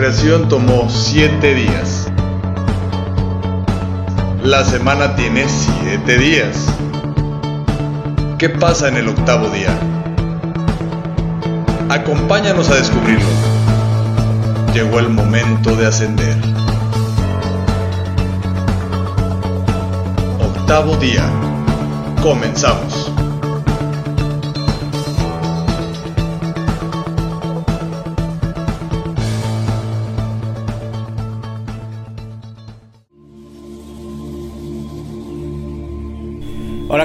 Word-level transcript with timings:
Creación 0.00 0.48
tomó 0.48 0.88
siete 0.88 1.54
días. 1.54 2.10
La 4.42 4.64
semana 4.64 5.14
tiene 5.14 5.44
siete 5.46 6.16
días. 6.16 6.56
¿Qué 8.38 8.48
pasa 8.48 8.88
en 8.88 8.96
el 8.96 9.08
octavo 9.10 9.50
día? 9.50 9.78
Acompáñanos 11.90 12.70
a 12.70 12.76
descubrirlo. 12.76 13.28
Llegó 14.72 15.00
el 15.00 15.10
momento 15.10 15.76
de 15.76 15.88
ascender. 15.88 16.38
Octavo 20.40 20.96
día. 20.96 21.28
Comenzamos. 22.22 22.99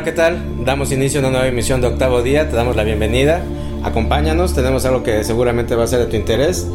¿Qué 0.05 0.11
tal? 0.11 0.63
Damos 0.63 0.91
inicio 0.91 1.19
a 1.19 1.21
una 1.21 1.31
nueva 1.31 1.47
emisión 1.47 1.81
de 1.81 1.87
Octavo 1.87 2.21
Día, 2.21 2.47
te 2.47 2.55
damos 2.55 2.75
la 2.75 2.83
bienvenida. 2.83 3.41
Acompáñanos, 3.83 4.53
tenemos 4.53 4.85
algo 4.85 5.01
que 5.01 5.23
seguramente 5.23 5.73
va 5.73 5.85
a 5.85 5.87
ser 5.87 5.97
de 5.97 6.05
tu 6.05 6.15
interés. 6.15 6.67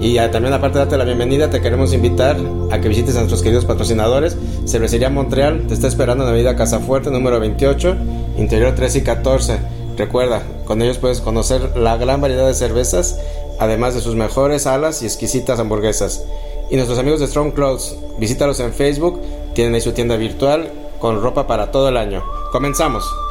Y 0.00 0.14
también 0.30 0.54
aparte 0.54 0.78
de 0.78 0.84
darte 0.84 0.96
la 0.96 1.02
bienvenida, 1.02 1.50
te 1.50 1.60
queremos 1.60 1.92
invitar 1.92 2.36
a 2.70 2.80
que 2.80 2.88
visites 2.88 3.16
a 3.16 3.18
nuestros 3.18 3.42
queridos 3.42 3.64
patrocinadores. 3.64 4.36
Cervecería 4.66 5.10
Montreal 5.10 5.66
te 5.66 5.74
está 5.74 5.88
esperando 5.88 6.22
en 6.22 6.26
la 6.26 6.30
avenida 6.30 6.54
Casafuerte 6.54 7.10
número 7.10 7.40
28, 7.40 7.96
interior 8.38 8.72
13 8.76 8.98
y 8.98 9.02
14. 9.02 9.58
Recuerda, 9.96 10.42
con 10.64 10.80
ellos 10.80 10.98
puedes 10.98 11.20
conocer 11.20 11.76
la 11.76 11.96
gran 11.96 12.20
variedad 12.20 12.46
de 12.46 12.54
cervezas, 12.54 13.18
además 13.58 13.96
de 13.96 14.00
sus 14.00 14.14
mejores 14.14 14.64
alas 14.68 15.02
y 15.02 15.06
exquisitas 15.06 15.58
hamburguesas. 15.58 16.24
Y 16.70 16.76
nuestros 16.76 17.00
amigos 17.00 17.18
de 17.18 17.26
Strong 17.26 17.52
Clothes, 17.52 17.96
visítalos 18.20 18.60
en 18.60 18.72
Facebook, 18.72 19.20
tienen 19.54 19.74
ahí 19.74 19.80
su 19.80 19.90
tienda 19.90 20.14
virtual 20.16 20.70
con 21.00 21.20
ropa 21.20 21.48
para 21.48 21.72
todo 21.72 21.88
el 21.88 21.96
año. 21.96 22.35
Comenzamos. 22.56 23.25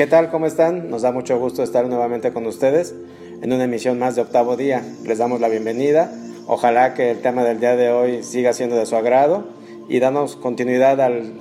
¿Qué 0.00 0.06
tal? 0.06 0.30
¿Cómo 0.30 0.46
están? 0.46 0.88
Nos 0.88 1.02
da 1.02 1.12
mucho 1.12 1.38
gusto 1.38 1.62
estar 1.62 1.86
nuevamente 1.86 2.32
con 2.32 2.46
ustedes 2.46 2.94
en 3.42 3.52
una 3.52 3.64
emisión 3.64 3.98
más 3.98 4.16
de 4.16 4.22
octavo 4.22 4.56
día. 4.56 4.82
Les 5.04 5.18
damos 5.18 5.42
la 5.42 5.48
bienvenida. 5.48 6.10
Ojalá 6.46 6.94
que 6.94 7.10
el 7.10 7.20
tema 7.20 7.44
del 7.44 7.60
día 7.60 7.76
de 7.76 7.90
hoy 7.90 8.22
siga 8.22 8.54
siendo 8.54 8.76
de 8.76 8.86
su 8.86 8.96
agrado 8.96 9.44
y 9.90 10.00
danos 10.00 10.36
continuidad 10.36 11.02
al 11.02 11.34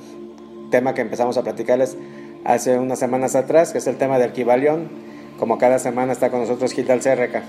tema 0.72 0.94
que 0.94 1.00
empezamos 1.00 1.38
a 1.38 1.44
platicarles 1.44 1.96
hace 2.44 2.78
unas 2.78 3.00
semanas 3.00 3.38
atrás, 3.38 3.72
que 3.72 3.78
es 3.78 3.88
el 3.88 3.96
tema 3.96 4.20
del 4.20 4.34
Kibalión. 4.34 4.90
Como 5.40 5.58
cada 5.58 5.80
semana 5.80 6.12
está 6.12 6.30
con 6.30 6.41
nosotros 6.41 6.74
Gilda 6.74 6.96
Alcerreca. 6.96 7.44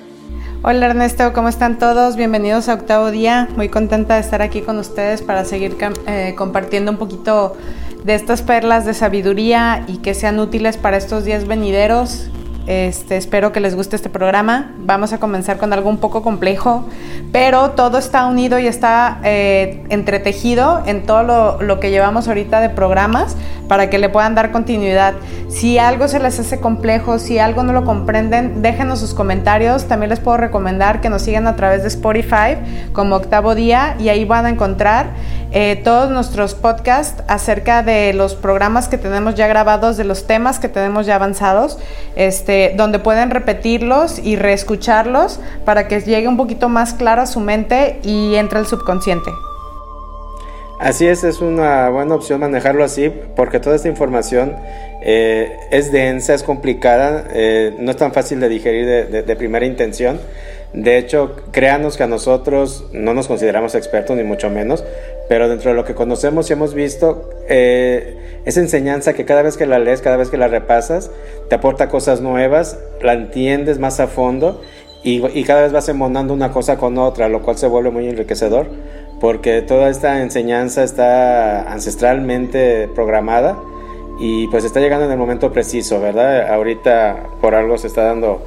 Hola 0.62 0.86
Ernesto, 0.86 1.32
¿cómo 1.32 1.48
están 1.48 1.80
todos? 1.80 2.14
Bienvenidos 2.14 2.68
a 2.68 2.74
Octavo 2.74 3.10
Día. 3.10 3.48
Muy 3.56 3.68
contenta 3.68 4.14
de 4.14 4.20
estar 4.20 4.42
aquí 4.42 4.60
con 4.60 4.78
ustedes 4.78 5.22
para 5.22 5.44
seguir 5.44 5.76
eh, 6.06 6.34
compartiendo 6.36 6.92
un 6.92 6.98
poquito 6.98 7.56
de 8.04 8.14
estas 8.14 8.42
perlas 8.42 8.84
de 8.86 8.94
sabiduría 8.94 9.84
y 9.86 9.98
que 9.98 10.14
sean 10.14 10.38
útiles 10.38 10.76
para 10.76 10.96
estos 10.96 11.24
días 11.24 11.46
venideros 11.46 12.30
este, 12.70 13.16
espero 13.16 13.50
que 13.50 13.58
les 13.58 13.74
guste 13.74 13.96
este 13.96 14.08
programa. 14.08 14.70
Vamos 14.78 15.12
a 15.12 15.18
comenzar 15.18 15.58
con 15.58 15.72
algo 15.72 15.90
un 15.90 15.98
poco 15.98 16.22
complejo, 16.22 16.86
pero 17.32 17.72
todo 17.72 17.98
está 17.98 18.26
unido 18.26 18.60
y 18.60 18.68
está 18.68 19.18
eh, 19.24 19.82
entretejido 19.88 20.80
en 20.86 21.04
todo 21.04 21.58
lo, 21.60 21.80
que 21.80 21.90
llevamos 21.90 22.28
ahorita 22.28 22.60
de 22.60 22.70
programas 22.70 23.36
para 23.66 23.90
que 23.90 23.98
le 23.98 24.08
puedan 24.08 24.36
dar 24.36 24.52
continuidad. 24.52 25.14
Si 25.48 25.78
algo 25.78 26.06
se 26.06 26.20
les 26.20 26.38
hace 26.38 26.60
complejo, 26.60 27.18
si 27.18 27.40
algo 27.40 27.64
no 27.64 27.72
lo 27.72 27.84
comprenden, 27.84 28.62
déjenos 28.62 29.00
sus 29.00 29.14
comentarios. 29.14 29.86
También 29.86 30.10
les 30.10 30.20
puedo 30.20 30.36
recomendar 30.36 31.00
que 31.00 31.10
nos 31.10 31.22
sigan 31.22 31.48
a 31.48 31.56
través 31.56 31.82
de 31.82 31.88
Spotify 31.88 32.56
como 32.92 33.16
Octavo 33.16 33.56
Día 33.56 33.96
y 33.98 34.10
ahí 34.10 34.24
van 34.24 34.46
a 34.46 34.50
encontrar 34.50 35.08
eh, 35.52 35.80
todos 35.82 36.10
nuestros 36.10 36.54
podcasts 36.54 37.24
acerca 37.26 37.82
de 37.82 38.12
los 38.12 38.36
programas 38.36 38.86
que 38.86 38.98
tenemos 38.98 39.34
ya 39.34 39.48
grabados, 39.48 39.96
de 39.96 40.04
los 40.04 40.28
temas 40.28 40.60
que 40.60 40.68
tenemos 40.68 41.06
ya 41.06 41.16
avanzados. 41.16 41.78
Este, 42.14 42.59
donde 42.76 42.98
pueden 42.98 43.30
repetirlos 43.30 44.18
y 44.18 44.36
reescucharlos 44.36 45.40
para 45.64 45.88
que 45.88 46.00
llegue 46.00 46.28
un 46.28 46.36
poquito 46.36 46.68
más 46.68 46.94
claro 46.94 47.22
a 47.22 47.26
su 47.26 47.40
mente 47.40 48.00
y 48.02 48.34
entre 48.36 48.60
el 48.60 48.66
subconsciente. 48.66 49.30
Así 50.78 51.06
es, 51.06 51.24
es 51.24 51.42
una 51.42 51.90
buena 51.90 52.14
opción 52.14 52.40
manejarlo 52.40 52.84
así 52.84 53.12
porque 53.36 53.60
toda 53.60 53.76
esta 53.76 53.88
información 53.88 54.56
eh, 55.02 55.58
es 55.70 55.92
densa, 55.92 56.32
es 56.32 56.42
complicada, 56.42 57.24
eh, 57.34 57.74
no 57.78 57.90
es 57.90 57.98
tan 57.98 58.12
fácil 58.12 58.40
de 58.40 58.48
digerir 58.48 58.86
de 59.10 59.36
primera 59.36 59.66
intención. 59.66 60.18
De 60.72 60.98
hecho, 60.98 61.34
créanos 61.50 61.96
que 61.96 62.04
a 62.04 62.06
nosotros 62.06 62.86
no 62.92 63.12
nos 63.12 63.26
consideramos 63.26 63.74
expertos, 63.74 64.16
ni 64.16 64.22
mucho 64.22 64.50
menos, 64.50 64.84
pero 65.30 65.48
dentro 65.48 65.70
de 65.70 65.76
lo 65.76 65.84
que 65.84 65.94
conocemos 65.94 66.50
y 66.50 66.54
hemos 66.54 66.74
visto, 66.74 67.30
eh, 67.48 68.40
enseñanza 68.44 69.12
que 69.12 69.24
cada 69.24 69.42
vez 69.42 69.56
que 69.56 69.64
la 69.64 69.78
lees, 69.78 70.00
cada 70.02 70.16
vez 70.16 70.28
que 70.28 70.36
la 70.36 70.48
repasas, 70.48 71.12
te 71.48 71.54
aporta 71.54 71.88
cosas 71.88 72.20
nuevas, 72.20 72.80
la 73.00 73.12
entiendes 73.12 73.78
más 73.78 74.00
a 74.00 74.08
fondo 74.08 74.60
y, 75.04 75.24
y 75.38 75.44
cada 75.44 75.62
vez 75.62 75.70
vas 75.70 75.88
emonando 75.88 76.34
una 76.34 76.50
cosa 76.50 76.78
con 76.78 76.98
otra, 76.98 77.28
lo 77.28 77.42
cual 77.42 77.56
se 77.56 77.68
vuelve 77.68 77.92
muy 77.92 78.08
enriquecedor, 78.08 78.66
porque 79.20 79.62
toda 79.62 79.88
esta 79.88 80.20
enseñanza 80.20 80.82
está 80.82 81.70
ancestralmente 81.70 82.88
programada 82.92 83.56
y 84.18 84.48
pues 84.48 84.64
está 84.64 84.80
llegando 84.80 85.04
en 85.04 85.12
el 85.12 85.18
momento 85.18 85.52
preciso, 85.52 86.00
¿verdad? 86.00 86.52
Ahorita 86.52 87.22
por 87.40 87.54
algo 87.54 87.78
se 87.78 87.86
está 87.86 88.02
dando 88.02 88.42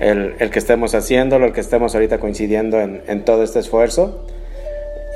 el, 0.00 0.34
el, 0.40 0.50
que 0.50 0.58
estemos 0.58 0.96
haciéndolo, 0.96 1.46
el 1.46 1.52
que 1.52 1.60
estemos 1.60 1.94
ahorita 1.94 2.18
coincidiendo 2.18 2.80
en, 2.80 3.02
en 3.06 3.24
todo 3.24 3.44
este 3.44 3.60
esfuerzo. 3.60 4.18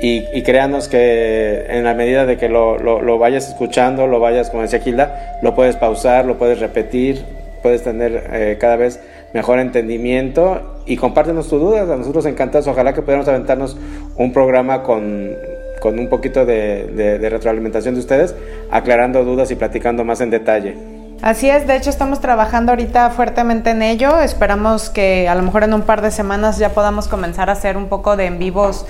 Y, 0.01 0.25
y, 0.33 0.43
créanos 0.43 0.87
que 0.87 1.65
en 1.67 1.83
la 1.83 1.93
medida 1.93 2.25
de 2.25 2.37
que 2.37 2.47
lo, 2.47 2.77
lo, 2.77 3.17
vayas 3.17 3.49
escuchando, 3.49 4.07
lo 4.07 4.21
vayas, 4.21 4.49
como 4.49 4.61
decía 4.61 4.79
Gilda, 4.79 5.39
lo 5.41 5.55
puedes 5.55 5.75
pausar, 5.75 6.25
lo 6.25 6.37
puedes 6.37 6.59
repetir, 6.59 7.25
puedes 7.61 7.83
tener 7.83 8.29
eh, 8.31 8.57
cada 8.61 8.77
vez 8.77 9.01
mejor 9.33 9.59
entendimiento 9.59 10.79
y 10.85 10.95
compártenos 10.95 11.49
tus 11.49 11.59
dudas. 11.59 11.89
A 11.89 11.97
nosotros 11.97 12.25
encantados, 12.25 12.67
ojalá 12.67 12.93
que 12.93 13.01
pudiéramos 13.01 13.27
aventarnos 13.27 13.75
un 14.15 14.31
programa 14.31 14.83
con, 14.83 15.35
con 15.81 15.99
un 15.99 16.07
poquito 16.07 16.45
de, 16.45 16.85
de 17.19 17.29
retroalimentación 17.29 17.95
de 17.95 17.99
ustedes, 17.99 18.35
aclarando 18.71 19.25
dudas 19.25 19.51
y 19.51 19.55
platicando 19.55 20.05
más 20.05 20.21
en 20.21 20.29
detalle. 20.29 20.98
Así 21.21 21.49
es, 21.49 21.67
de 21.67 21.75
hecho 21.75 21.89
estamos 21.89 22.21
trabajando 22.21 22.71
ahorita 22.71 23.09
fuertemente 23.09 23.71
en 23.71 23.81
ello. 23.81 24.21
Esperamos 24.21 24.89
que 24.89 25.27
a 25.27 25.35
lo 25.35 25.43
mejor 25.43 25.63
en 25.63 25.73
un 25.73 25.81
par 25.81 26.01
de 26.01 26.11
semanas 26.11 26.57
ya 26.57 26.69
podamos 26.69 27.09
comenzar 27.09 27.49
a 27.49 27.53
hacer 27.53 27.75
un 27.75 27.89
poco 27.89 28.15
de 28.15 28.25
en 28.25 28.39
vivos 28.39 28.85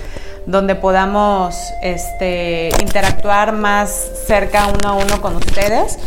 donde 0.46 0.76
podamos 0.76 1.56
este, 1.82 2.70
interactuar 2.80 3.52
más 3.52 3.90
cerca 4.26 4.68
uno 4.68 4.90
a 4.90 4.92
uno 4.94 5.20
con 5.20 5.36
ustedes. 5.36 5.98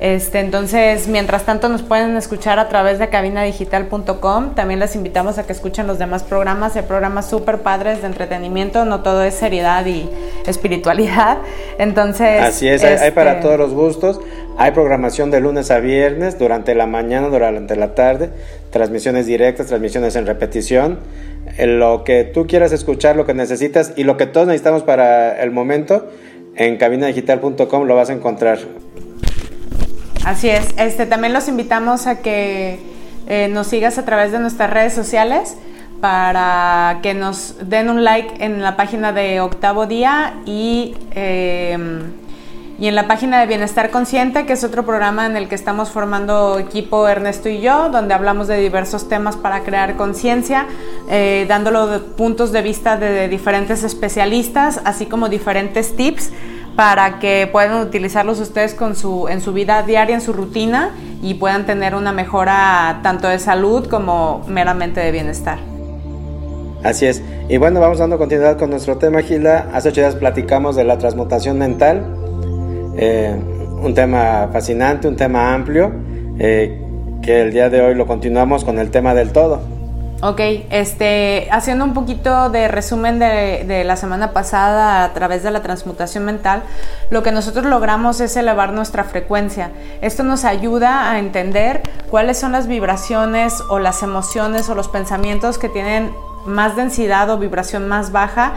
Este, 0.00 0.40
entonces, 0.40 1.08
mientras 1.08 1.44
tanto 1.44 1.68
nos 1.68 1.82
pueden 1.82 2.16
escuchar 2.16 2.58
a 2.58 2.70
través 2.70 2.98
de 2.98 3.10
cabinadigital.com. 3.10 4.54
También 4.54 4.80
les 4.80 4.96
invitamos 4.96 5.36
a 5.36 5.46
que 5.46 5.52
escuchen 5.52 5.86
los 5.86 5.98
demás 5.98 6.22
programas. 6.22 6.74
Hay 6.76 6.82
programas 6.82 7.28
súper 7.28 7.58
padres 7.58 8.00
de 8.00 8.06
entretenimiento, 8.06 8.86
no 8.86 9.02
todo 9.02 9.22
es 9.22 9.34
seriedad 9.34 9.84
y 9.84 10.08
espiritualidad. 10.46 11.38
Entonces... 11.78 12.40
Así 12.40 12.66
es, 12.66 12.82
este... 12.82 13.04
hay 13.04 13.10
para 13.10 13.40
todos 13.40 13.58
los 13.58 13.74
gustos. 13.74 14.20
Hay 14.56 14.72
programación 14.72 15.30
de 15.30 15.40
lunes 15.40 15.70
a 15.70 15.80
viernes, 15.80 16.38
durante 16.38 16.74
la 16.74 16.86
mañana, 16.86 17.28
durante 17.28 17.76
la 17.76 17.94
tarde, 17.94 18.30
transmisiones 18.70 19.26
directas, 19.26 19.66
transmisiones 19.66 20.16
en 20.16 20.26
repetición. 20.26 20.98
Lo 21.58 22.04
que 22.04 22.24
tú 22.24 22.46
quieras 22.46 22.72
escuchar, 22.72 23.16
lo 23.16 23.26
que 23.26 23.34
necesitas 23.34 23.92
y 23.96 24.04
lo 24.04 24.16
que 24.16 24.26
todos 24.26 24.46
necesitamos 24.46 24.82
para 24.82 25.42
el 25.42 25.50
momento, 25.50 26.08
en 26.56 26.78
cabinadigital.com 26.78 27.84
lo 27.84 27.94
vas 27.94 28.08
a 28.08 28.12
encontrar. 28.14 28.58
Así 30.24 30.50
es. 30.50 30.74
Este, 30.76 31.06
también 31.06 31.32
los 31.32 31.48
invitamos 31.48 32.06
a 32.06 32.20
que 32.20 32.78
eh, 33.26 33.48
nos 33.48 33.68
sigas 33.68 33.98
a 33.98 34.04
través 34.04 34.32
de 34.32 34.38
nuestras 34.38 34.70
redes 34.70 34.92
sociales 34.92 35.56
para 36.00 37.00
que 37.02 37.14
nos 37.14 37.56
den 37.68 37.90
un 37.90 38.04
like 38.04 38.44
en 38.44 38.62
la 38.62 38.76
página 38.76 39.12
de 39.12 39.40
Octavo 39.40 39.86
Día 39.86 40.34
y, 40.46 40.94
eh, 41.12 41.76
y 42.78 42.88
en 42.88 42.94
la 42.94 43.06
página 43.06 43.40
de 43.40 43.46
Bienestar 43.46 43.90
Consciente, 43.90 44.46
que 44.46 44.54
es 44.54 44.64
otro 44.64 44.84
programa 44.84 45.26
en 45.26 45.36
el 45.36 45.48
que 45.48 45.54
estamos 45.54 45.90
formando 45.90 46.58
equipo 46.58 47.06
Ernesto 47.06 47.48
y 47.50 47.60
yo, 47.60 47.90
donde 47.90 48.14
hablamos 48.14 48.48
de 48.48 48.58
diversos 48.58 49.08
temas 49.08 49.36
para 49.36 49.60
crear 49.60 49.96
conciencia, 49.96 50.66
eh, 51.10 51.44
dándolo 51.48 51.86
de 51.86 51.98
puntos 51.98 52.52
de 52.52 52.62
vista 52.62 52.96
de 52.96 53.28
diferentes 53.28 53.84
especialistas, 53.84 54.80
así 54.84 55.06
como 55.06 55.28
diferentes 55.28 55.94
tips 55.96 56.30
para 56.80 57.18
que 57.18 57.46
puedan 57.52 57.86
utilizarlos 57.86 58.40
ustedes 58.40 58.74
en 58.80 59.42
su 59.42 59.52
vida 59.52 59.82
diaria, 59.82 60.14
en 60.14 60.22
su 60.22 60.32
rutina 60.32 60.94
y 61.20 61.34
puedan 61.34 61.66
tener 61.66 61.94
una 61.94 62.10
mejora 62.10 63.00
tanto 63.02 63.28
de 63.28 63.38
salud 63.38 63.86
como 63.86 64.42
meramente 64.48 64.98
de 64.98 65.12
bienestar. 65.12 65.58
Así 66.82 67.04
es. 67.04 67.22
Y 67.50 67.58
bueno, 67.58 67.80
vamos 67.80 67.98
dando 67.98 68.16
continuidad 68.16 68.56
con 68.56 68.70
nuestro 68.70 68.96
tema, 68.96 69.20
Gila. 69.20 69.68
Hace 69.74 69.90
ocho 69.90 70.00
días 70.00 70.14
platicamos 70.14 70.74
de 70.74 70.84
la 70.84 70.96
transmutación 70.96 71.58
mental. 71.58 72.02
Eh, 72.96 73.36
un 73.82 73.92
tema 73.92 74.48
fascinante, 74.50 75.06
un 75.06 75.16
tema 75.16 75.52
amplio, 75.52 75.92
eh, 76.38 76.80
que 77.20 77.42
el 77.42 77.52
día 77.52 77.68
de 77.68 77.82
hoy 77.82 77.94
lo 77.94 78.06
continuamos 78.06 78.64
con 78.64 78.78
el 78.78 78.90
tema 78.90 79.12
del 79.12 79.32
todo. 79.32 79.60
Ok, 80.22 80.38
este, 80.68 81.48
haciendo 81.50 81.82
un 81.82 81.94
poquito 81.94 82.50
de 82.50 82.68
resumen 82.68 83.18
de, 83.18 83.84
la 83.86 83.96
semana 83.96 84.32
pasada 84.32 85.02
a 85.02 85.14
través 85.14 85.42
de 85.42 85.50
la 85.50 85.62
transmutación 85.62 86.26
mental, 86.26 86.62
lo 87.08 87.22
que 87.22 87.32
nosotros 87.32 87.64
logramos 87.64 88.20
es 88.20 88.36
elevar 88.36 88.74
nuestra 88.74 89.04
frecuencia. 89.04 89.70
Esto 90.02 90.22
nos 90.22 90.44
ayuda 90.44 91.10
a 91.10 91.18
entender 91.18 91.80
cuáles 92.10 92.38
son 92.38 92.52
las 92.52 92.66
vibraciones 92.66 93.62
o 93.70 93.78
las 93.78 94.02
emociones 94.02 94.68
o 94.68 94.74
los 94.74 94.88
pensamientos 94.88 95.56
que 95.56 95.70
tienen 95.70 96.12
más 96.44 96.76
densidad 96.76 97.30
o 97.30 97.38
vibración 97.38 97.88
más 97.88 98.12
baja 98.12 98.52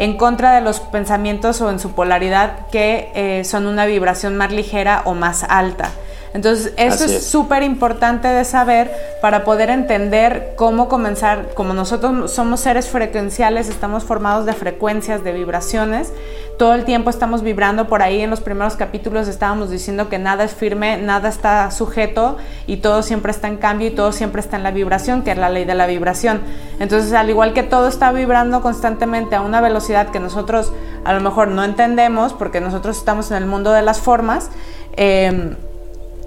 en 0.00 0.16
contra 0.16 0.56
de 0.56 0.60
los 0.60 0.80
pensamientos 0.80 1.60
o 1.60 1.70
en 1.70 1.78
su 1.78 1.92
polaridad 1.92 2.66
que 2.72 3.12
eh, 3.14 3.44
son 3.44 3.68
una 3.68 3.86
vibración 3.86 4.36
más 4.36 4.50
ligera 4.50 5.02
o 5.04 5.14
más 5.14 5.44
alta. 5.44 5.90
Entonces, 6.36 6.74
eso 6.76 7.06
es 7.06 7.26
súper 7.26 7.62
importante 7.62 8.28
de 8.28 8.44
saber 8.44 8.92
para 9.22 9.42
poder 9.42 9.70
entender 9.70 10.52
cómo 10.54 10.86
comenzar, 10.86 11.54
como 11.54 11.72
nosotros 11.72 12.30
somos 12.30 12.60
seres 12.60 12.90
frecuenciales, 12.90 13.70
estamos 13.70 14.04
formados 14.04 14.44
de 14.44 14.52
frecuencias, 14.52 15.24
de 15.24 15.32
vibraciones, 15.32 16.12
todo 16.58 16.74
el 16.74 16.84
tiempo 16.84 17.08
estamos 17.08 17.40
vibrando 17.40 17.88
por 17.88 18.02
ahí, 18.02 18.20
en 18.20 18.28
los 18.28 18.42
primeros 18.42 18.76
capítulos 18.76 19.28
estábamos 19.28 19.70
diciendo 19.70 20.10
que 20.10 20.18
nada 20.18 20.44
es 20.44 20.52
firme, 20.52 20.98
nada 20.98 21.30
está 21.30 21.70
sujeto 21.70 22.36
y 22.66 22.76
todo 22.76 23.02
siempre 23.02 23.32
está 23.32 23.48
en 23.48 23.56
cambio 23.56 23.88
y 23.88 23.92
todo 23.92 24.12
siempre 24.12 24.42
está 24.42 24.58
en 24.58 24.62
la 24.62 24.72
vibración, 24.72 25.22
que 25.22 25.30
es 25.30 25.38
la 25.38 25.48
ley 25.48 25.64
de 25.64 25.74
la 25.74 25.86
vibración. 25.86 26.42
Entonces, 26.80 27.14
al 27.14 27.30
igual 27.30 27.54
que 27.54 27.62
todo 27.62 27.88
está 27.88 28.12
vibrando 28.12 28.60
constantemente 28.60 29.36
a 29.36 29.40
una 29.40 29.62
velocidad 29.62 30.10
que 30.10 30.20
nosotros 30.20 30.70
a 31.02 31.14
lo 31.14 31.22
mejor 31.22 31.48
no 31.48 31.64
entendemos, 31.64 32.34
porque 32.34 32.60
nosotros 32.60 32.98
estamos 32.98 33.30
en 33.30 33.38
el 33.38 33.46
mundo 33.46 33.72
de 33.72 33.80
las 33.80 34.02
formas, 34.02 34.50
eh, 34.98 35.56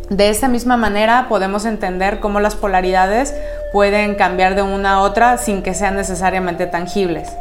de 0.10 0.30
esta 0.30 0.48
misma 0.48 0.76
manera 0.76 1.28
podemos 1.30 1.66
entender 1.66 2.20
cómo 2.20 2.40
las 2.40 2.56
polaridades 2.56 3.36
pueden 3.72 4.16
cambiar 4.16 4.56
de 4.56 4.64
una 4.64 4.96
a 4.96 5.02
otra 5.02 5.38
sin 5.38 5.62
que 5.62 5.74
sean 5.74 5.96
necesariamente 5.96 6.66
tangibles. 6.66 7.32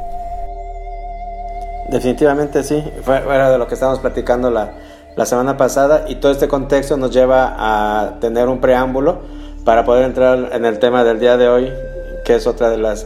Definitivamente 1.88 2.62
sí, 2.62 2.85
fuera 3.03 3.50
de 3.50 3.56
lo 3.56 3.67
que 3.67 3.75
estábamos 3.75 4.00
platicando 4.00 4.50
la, 4.50 4.73
semana 5.25 5.56
pasada 5.56 6.05
y 6.06 6.17
todo 6.17 6.31
este 6.31 6.47
contexto 6.47 6.97
nos 6.97 7.11
lleva 7.11 7.56
a 7.59 8.20
tener 8.20 8.47
un 8.47 8.61
preámbulo 8.61 9.19
para 9.64 9.85
poder 9.85 10.05
entrar 10.05 10.50
en 10.53 10.64
el 10.64 10.79
tema 10.79 11.03
del 11.03 11.19
día 11.19 11.37
de 11.37 11.49
hoy, 11.49 11.73
que 12.25 12.37
es 12.37 12.47
otra 12.47 12.71
de 12.71 12.76
las 12.76 13.05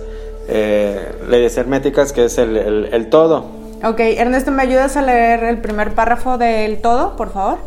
eh, 0.49 1.11
leyes 1.31 1.57
herméticas, 1.57 2.13
que 2.13 2.27
es 2.27 2.37
el, 2.37 2.57
el 2.57 3.09
todo. 3.09 3.47
Ok, 3.83 4.01
Ernesto, 4.01 4.51
¿me 4.51 4.63
ayudas 4.63 4.97
a 4.99 5.03
leer 5.03 5.45
el 5.45 5.59
primer 5.63 5.95
párrafo 5.95 6.37
del 6.37 6.83
todo, 6.83 7.17
por 7.17 7.33
favor? 7.33 7.59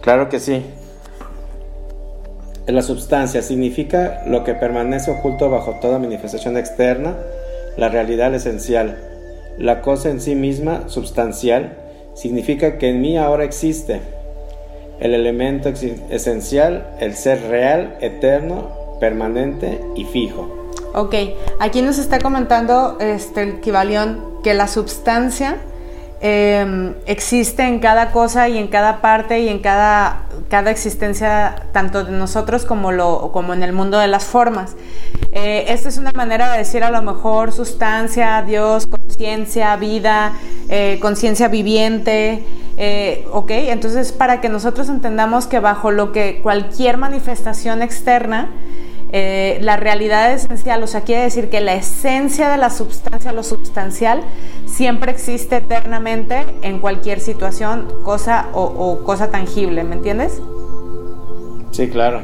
Claro 0.00 0.28
que 0.28 0.40
sí. 0.40 0.66
La 2.66 2.80
substancia 2.80 3.42
significa 3.42 4.22
lo 4.26 4.42
que 4.42 4.54
permanece 4.54 5.10
oculto 5.10 5.50
bajo 5.50 5.78
toda 5.80 5.98
manifestación 5.98 6.56
externa, 6.56 7.14
la 7.76 7.90
realidad 7.90 8.34
esencial. 8.34 8.96
La 9.58 9.82
cosa 9.82 10.08
en 10.08 10.20
sí 10.20 10.34
misma, 10.34 10.88
substancial, 10.88 11.76
significa 12.14 12.78
que 12.78 12.88
en 12.88 13.02
mí 13.02 13.18
ahora 13.18 13.44
existe 13.44 14.00
el 14.98 15.12
elemento 15.12 15.68
esencial, 15.68 16.86
el 17.00 17.14
ser 17.14 17.42
real, 17.48 17.98
eterno, 18.00 18.70
permanente 18.98 19.80
y 19.94 20.04
fijo. 20.04 20.70
Ok, 20.94 21.14
aquí 21.60 21.82
nos 21.82 21.98
está 21.98 22.18
comentando 22.18 22.96
este, 23.00 23.42
el 23.42 23.60
Kibalión 23.60 24.40
que 24.42 24.54
la 24.54 24.68
substancia 24.68 25.58
Em, 26.20 26.94
existe 27.06 27.64
en 27.64 27.80
cada 27.80 28.10
cosa 28.10 28.48
y 28.48 28.56
en 28.56 28.68
cada 28.68 29.00
parte 29.02 29.40
y 29.40 29.48
en 29.48 29.58
cada, 29.58 30.22
cada 30.48 30.70
existencia, 30.70 31.66
tanto 31.72 32.04
de 32.04 32.12
nosotros 32.12 32.64
como, 32.64 32.92
lo, 32.92 33.30
como 33.32 33.52
en 33.52 33.62
el 33.62 33.72
mundo 33.72 33.98
de 33.98 34.06
las 34.08 34.24
formas. 34.24 34.74
Eh, 35.32 35.66
esta 35.68 35.88
es 35.88 35.98
una 35.98 36.12
manera 36.12 36.52
de 36.52 36.58
decir 36.58 36.84
a 36.84 36.90
lo 36.90 37.02
mejor 37.02 37.52
sustancia, 37.52 38.42
Dios, 38.42 38.86
conciencia, 38.86 39.76
vida, 39.76 40.32
eh, 40.68 40.98
conciencia 41.02 41.48
viviente. 41.48 42.44
Eh, 42.76 43.26
ok, 43.32 43.50
entonces 43.50 44.12
para 44.12 44.40
que 44.40 44.48
nosotros 44.48 44.88
entendamos 44.88 45.46
que 45.46 45.60
bajo 45.60 45.90
lo 45.90 46.12
que 46.12 46.40
cualquier 46.42 46.96
manifestación 46.96 47.82
externa, 47.82 48.48
eh, 49.16 49.58
la 49.60 49.76
realidad 49.76 50.32
esencial, 50.32 50.82
o 50.82 50.88
sea, 50.88 51.02
quiere 51.02 51.22
decir 51.22 51.48
que 51.48 51.60
la 51.60 51.74
esencia 51.74 52.48
de 52.48 52.56
la 52.56 52.68
sustancia, 52.68 53.30
lo 53.30 53.44
substancial, 53.44 54.22
siempre 54.66 55.12
existe 55.12 55.58
eternamente 55.58 56.44
en 56.62 56.80
cualquier 56.80 57.20
situación, 57.20 57.86
cosa 58.02 58.48
o, 58.52 59.04
cosa 59.04 59.30
tangible, 59.30 59.84
¿me 59.84 59.94
entiendes? 59.94 60.42
Sí, 61.70 61.88
claro. 61.90 62.22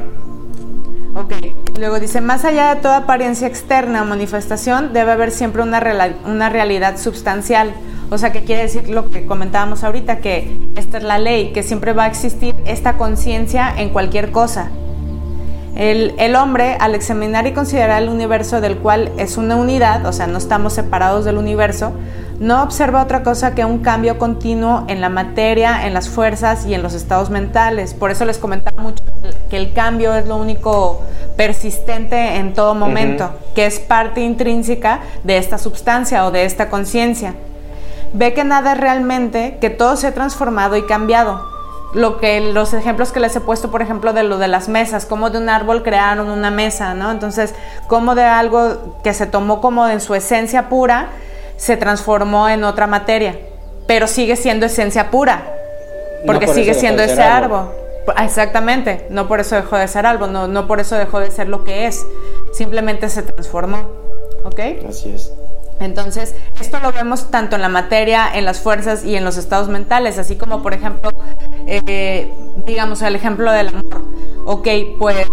Ok, 1.15 1.33
luego 1.79 1.97
dice, 2.01 2.19
más 2.19 2.43
allá 2.43 2.75
de 2.75 2.81
toda 2.81 2.97
apariencia 2.97 3.47
externa 3.47 4.01
o 4.01 4.05
manifestación, 4.05 4.91
debe 4.91 5.13
haber 5.13 5.31
siempre 5.31 5.61
una, 5.61 5.81
una 6.25 6.49
realidad 6.49 6.97
substancial. 6.97 7.73
O 8.09 8.17
sea, 8.17 8.33
que 8.33 8.43
quiere 8.43 8.63
decir 8.63 8.89
lo 8.89 9.09
que 9.09 9.25
comentábamos 9.25 9.85
ahorita, 9.85 10.17
que 10.17 10.59
esta 10.75 10.97
es 10.97 11.05
la 11.05 11.19
ley, 11.19 11.53
que 11.53 11.63
siempre 11.63 11.93
va 11.93 12.03
a 12.03 12.07
existir 12.07 12.53
esta 12.65 12.97
conciencia 12.97 13.73
en 13.77 13.91
cualquier 13.91 14.31
cosa. 14.33 14.71
El, 15.81 16.35
hombre, 16.35 16.77
al 16.79 16.93
examinar 16.93 17.47
y 17.47 17.53
considerar 17.53 18.03
el 18.03 18.09
universo 18.09 18.61
del 18.61 18.77
cual 18.77 19.11
es 19.17 19.37
una 19.37 19.55
unidad, 19.55 20.05
o 20.05 20.13
sea, 20.13 20.27
no 20.27 20.37
estamos 20.37 20.73
separados 20.73 21.25
del 21.25 21.37
universo, 21.37 21.93
no 22.39 22.61
observa 22.61 23.01
otra 23.01 23.23
cosa 23.23 23.55
que 23.55 23.65
un 23.65 23.79
cambio 23.79 24.19
continuo 24.19 24.85
en 24.89 25.01
la 25.01 25.09
materia, 25.09 25.87
en 25.87 25.95
las 25.95 26.07
fuerzas 26.07 26.67
y 26.67 26.75
en 26.75 26.83
los 26.83 26.93
estados 26.93 27.31
mentales. 27.31 27.95
Por 27.95 28.11
eso 28.11 28.25
les 28.25 28.37
comentaba 28.37 28.79
mucho 28.79 29.03
que 29.49 29.57
el 29.57 29.73
cambio 29.73 30.13
es 30.13 30.27
lo 30.27 30.35
único 30.35 31.01
persistente 31.35 32.35
en 32.35 32.53
todo 32.53 32.75
momento, 32.75 33.31
que 33.55 33.65
es 33.65 33.79
parte 33.79 34.21
intrínseca 34.21 34.99
de 35.23 35.37
esta 35.37 35.57
sustancia 35.57 36.27
o 36.27 36.31
de 36.31 36.45
esta 36.45 36.69
conciencia. 36.69 37.33
Ve 38.13 38.35
que 38.35 38.43
nada 38.43 38.73
es 38.73 38.79
realmente, 38.79 39.57
que 39.59 39.71
todo 39.71 39.95
se 39.95 40.05
ha 40.05 40.13
transformado 40.13 40.77
y 40.77 40.83
cambiado 40.83 41.50
lo 41.93 42.19
que 42.19 42.39
los 42.39 42.73
ejemplos 42.73 43.11
que 43.11 43.19
les 43.19 43.35
he 43.35 43.41
puesto, 43.41 43.69
por 43.69 43.81
ejemplo, 43.81 44.13
de 44.13 44.23
lo 44.23 44.37
de 44.37 44.47
las 44.47 44.69
mesas, 44.69 45.05
cómo 45.05 45.29
de 45.29 45.37
un 45.37 45.49
árbol 45.49 45.83
crearon 45.83 46.29
una 46.29 46.51
mesa, 46.51 46.93
¿no? 46.93 47.11
Entonces, 47.11 47.53
cómo 47.87 48.15
de 48.15 48.23
algo 48.23 48.97
que 49.03 49.13
se 49.13 49.25
tomó 49.25 49.61
como 49.61 49.87
en 49.87 49.99
su 49.99 50.15
esencia 50.15 50.69
pura, 50.69 51.09
se 51.57 51.77
transformó 51.77 52.49
en 52.49 52.63
otra 52.63 52.87
materia, 52.87 53.37
pero 53.87 54.07
sigue 54.07 54.35
siendo 54.35 54.65
esencia 54.65 55.11
pura, 55.11 55.43
porque 56.25 56.47
sigue 56.47 56.73
siendo 56.73 57.03
ese 57.03 57.21
árbol. 57.21 57.71
Exactamente, 58.23 59.05
no 59.09 59.27
por 59.27 59.39
eso 59.39 59.55
dejó 59.55 59.77
de 59.77 59.87
ser 59.87 60.05
árbol, 60.05 60.33
no, 60.33 60.47
no 60.47 60.67
por 60.67 60.79
eso 60.79 60.95
dejó 60.95 61.19
de 61.19 61.29
ser 61.29 61.47
lo 61.47 61.63
que 61.63 61.85
es, 61.85 62.03
simplemente 62.53 63.09
se 63.09 63.21
transformó, 63.21 63.77
¿ok? 64.43 64.59
Así 64.89 65.11
es. 65.11 65.31
Entonces, 65.81 66.35
esto 66.59 66.79
lo 66.79 66.91
vemos 66.91 67.31
tanto 67.31 67.55
en 67.55 67.61
la 67.63 67.69
materia, 67.69 68.29
en 68.33 68.45
las 68.45 68.59
fuerzas 68.59 69.03
y 69.03 69.15
en 69.15 69.25
los 69.25 69.37
estados 69.37 69.67
mentales, 69.67 70.19
así 70.19 70.35
como, 70.35 70.61
por 70.61 70.73
ejemplo, 70.73 71.11
eh, 71.65 72.31
digamos, 72.65 73.01
el 73.01 73.15
ejemplo 73.15 73.51
del 73.51 73.69
amor. 73.69 74.03
Ok, 74.45 74.67
pues 74.99 75.27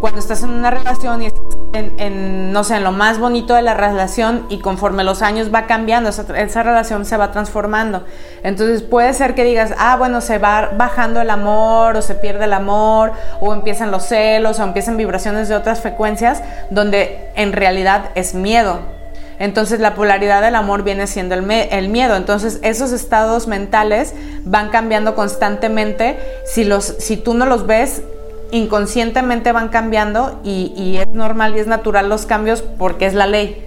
cuando 0.00 0.18
estás 0.18 0.42
en 0.42 0.50
una 0.50 0.70
relación 0.70 1.22
y 1.22 1.26
estás 1.26 1.42
en, 1.74 2.52
no 2.52 2.64
sé, 2.64 2.76
en 2.76 2.84
lo 2.84 2.90
más 2.90 3.18
bonito 3.18 3.54
de 3.54 3.62
la 3.62 3.74
relación 3.74 4.44
y 4.50 4.58
conforme 4.58 5.04
los 5.04 5.22
años 5.22 5.54
va 5.54 5.66
cambiando, 5.66 6.10
esa, 6.10 6.22
esa, 6.36 6.62
relación 6.64 7.04
se 7.04 7.16
va 7.16 7.30
transformando. 7.30 8.04
Entonces 8.42 8.82
puede 8.82 9.14
ser 9.14 9.34
que 9.34 9.44
digas, 9.44 9.72
ah, 9.78 9.96
bueno, 9.96 10.20
se 10.20 10.38
va 10.38 10.70
bajando 10.76 11.20
el 11.20 11.30
amor 11.30 11.96
o 11.96 12.02
se 12.02 12.16
pierde 12.16 12.44
el 12.44 12.52
amor 12.52 13.12
o 13.40 13.54
empiezan 13.54 13.90
los 13.90 14.04
celos 14.04 14.58
o 14.58 14.64
empiezan 14.64 14.96
vibraciones 14.96 15.48
de 15.48 15.54
otras 15.54 15.80
frecuencias 15.80 16.42
donde 16.70 17.30
en 17.36 17.52
realidad 17.52 18.10
es 18.16 18.34
miedo 18.34 19.01
entonces 19.38 19.80
la 19.80 19.94
polaridad 19.94 20.42
del 20.42 20.54
amor 20.54 20.82
viene 20.82 21.06
siendo 21.06 21.34
el, 21.34 21.88
miedo. 21.88 22.16
Entonces 22.16 22.60
esos 22.62 22.92
estados 22.92 23.46
mentales 23.46 24.14
van 24.44 24.70
cambiando 24.70 25.14
constantemente. 25.14 26.16
Si, 26.44 26.64
los, 26.64 26.84
si 26.84 27.16
tú 27.16 27.34
no 27.34 27.46
los 27.46 27.66
ves, 27.66 28.02
inconscientemente 28.50 29.52
van 29.52 29.68
cambiando 29.68 30.40
y, 30.44 30.72
y 30.76 30.98
es 30.98 31.08
normal 31.08 31.56
y 31.56 31.60
es 31.60 31.66
natural 31.66 32.08
los 32.08 32.26
cambios 32.26 32.62
porque 32.62 33.06
es 33.06 33.14
la 33.14 33.26
ley. 33.26 33.64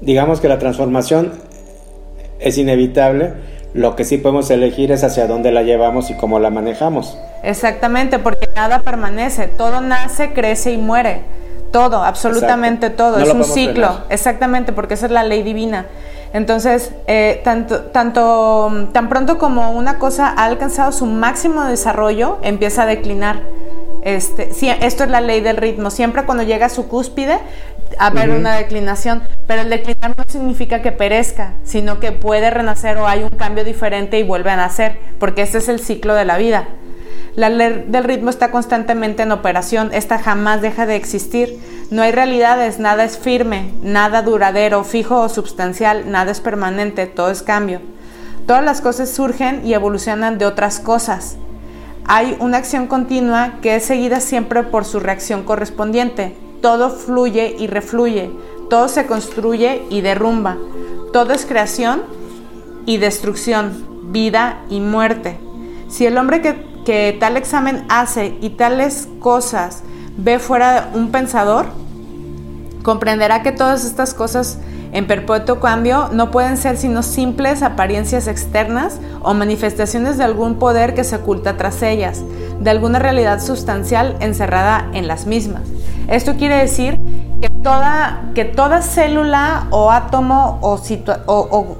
Digamos 0.00 0.40
que 0.40 0.48
la 0.48 0.58
transformación 0.58 1.32
es 2.38 2.56
inevitable 2.56 3.34
Lo 3.74 3.94
que 3.94 4.04
sí 4.04 4.16
podemos 4.16 4.50
elegir 4.50 4.90
es 4.90 5.04
hacia 5.04 5.26
dónde 5.26 5.52
la 5.52 5.62
llevamos 5.62 6.10
y 6.10 6.14
cómo 6.14 6.40
la 6.40 6.50
manejamos. 6.50 7.16
Exactamente, 7.44 8.18
porque 8.18 8.48
nada 8.56 8.80
permanece, 8.80 9.46
todo 9.46 9.80
nace, 9.80 10.32
crece 10.32 10.72
y 10.72 10.76
muere. 10.76 11.20
Todo, 11.70 12.02
absolutamente 12.02 12.90
todo, 12.90 13.18
es 13.18 13.32
un 13.32 13.44
ciclo. 13.44 14.00
Exactamente, 14.08 14.72
porque 14.72 14.94
esa 14.94 15.06
es 15.06 15.12
la 15.12 15.22
ley 15.22 15.42
divina. 15.42 15.86
Entonces, 16.32 16.92
eh, 17.06 17.40
tanto, 17.42 17.82
tanto, 17.84 18.88
tan 18.92 19.08
pronto 19.08 19.38
como 19.38 19.72
una 19.72 19.98
cosa 19.98 20.32
ha 20.36 20.44
alcanzado 20.44 20.92
su 20.92 21.06
máximo 21.06 21.64
desarrollo, 21.64 22.38
empieza 22.42 22.82
a 22.82 22.86
declinar. 22.86 23.40
Este, 24.02 24.50
esto 24.86 25.04
es 25.04 25.10
la 25.10 25.20
ley 25.20 25.40
del 25.40 25.56
ritmo. 25.56 25.90
Siempre 25.90 26.24
cuando 26.24 26.42
llega 26.42 26.66
a 26.66 26.68
su 26.70 26.88
cúspide, 26.88 27.38
a 27.98 28.06
haber 28.06 28.30
una 28.30 28.54
declinación. 28.54 29.22
Pero 29.46 29.62
el 29.62 29.70
declinar 29.70 30.14
no 30.16 30.24
significa 30.28 30.82
que 30.82 30.92
perezca, 30.92 31.54
sino 31.64 32.00
que 32.00 32.12
puede 32.12 32.50
renacer 32.50 32.98
o 32.98 33.06
hay 33.06 33.22
un 33.22 33.30
cambio 33.30 33.64
diferente 33.64 34.18
y 34.18 34.22
vuelve 34.22 34.50
a 34.50 34.56
nacer, 34.56 34.98
porque 35.18 35.42
este 35.42 35.58
es 35.58 35.68
el 35.68 35.80
ciclo 35.80 36.14
de 36.14 36.24
la 36.24 36.38
vida. 36.38 36.68
La 37.36 37.48
ley 37.48 37.84
del 37.86 38.04
ritmo 38.04 38.30
está 38.30 38.50
constantemente 38.50 39.22
en 39.22 39.32
operación, 39.32 39.90
esta 39.92 40.18
jamás 40.18 40.62
deja 40.62 40.86
de 40.86 40.96
existir. 40.96 41.58
No 41.90 42.02
hay 42.02 42.12
realidades, 42.12 42.78
nada 42.78 43.04
es 43.04 43.18
firme, 43.18 43.72
nada 43.82 44.22
duradero, 44.22 44.82
fijo 44.84 45.20
o 45.20 45.28
substancial, 45.28 46.10
nada 46.10 46.32
es 46.32 46.40
permanente, 46.40 47.06
todo 47.06 47.30
es 47.30 47.42
cambio. 47.42 47.80
Todas 48.46 48.64
las 48.64 48.80
cosas 48.80 49.10
surgen 49.10 49.64
y 49.64 49.74
evolucionan 49.74 50.38
de 50.38 50.46
otras 50.46 50.80
cosas. 50.80 51.36
Hay 52.04 52.36
una 52.40 52.58
acción 52.58 52.88
continua 52.88 53.54
que 53.62 53.76
es 53.76 53.84
seguida 53.84 54.20
siempre 54.20 54.64
por 54.64 54.84
su 54.84 54.98
reacción 54.98 55.44
correspondiente. 55.44 56.36
Todo 56.60 56.90
fluye 56.90 57.54
y 57.58 57.68
refluye, 57.68 58.30
todo 58.68 58.88
se 58.88 59.06
construye 59.06 59.82
y 59.88 60.00
derrumba, 60.00 60.58
todo 61.12 61.32
es 61.32 61.46
creación 61.46 62.02
y 62.86 62.98
destrucción, 62.98 64.12
vida 64.12 64.62
y 64.68 64.80
muerte. 64.80 65.38
Si 65.88 66.06
el 66.06 66.18
hombre 66.18 66.42
que 66.42 66.69
que 66.90 67.16
tal 67.20 67.36
examen 67.36 67.84
hace 67.88 68.36
y 68.40 68.50
tales 68.50 69.06
cosas 69.20 69.84
ve 70.16 70.40
fuera 70.40 70.90
un 70.92 71.12
pensador, 71.12 71.66
comprenderá 72.82 73.44
que 73.44 73.52
todas 73.52 73.84
estas 73.84 74.12
cosas 74.12 74.58
en 74.90 75.06
perpetuo 75.06 75.60
cambio 75.60 76.08
no 76.10 76.32
pueden 76.32 76.56
ser 76.56 76.76
sino 76.76 77.04
simples 77.04 77.62
apariencias 77.62 78.26
externas 78.26 78.98
o 79.22 79.34
manifestaciones 79.34 80.18
de 80.18 80.24
algún 80.24 80.58
poder 80.58 80.94
que 80.94 81.04
se 81.04 81.14
oculta 81.14 81.56
tras 81.56 81.80
ellas, 81.82 82.24
de 82.58 82.70
alguna 82.70 82.98
realidad 82.98 83.40
sustancial 83.40 84.16
encerrada 84.18 84.88
en 84.92 85.06
las 85.06 85.26
mismas. 85.26 85.62
Esto 86.08 86.34
quiere 86.34 86.56
decir 86.56 86.98
que 87.40 87.50
toda, 87.62 88.32
que 88.34 88.44
toda 88.44 88.82
célula 88.82 89.68
o 89.70 89.92
átomo 89.92 90.58
o, 90.60 90.80
o 91.28 91.76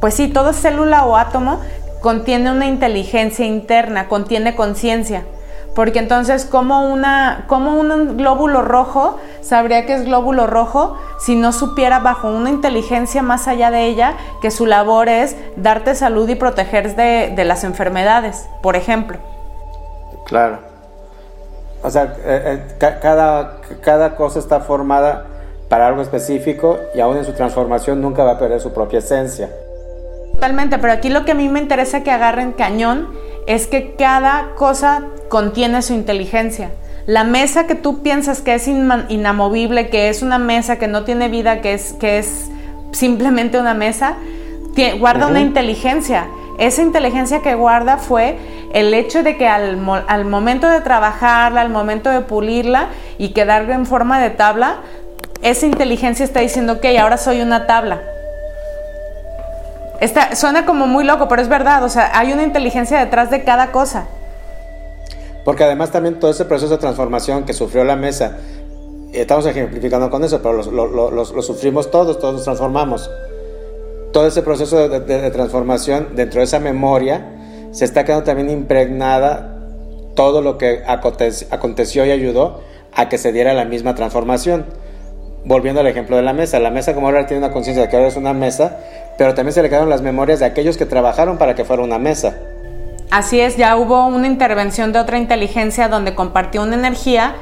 pues 0.00 0.14
sí, 0.14 0.28
toda 0.28 0.52
célula 0.52 1.06
o 1.06 1.16
átomo 1.16 1.58
contiene 2.04 2.50
una 2.50 2.66
inteligencia 2.66 3.46
interna, 3.46 4.08
contiene 4.08 4.54
conciencia. 4.54 5.24
Porque 5.74 6.00
entonces, 6.00 6.44
como, 6.44 6.92
una, 6.92 7.46
como 7.48 7.80
un 7.80 8.18
glóbulo 8.18 8.60
rojo 8.60 9.16
sabría 9.40 9.86
que 9.86 9.94
es 9.94 10.04
glóbulo 10.04 10.46
rojo 10.46 10.98
si 11.18 11.34
no 11.34 11.50
supiera 11.50 12.00
bajo 12.00 12.28
una 12.28 12.50
inteligencia 12.50 13.22
más 13.22 13.48
allá 13.48 13.70
de 13.70 13.86
ella 13.86 14.18
que 14.42 14.50
su 14.50 14.66
labor 14.66 15.08
es 15.08 15.34
darte 15.56 15.94
salud 15.94 16.28
y 16.28 16.34
proteger 16.34 16.94
de, 16.94 17.42
las 17.42 17.64
enfermedades, 17.64 18.46
por 18.62 18.76
ejemplo? 18.76 19.16
Claro. 20.26 20.58
O 21.82 21.88
sea, 21.88 22.16
eh, 22.18 22.62
eh, 22.70 22.96
cada, 23.00 23.60
cada 23.80 24.14
cosa 24.14 24.40
está 24.40 24.60
formada 24.60 25.24
para 25.70 25.86
algo 25.86 26.02
específico 26.02 26.80
y 26.94 27.00
aún 27.00 27.16
en 27.16 27.24
su 27.24 27.32
transformación 27.32 28.02
nunca 28.02 28.24
va 28.24 28.32
a 28.32 28.38
perder 28.38 28.60
su 28.60 28.74
propia 28.74 28.98
esencia. 28.98 29.48
Totalmente, 30.34 30.78
pero 30.78 30.92
aquí 30.92 31.08
lo 31.08 31.24
que 31.24 31.32
a 31.32 31.34
mí 31.34 31.48
me 31.48 31.60
interesa 31.60 32.02
que 32.02 32.10
agarren 32.10 32.52
cañón 32.52 33.08
es 33.46 33.66
que 33.66 33.94
cada 33.96 34.54
cosa 34.56 35.04
contiene 35.28 35.80
su 35.82 35.94
inteligencia. 35.94 36.70
La 37.06 37.24
mesa 37.24 37.66
que 37.66 37.74
tú 37.74 38.02
piensas 38.02 38.40
que 38.40 38.54
es 38.54 38.66
inamovible, 38.66 39.90
que 39.90 40.08
es 40.08 40.22
una 40.22 40.38
mesa 40.38 40.78
que 40.78 40.88
no 40.88 41.04
tiene 41.04 41.28
vida, 41.28 41.60
que 41.60 41.74
es, 41.74 41.92
que 41.94 42.18
es 42.18 42.50
simplemente 42.92 43.60
una 43.60 43.74
mesa, 43.74 44.16
guarda 44.98 45.28
una 45.28 45.40
inteligencia. 45.40 46.26
Esa 46.58 46.82
inteligencia 46.82 47.40
que 47.40 47.54
guarda 47.54 47.98
fue 47.98 48.38
el 48.72 48.92
hecho 48.94 49.22
de 49.22 49.36
que 49.36 49.46
al, 49.46 49.78
al 50.08 50.24
momento 50.24 50.68
de 50.68 50.80
trabajarla, 50.80 51.60
al 51.60 51.70
momento 51.70 52.10
de 52.10 52.22
pulirla 52.22 52.88
y 53.18 53.30
quedarla 53.30 53.74
en 53.74 53.86
forma 53.86 54.20
de 54.20 54.30
tabla, 54.30 54.76
esa 55.42 55.66
inteligencia 55.66 56.24
está 56.24 56.40
diciendo, 56.40 56.74
ok, 56.74 56.86
ahora 56.98 57.18
soy 57.18 57.40
una 57.40 57.66
tabla 57.66 58.00
suena 60.34 60.66
como 60.66 60.86
muy 60.86 61.04
loco, 61.04 61.28
pero 61.28 61.42
es 61.42 61.48
verdad, 61.48 61.84
o 61.84 61.88
sea, 61.88 62.18
hay 62.18 62.32
una 62.32 62.42
inteligencia 62.42 62.98
detrás 62.98 63.30
de 63.30 63.44
cada 63.44 63.72
cosa. 63.72 64.06
Porque 65.44 65.62
además 65.62 65.90
también 65.90 66.18
todo 66.18 66.30
ese 66.30 66.44
proceso 66.46 66.72
de 66.72 66.78
transformación 66.78 67.44
que 67.44 67.52
sufrió 67.52 67.84
la 67.84 67.96
mesa, 67.96 68.38
estamos 69.12 69.46
ejemplificando 69.46 70.10
con 70.10 70.24
eso, 70.24 70.40
pero 70.42 70.62
lo, 70.62 71.42
sufrimos 71.42 71.90
todos, 71.90 72.18
todos 72.18 72.34
nos 72.34 72.44
transformamos. 72.44 73.10
Todo 74.12 74.26
ese 74.26 74.42
proceso 74.42 74.88
de, 74.88 75.30
transformación 75.30 76.10
dentro 76.14 76.40
de 76.40 76.44
esa 76.44 76.60
memoria 76.60 77.68
se 77.72 77.84
está 77.84 78.04
quedando 78.04 78.24
también 78.24 78.50
impregnada 78.50 79.58
todo 80.14 80.40
lo 80.40 80.56
que 80.56 80.82
aconteció 80.86 82.06
y 82.06 82.12
ayudó 82.12 82.60
a 82.94 83.08
que 83.08 83.18
se 83.18 83.32
diera 83.32 83.52
la 83.54 83.64
misma 83.64 83.94
transformación. 83.94 84.66
Volviendo 85.44 85.80
al 85.80 85.88
ejemplo 85.88 86.16
de 86.16 86.22
la 86.22 86.32
mesa, 86.32 86.58
la 86.58 86.70
mesa 86.70 86.94
como 86.94 87.08
ahora 87.08 87.26
tiene 87.26 87.44
una 87.44 87.52
conciencia 87.52 87.82
de 87.82 87.90
que 87.90 87.96
ahora 87.96 88.08
es 88.08 88.16
una 88.16 88.32
mesa, 88.32 88.78
pero 89.16 89.34
también 89.34 89.52
se 89.52 89.62
le 89.62 89.68
quedaron 89.68 89.90
las 89.90 90.02
memorias 90.02 90.40
de 90.40 90.46
aquellos 90.46 90.76
que 90.76 90.86
trabajaron 90.86 91.38
para 91.38 91.54
que 91.54 91.64
fuera 91.64 91.82
una 91.82 91.98
mesa. 91.98 92.34
Así 93.10 93.40
es, 93.40 93.56
ya 93.56 93.76
hubo 93.76 94.06
una 94.06 94.26
intervención 94.26 94.92
de 94.92 94.98
otra 94.98 95.18
inteligencia 95.18 95.88
donde 95.88 96.14
compartió 96.14 96.62
una 96.62 96.74
energía 96.74 97.36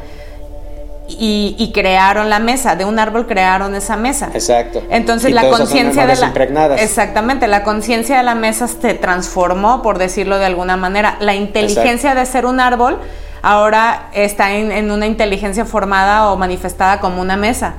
y, 1.08 1.70
crearon 1.74 2.30
la 2.30 2.38
mesa, 2.38 2.76
de 2.76 2.84
un 2.84 2.98
árbol 2.98 3.26
crearon 3.26 3.74
esa 3.74 3.96
mesa. 3.96 4.30
Exacto. 4.34 4.82
Entonces 4.90 5.32
la 5.32 5.48
conciencia 5.48 6.06
de 6.06 6.16
la 6.16 6.76
Exactamente, 6.76 7.48
la 7.48 7.64
conciencia 7.64 8.18
de 8.18 8.22
la 8.22 8.34
mesa 8.34 8.68
se 8.68 8.94
transformó, 8.94 9.82
por 9.82 9.98
decirlo 9.98 10.38
de 10.38 10.46
alguna 10.46 10.76
manera. 10.76 11.16
La 11.20 11.34
inteligencia 11.34 12.14
de 12.14 12.24
ser 12.26 12.46
un 12.46 12.60
árbol 12.60 12.98
ahora 13.42 14.08
está 14.12 14.52
en, 14.52 14.72
en 14.72 14.90
una 14.90 15.06
inteligencia 15.06 15.64
formada 15.64 16.30
o 16.30 16.36
manifestada 16.36 17.00
como 17.00 17.20
una 17.20 17.36
mesa. 17.36 17.74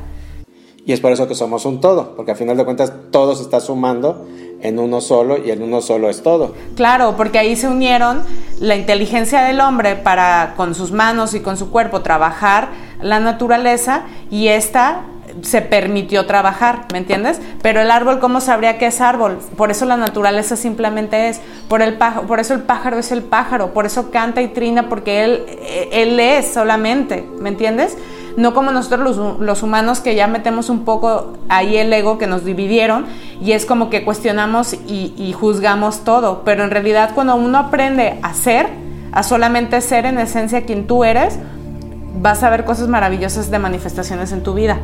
Y 0.85 0.91
es 0.91 0.99
por 0.99 1.11
eso 1.13 1.27
que 1.27 1.35
somos 1.35 1.65
un 1.65 1.79
todo, 1.79 2.13
porque 2.15 2.31
al 2.31 2.37
final 2.37 2.57
de 2.57 2.65
cuentas 2.65 2.91
todo 3.09 3.35
se 3.35 3.43
está 3.43 3.61
sumando 3.61 4.25
en 4.61 4.79
uno 4.79 4.99
solo 4.99 5.37
y 5.37 5.51
en 5.51 5.63
uno 5.63 5.81
solo 5.81 6.09
es 6.09 6.23
todo. 6.23 6.53
Claro, 6.75 7.15
porque 7.15 7.39
ahí 7.39 7.55
se 7.55 7.67
unieron 7.67 8.23
la 8.59 8.75
inteligencia 8.75 9.43
del 9.43 9.61
hombre 9.61 9.95
para 9.95 10.55
con 10.57 10.75
sus 10.75 10.91
manos 10.91 11.33
y 11.33 11.39
con 11.39 11.55
su 11.57 11.69
cuerpo 11.69 12.01
trabajar 12.01 12.69
la 13.01 13.19
naturaleza 13.19 14.03
y 14.29 14.49
esta 14.49 15.03
se 15.41 15.61
permitió 15.61 16.25
trabajar, 16.25 16.85
¿me 16.91 16.99
entiendes? 16.99 17.39
Pero 17.61 17.81
el 17.81 17.89
árbol, 17.89 18.19
¿cómo 18.19 18.39
sabría 18.39 18.77
que 18.77 18.87
es 18.87 19.01
árbol? 19.01 19.39
Por 19.57 19.71
eso 19.71 19.85
la 19.85 19.97
naturaleza 19.97 20.55
simplemente 20.55 21.29
es, 21.29 21.41
por, 21.69 21.81
el 21.81 21.97
pájaro, 21.97 22.27
por 22.27 22.39
eso 22.39 22.53
el 22.53 22.61
pájaro 22.61 22.99
es 22.99 23.11
el 23.11 23.23
pájaro, 23.23 23.73
por 23.73 23.85
eso 23.85 24.11
canta 24.11 24.41
y 24.41 24.49
trina, 24.49 24.89
porque 24.89 25.23
él, 25.23 25.45
él 25.91 26.19
es 26.19 26.53
solamente, 26.53 27.27
¿me 27.39 27.49
entiendes? 27.49 27.97
No 28.37 28.53
como 28.53 28.71
nosotros 28.71 29.17
los, 29.39 29.63
humanos 29.63 29.99
que 29.99 30.15
ya 30.15 30.27
metemos 30.27 30.69
un 30.69 30.85
poco 30.85 31.33
ahí 31.49 31.77
el 31.77 31.91
ego 31.93 32.17
que 32.17 32.27
nos 32.27 32.43
dividieron 32.43 33.05
y 33.41 33.51
es 33.51 33.65
como 33.65 33.89
que 33.89 34.03
cuestionamos 34.03 34.73
y, 34.73 35.33
juzgamos 35.33 36.03
todo, 36.03 36.41
pero 36.45 36.63
en 36.63 36.71
realidad 36.71 37.11
cuando 37.13 37.35
uno 37.35 37.57
aprende 37.57 38.19
a 38.21 38.33
ser, 38.33 38.67
a 39.11 39.23
solamente 39.23 39.79
ser 39.81 40.05
en 40.05 40.17
esencia 40.17 40.65
quien 40.65 40.87
tú 40.87 41.03
eres, 41.03 41.37
vas 42.21 42.43
a 42.43 42.49
ver 42.49 42.65
cosas 42.65 42.87
maravillosas 42.87 43.51
de 43.51 43.59
manifestaciones 43.59 44.31
en 44.31 44.43
tu 44.43 44.53
vida. 44.53 44.79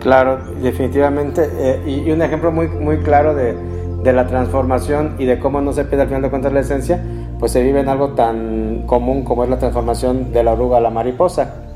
Claro, 0.00 0.38
definitivamente. 0.62 1.48
Eh, 1.52 2.04
y, 2.06 2.10
un 2.10 2.22
ejemplo 2.22 2.50
muy, 2.50 2.68
muy 2.68 2.98
claro 2.98 3.34
de, 3.34 3.54
de, 4.02 4.12
la 4.14 4.26
transformación 4.26 5.16
y 5.18 5.26
de 5.26 5.38
cómo 5.38 5.60
no 5.60 5.74
se 5.74 5.84
pierde 5.84 6.02
al 6.02 6.08
final 6.08 6.22
de 6.22 6.30
cuentas 6.30 6.52
la 6.54 6.60
esencia, 6.60 7.04
pues 7.38 7.52
se 7.52 7.62
vive 7.62 7.80
en 7.80 7.88
algo 7.88 8.10
tan 8.14 8.84
común 8.86 9.24
como 9.24 9.44
es 9.44 9.50
la 9.50 9.58
transformación 9.58 10.32
de 10.32 10.42
la 10.42 10.52
oruga 10.52 10.78
a 10.78 10.80
la 10.80 10.90
mariposa. 10.90 11.69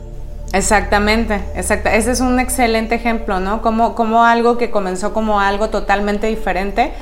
Exactamente, 0.54 1.40
exacto. 1.56 1.88
Ese 1.88 2.12
es 2.12 2.20
un 2.20 2.38
excelente 2.38 2.94
ejemplo, 2.94 3.40
¿no? 3.40 3.60
Como, 3.60 3.96
como 3.96 4.24
algo 4.24 4.56
que 4.56 4.70
comenzó 4.70 5.12
como 5.12 5.40
algo 5.40 5.68
totalmente 5.68 6.28
diferente 6.28 6.92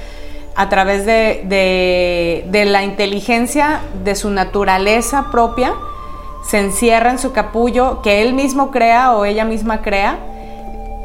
a 0.57 0.71
través 0.71 1.05
de, 1.05 2.45
de, 2.51 2.65
la 2.65 2.83
inteligencia, 2.83 3.81
de 4.05 4.15
su 4.15 4.31
naturaleza 4.31 5.27
propia, 5.31 5.75
se 6.43 6.61
encierra 6.61 7.11
en 7.11 7.19
su 7.19 7.33
capullo 7.33 8.01
que 8.01 8.23
él 8.23 8.33
mismo 8.33 8.71
crea 8.71 9.15
o 9.15 9.27
ella 9.27 9.45
misma 9.45 9.83
crea. 9.83 10.17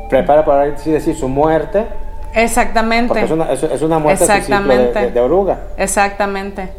Prepara 0.09 0.45
para 0.45 0.67
decir 0.67 1.15
su 1.17 1.27
muerte. 1.27 1.85
Exactamente. 2.33 3.09
Porque 3.09 3.25
es 3.25 3.31
una, 3.31 3.51
es, 3.51 3.81
una 3.81 3.99
muerte 3.99 4.23
Exactamente. 4.23 5.11
De, 5.11 5.19
oruga. 5.19 5.59
Exactamente. 5.77 6.69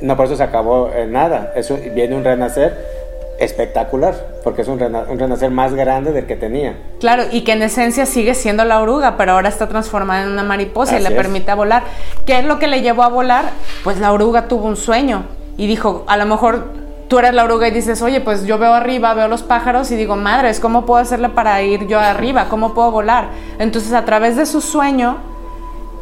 No, 0.00 0.16
por 0.16 0.26
eso 0.26 0.36
se 0.36 0.44
acabó 0.44 0.92
en 0.92 1.10
nada. 1.10 1.52
Eso, 1.56 1.76
viene 1.92 2.14
un 2.14 2.22
renacer 2.22 2.97
espectacular, 3.38 4.14
porque 4.42 4.62
es 4.62 4.68
un, 4.68 4.78
renacer 4.78 5.50
más 5.50 5.74
grande 5.74 6.12
del 6.12 6.26
que 6.26 6.36
tenía. 6.36 6.76
Claro, 7.00 7.24
y 7.30 7.42
que 7.42 7.52
en 7.52 7.62
esencia 7.62 8.04
sigue 8.04 8.34
siendo 8.34 8.64
la 8.64 8.80
oruga, 8.80 9.16
pero 9.16 9.32
ahora 9.32 9.48
está 9.48 9.68
transformada 9.68 10.24
en 10.24 10.30
una 10.30 10.42
mariposa 10.42 10.98
y 10.98 11.02
le 11.02 11.12
permite 11.12 11.54
volar. 11.54 11.84
¿Qué 12.26 12.40
es 12.40 12.44
lo 12.44 12.58
que 12.58 12.66
le 12.66 12.82
llevó 12.82 13.04
a 13.04 13.08
volar? 13.08 13.44
Pues 13.84 13.98
la 13.98 14.12
oruga 14.12 14.48
tuvo 14.48 14.66
un 14.66 14.76
sueño 14.76 15.24
y 15.56 15.66
dijo, 15.66 16.04
a 16.08 16.16
lo 16.16 16.26
mejor 16.26 16.64
tú 17.08 17.18
eres 17.18 17.32
la 17.32 17.44
oruga 17.44 17.68
y 17.68 17.70
dices, 17.70 18.02
oye, 18.02 18.20
pues 18.20 18.44
yo 18.44 18.58
veo 18.58 18.74
arriba, 18.74 19.14
veo 19.14 19.28
los 19.28 19.42
pájaros 19.42 19.90
y 19.92 19.96
digo, 19.96 20.16
madres, 20.16 20.58
¿cómo 20.58 20.84
puedo 20.84 21.00
hacerle 21.00 21.28
para 21.28 21.62
ir 21.62 21.86
yo 21.86 22.00
arriba? 22.00 22.46
¿Cómo 22.50 22.74
puedo 22.74 22.90
volar? 22.90 23.28
Entonces 23.58 23.92
a 23.92 24.04
través 24.04 24.36
de 24.36 24.46
su 24.46 24.60
sueño, 24.60 25.16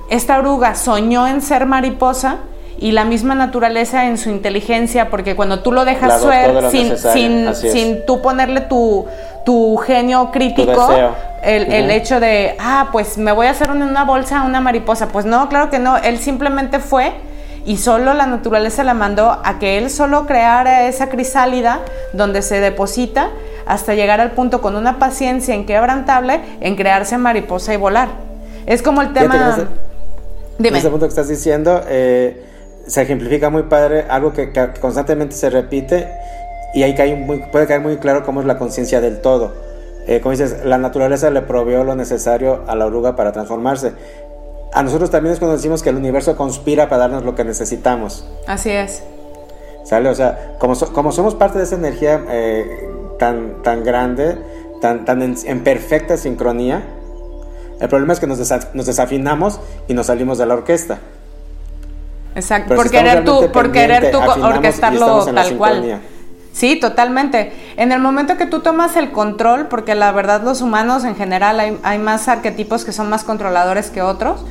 esta 0.09 0.38
oruga 0.38 0.75
soñó 0.75 1.26
en 1.26 1.43
ser 1.43 1.66
mariposa 1.66 2.38
y 2.78 2.92
la 2.92 3.04
misma 3.04 3.35
naturaleza 3.35 4.06
en 4.06 4.18
su 4.18 4.30
inteligencia, 4.30 5.09
porque 5.09 5.35
cuando 5.35 5.61
tú 5.61 5.73
lo 5.73 5.85
dejas 5.85 6.21
suer 6.21 6.71
sin, 6.71 6.97
sin, 6.97 7.54
sin 7.54 8.06
tú 8.06 8.21
ponerle 8.21 8.62
tu, 8.62 9.06
tu 9.45 9.76
genio 9.78 10.30
crítico, 10.30 10.88
el, 11.42 11.73
el, 11.73 11.90
hecho 11.90 12.21
de, 12.21 12.56
ah, 12.59 12.88
pues 12.92 13.16
me 13.18 13.33
voy 13.33 13.47
a 13.47 13.50
hacer 13.50 13.71
una 13.71 14.04
bolsa 14.04 14.42
una 14.42 14.61
mariposa, 14.61 15.09
pues 15.09 15.25
no, 15.25 15.49
claro 15.49 15.71
que 15.71 15.78
no, 15.78 15.97
él 15.97 16.18
simplemente 16.18 16.80
fue 16.80 17.12
y 17.64 17.78
solo 17.78 18.14
la 18.14 18.26
naturaleza 18.26 18.85
la 18.85 18.95
mandó 18.95 19.40
a 19.45 19.59
que 19.59 19.76
él 19.78 19.90
solo 19.90 20.26
creara 20.26 20.87
esa 20.87 21.09
crisálida 21.09 21.80
donde 22.12 22.42
se 22.42 22.61
deposita 22.61 23.30
hasta 23.66 23.95
llegar 23.95 24.21
al 24.21 24.30
punto 24.30 24.61
con 24.61 24.76
una 24.76 24.99
paciencia 24.99 25.54
inquebrantable 25.54 26.40
en 26.61 26.76
crearse 26.76 27.18
mariposa 27.18 27.75
y 27.75 27.76
volar. 27.76 28.09
Es 28.66 28.83
como 28.83 29.02
el 29.02 29.12
tema... 29.12 29.68
Dime. 30.59 30.78
ese 30.78 30.88
punto 30.88 31.04
que 31.04 31.11
estás 31.11 31.28
diciendo, 31.28 31.83
eh, 31.87 32.46
se 32.87 33.02
ejemplifica 33.02 33.50
muy 33.50 33.64
padre 33.64 34.05
algo 34.09 34.33
que, 34.33 34.52
constantemente 34.81 35.35
se 35.35 35.50
repite 35.50 36.09
y 36.75 36.83
ahí 36.83 36.95
cae 36.95 37.16
muy, 37.16 37.38
puede 37.50 37.66
caer 37.66 37.81
muy 37.81 37.97
claro 37.97 38.25
cómo 38.25 38.40
es 38.40 38.47
la 38.47 38.59
conciencia 38.59 39.00
del 39.00 39.21
todo. 39.21 39.55
Eh, 40.07 40.21
como 40.21 40.31
dices, 40.33 40.64
la 40.64 40.78
naturaleza 40.78 41.31
le 41.31 41.43
proveó 41.43 41.83
lo 41.83 41.97
necesario 41.97 42.62
a 42.69 42.76
la 42.76 42.87
oruga 42.87 43.16
para 43.16 43.33
transformarse. 43.33 43.93
A 44.73 44.83
nosotros 44.83 45.11
también 45.11 45.33
es 45.33 45.38
cuando 45.38 45.57
decimos 45.57 45.83
que 45.83 45.90
el 45.90 45.97
universo 45.97 46.37
conspira 46.37 46.88
para 46.88 47.02
darnos 47.02 47.25
lo 47.25 47.35
que 47.35 47.45
necesitamos. 47.45 48.28
Así 48.47 48.71
es. 48.71 49.02
¿Sale? 49.85 50.09
O 50.09 50.14
sea, 50.14 50.57
como, 50.59 50.76
como 50.93 51.12
somos 51.12 51.35
parte 51.35 51.59
de 51.59 51.64
esa 51.64 51.76
energía 51.76 52.25
eh, 52.28 52.88
tan, 53.19 53.62
tan 53.62 53.83
grande, 53.83 54.37
tan, 54.81 55.05
tan 55.05 55.23
en, 55.23 55.64
perfecta 55.64 56.16
sincronía, 56.16 56.85
el 57.81 57.88
problema 57.88 58.12
es 58.12 58.21
que 58.21 58.26
nos, 58.26 58.38
nos 58.75 58.87
desafinamos 58.87 59.61
y 59.88 59.95
nos 59.95 60.07
salimos 60.07 60.38
de 60.38 60.47
la 60.47 60.55
orquesta. 60.55 60.99
Exacto, 62.37 62.76
por, 62.76 62.90
querer 62.90 63.25
tú, 63.25 63.50
por 63.50 63.73
querer 63.73 64.11
tú 64.11 64.19
orquestarlo 64.19 65.25
tal 65.25 65.57
cual. 65.57 66.00
Sí, 66.52 66.76
totalmente. 66.76 67.52
En 67.76 67.93
el 67.93 68.00
momento 68.00 68.37
que 68.37 68.47
tú 68.47 68.61
tomas 68.61 68.97
el 68.97 69.11
control, 69.11 69.66
porque 69.69 69.95
la 69.95 70.12
verdad 70.12 70.43
los 70.43 70.62
humanos 70.62 71.05
en 71.05 71.14
general 71.16 71.61
hay, 71.61 71.78
hay 71.83 71.99
más 71.99 72.28
arquetipos 72.28 72.85
que 72.85 72.93
son 72.93 73.11
más 73.11 73.25
controladores 73.25 73.90
que 73.90 74.00
otros, 74.00 74.43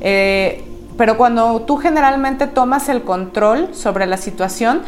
eh, 0.00 0.64
pero 0.98 1.16
cuando 1.16 1.62
tú 1.62 1.76
generalmente 1.76 2.46
tomas 2.46 2.88
el 2.88 3.02
control 3.02 3.74
sobre 3.74 4.06
la 4.06 4.16
situación, 4.16 4.82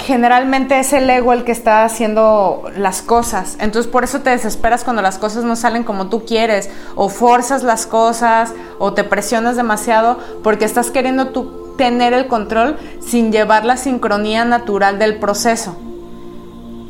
generalmente 0.00 0.78
es 0.78 0.92
el 0.92 1.08
ego 1.10 1.32
el 1.32 1.44
que 1.44 1.52
está 1.52 1.84
haciendo 1.84 2.64
las 2.76 3.02
cosas. 3.02 3.56
Entonces 3.60 3.90
por 3.90 4.04
eso 4.04 4.20
te 4.20 4.30
desesperas 4.30 4.84
cuando 4.84 5.02
las 5.02 5.18
cosas 5.18 5.44
no 5.44 5.56
salen 5.56 5.84
como 5.84 6.08
tú 6.08 6.24
quieres, 6.24 6.70
o 6.94 7.08
forzas 7.08 7.62
las 7.62 7.86
cosas, 7.86 8.52
o 8.78 8.94
te 8.94 9.04
presionas 9.04 9.56
demasiado, 9.56 10.18
porque 10.42 10.64
estás 10.64 10.90
queriendo 10.90 11.28
tú 11.28 11.57
tener 11.78 12.12
el 12.12 12.26
control 12.26 12.76
sin 13.00 13.32
llevar 13.32 13.64
la 13.64 13.78
sincronía 13.78 14.44
natural 14.44 14.98
del 14.98 15.18
proceso. 15.18 15.78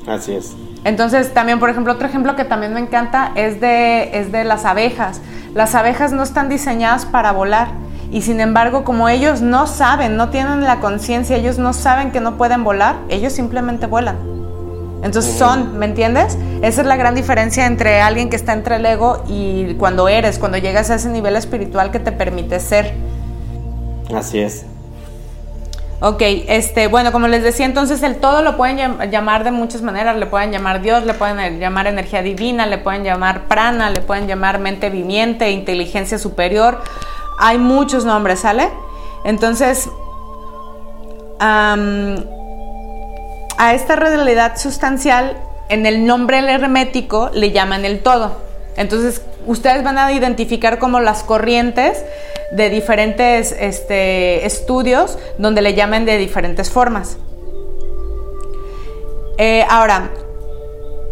Así 0.09 0.33
es. 0.33 0.57
Entonces 0.83 1.33
también, 1.33 1.61
por 1.61 1.71
ejemplo, 1.71 1.93
otro 1.93 2.09
ejemplo 2.09 2.35
que 2.35 2.45
también 2.45 2.75
me 2.75 2.81
encanta 2.81 3.31
es 3.37 3.61
de, 3.61 4.19
es 4.19 4.33
de 4.33 4.43
las 4.43 4.65
abejas. 4.65 5.21
Las 5.55 5.77
abejas 5.77 6.13
no 6.13 6.25
están 6.25 6.49
diseñadas 6.49 7.07
para 7.07 7.31
volar 7.31 7.69
y 8.11 8.23
sin 8.23 8.41
embargo, 8.41 8.85
como 8.85 9.09
ellos 9.09 9.43
no 9.43 9.67
saben, 9.67 10.17
no 10.17 10.31
tienen 10.31 10.65
la 10.65 10.81
conciencia, 10.81 11.37
ellos 11.37 11.59
no 11.59 11.73
saben 11.73 12.11
que 12.11 12.21
no 12.21 12.39
pueden 12.39 12.65
volar, 12.65 12.97
ellos 13.11 13.35
simplemente 13.35 13.87
vuelan. 13.87 14.17
Entonces 15.03 15.37
son, 15.37 15.79
¿me 15.79 15.87
entiendes? 15.87 16.39
Esa 16.63 16.81
es 16.81 16.87
la 16.87 16.97
gran 16.97 17.15
diferencia 17.15 17.67
entre 17.67 18.01
alguien 18.01 18.31
que 18.31 18.37
está 18.37 18.53
entre 18.53 18.77
el 18.77 18.87
ego 18.87 19.23
y 19.29 19.75
cuando 19.75 20.09
eres, 20.09 20.39
cuando 20.39 20.59
llegas 20.59 20.91
a 20.91 20.97
ese 20.97 21.09
nivel 21.09 21.37
espiritual 21.37 21.91
que 21.91 22.01
te 22.01 22.11
permite 22.11 22.59
ser. 22.59 22.95
Así 24.13 24.41
es. 24.41 24.65
Ok, 26.01 26.23
este, 26.23 26.87
bueno, 26.87 27.11
como 27.11 27.27
les 27.27 27.43
decía, 27.43 27.67
entonces 27.67 28.05
el 28.05 28.19
todo 28.21 28.43
lo 28.43 28.57
pueden 28.57 29.11
llamar 29.11 29.43
de 29.43 29.51
muchas 29.51 29.83
maneras, 29.83 30.17
le 30.17 30.27
pueden 30.27 30.53
llamar 30.53 30.81
Dios, 30.81 31.05
le 31.05 31.13
pueden 31.13 31.59
llamar 31.59 31.89
energía 31.89 32.23
divina, 32.23 32.67
le 32.67 32.79
pueden 32.79 33.03
llamar 33.03 33.49
prana, 33.49 33.91
le 33.91 34.01
pueden 34.01 34.29
llamar 34.29 34.61
mente 34.61 34.91
viviente, 34.91 35.51
inteligencia 35.51 36.17
superior, 36.17 36.81
hay 37.41 37.59
muchos 37.59 38.05
nombres, 38.05 38.39
¿sale? 38.41 38.69
Entonces, 39.25 39.91
a 41.41 41.75
esta 43.73 43.97
realidad 43.97 44.57
sustancial, 44.57 45.37
en 45.69 45.85
el 45.85 46.07
nombre 46.07 46.39
hermético 46.39 47.31
le 47.35 47.51
llaman 47.51 47.85
el 47.85 48.01
todo. 48.05 48.37
Entonces, 48.77 49.23
ustedes 49.47 49.83
van 49.83 49.99
a 49.99 50.13
identificar 50.13 50.79
como 50.79 51.01
las 51.01 51.25
corrientes 51.25 52.05
de 52.53 52.71
diferentes 52.71 53.55
este, 53.59 54.47
estudios 54.47 55.19
donde 55.39 55.63
le 55.63 55.75
llaman 55.75 56.05
de 56.05 56.19
diferentes 56.19 56.71
formas. 56.71 57.19
Eh, 59.37 59.65
ahora, 59.69 60.11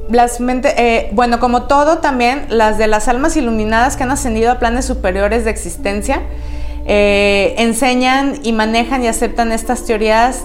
las 0.09 0.39
eh, 0.41 1.11
bueno, 1.13 1.39
como 1.39 1.65
todo 1.65 1.99
también, 1.99 2.47
las 2.49 2.79
de 2.79 2.87
las 2.87 3.09
almas 3.09 3.37
iluminadas 3.37 3.97
que 3.97 4.05
han 4.05 4.11
ascendido 4.11 4.51
a 4.51 4.59
planes 4.59 4.85
superiores 4.85 5.45
de 5.45 5.51
existencia, 5.51 6.23
eh, 6.87 7.55
enseñan 7.59 8.41
y 8.43 8.53
manejan 8.53 9.05
y 9.05 9.09
aceptan 9.09 9.53
estas 9.53 9.85
teorías, 9.85 10.45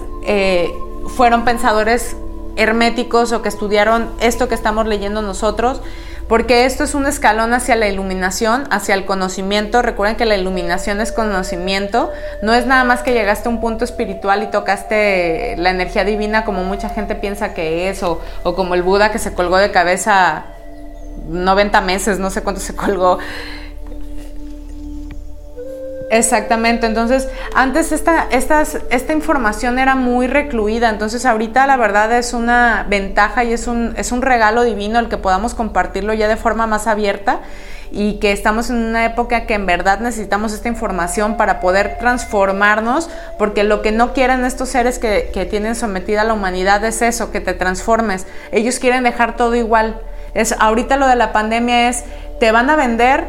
fueron 1.16 1.44
pensadores 1.44 2.16
herméticos 2.56 3.32
o 3.32 3.42
que 3.42 3.48
estudiaron 3.48 4.10
esto 4.20 4.48
que 4.48 4.54
estamos 4.54 4.86
leyendo 4.86 5.20
nosotros 5.22 5.80
porque 6.28 6.64
esto 6.64 6.84
es 6.84 6.94
un 6.94 7.06
escalón 7.06 7.52
hacia 7.52 7.76
la 7.76 7.88
iluminación, 7.88 8.64
hacia 8.70 8.94
el 8.94 9.04
conocimiento. 9.04 9.82
Recuerden 9.82 10.16
que 10.16 10.24
la 10.24 10.36
iluminación 10.36 11.00
es 11.00 11.12
conocimiento, 11.12 12.10
no 12.42 12.54
es 12.54 12.66
nada 12.66 12.84
más 12.84 13.02
que 13.02 13.12
llegaste 13.12 13.48
a 13.48 13.52
un 13.52 13.60
punto 13.60 13.84
espiritual 13.84 14.42
y 14.42 14.46
tocaste 14.46 15.56
la 15.58 15.70
energía 15.70 16.04
divina 16.04 16.44
como 16.44 16.64
mucha 16.64 16.88
gente 16.88 17.14
piensa 17.14 17.54
que 17.54 17.88
es, 17.88 18.02
o, 18.02 18.20
o 18.42 18.54
como 18.54 18.74
el 18.74 18.82
Buda 18.82 19.12
que 19.12 19.18
se 19.18 19.34
colgó 19.34 19.58
de 19.58 19.70
cabeza 19.70 20.46
90 21.28 21.80
meses, 21.82 22.18
no 22.18 22.30
sé 22.30 22.42
cuánto 22.42 22.60
se 22.60 22.74
colgó. 22.76 23.18
Exactamente, 26.12 26.86
entonces 26.86 27.26
antes 27.54 27.90
esta, 27.90 28.28
esta 28.30 29.12
información 29.14 29.78
era 29.78 29.94
muy 29.94 30.26
recluida, 30.26 30.90
entonces 30.90 31.24
ahorita 31.24 31.66
la 31.66 31.78
verdad 31.78 32.12
es 32.12 32.34
una 32.34 32.84
ventaja 32.86 33.44
y 33.44 33.54
es 33.54 33.66
un, 33.66 33.94
es 33.96 34.12
un 34.12 34.20
regalo 34.20 34.62
divino 34.62 34.98
el 34.98 35.08
que 35.08 35.16
podamos 35.16 35.54
compartirlo 35.54 36.12
ya 36.12 36.28
de 36.28 36.36
forma 36.36 36.66
más 36.66 36.86
abierta 36.86 37.40
y 37.90 38.18
que 38.18 38.32
estamos 38.32 38.68
en 38.68 38.76
una 38.76 39.06
época 39.06 39.46
que 39.46 39.54
en 39.54 39.64
verdad 39.64 40.00
necesitamos 40.00 40.52
esta 40.52 40.68
información 40.68 41.38
para 41.38 41.60
poder 41.60 41.96
transformarnos, 41.98 43.08
porque 43.38 43.64
lo 43.64 43.80
que 43.80 43.90
no 43.90 44.12
quieren 44.12 44.44
estos 44.44 44.68
seres 44.68 44.98
que, 44.98 45.30
que 45.32 45.46
tienen 45.46 45.74
sometida 45.74 46.20
a 46.20 46.24
la 46.24 46.34
humanidad 46.34 46.84
es 46.84 47.00
eso, 47.00 47.32
que 47.32 47.40
te 47.40 47.54
transformes. 47.54 48.26
Ellos 48.50 48.78
quieren 48.80 49.04
dejar 49.04 49.36
todo 49.36 49.54
igual. 49.54 49.98
Es, 50.34 50.54
ahorita 50.58 50.98
lo 50.98 51.06
de 51.06 51.16
la 51.16 51.32
pandemia 51.32 51.88
es, 51.88 52.04
te 52.38 52.52
van 52.52 52.68
a 52.68 52.76
vender 52.76 53.24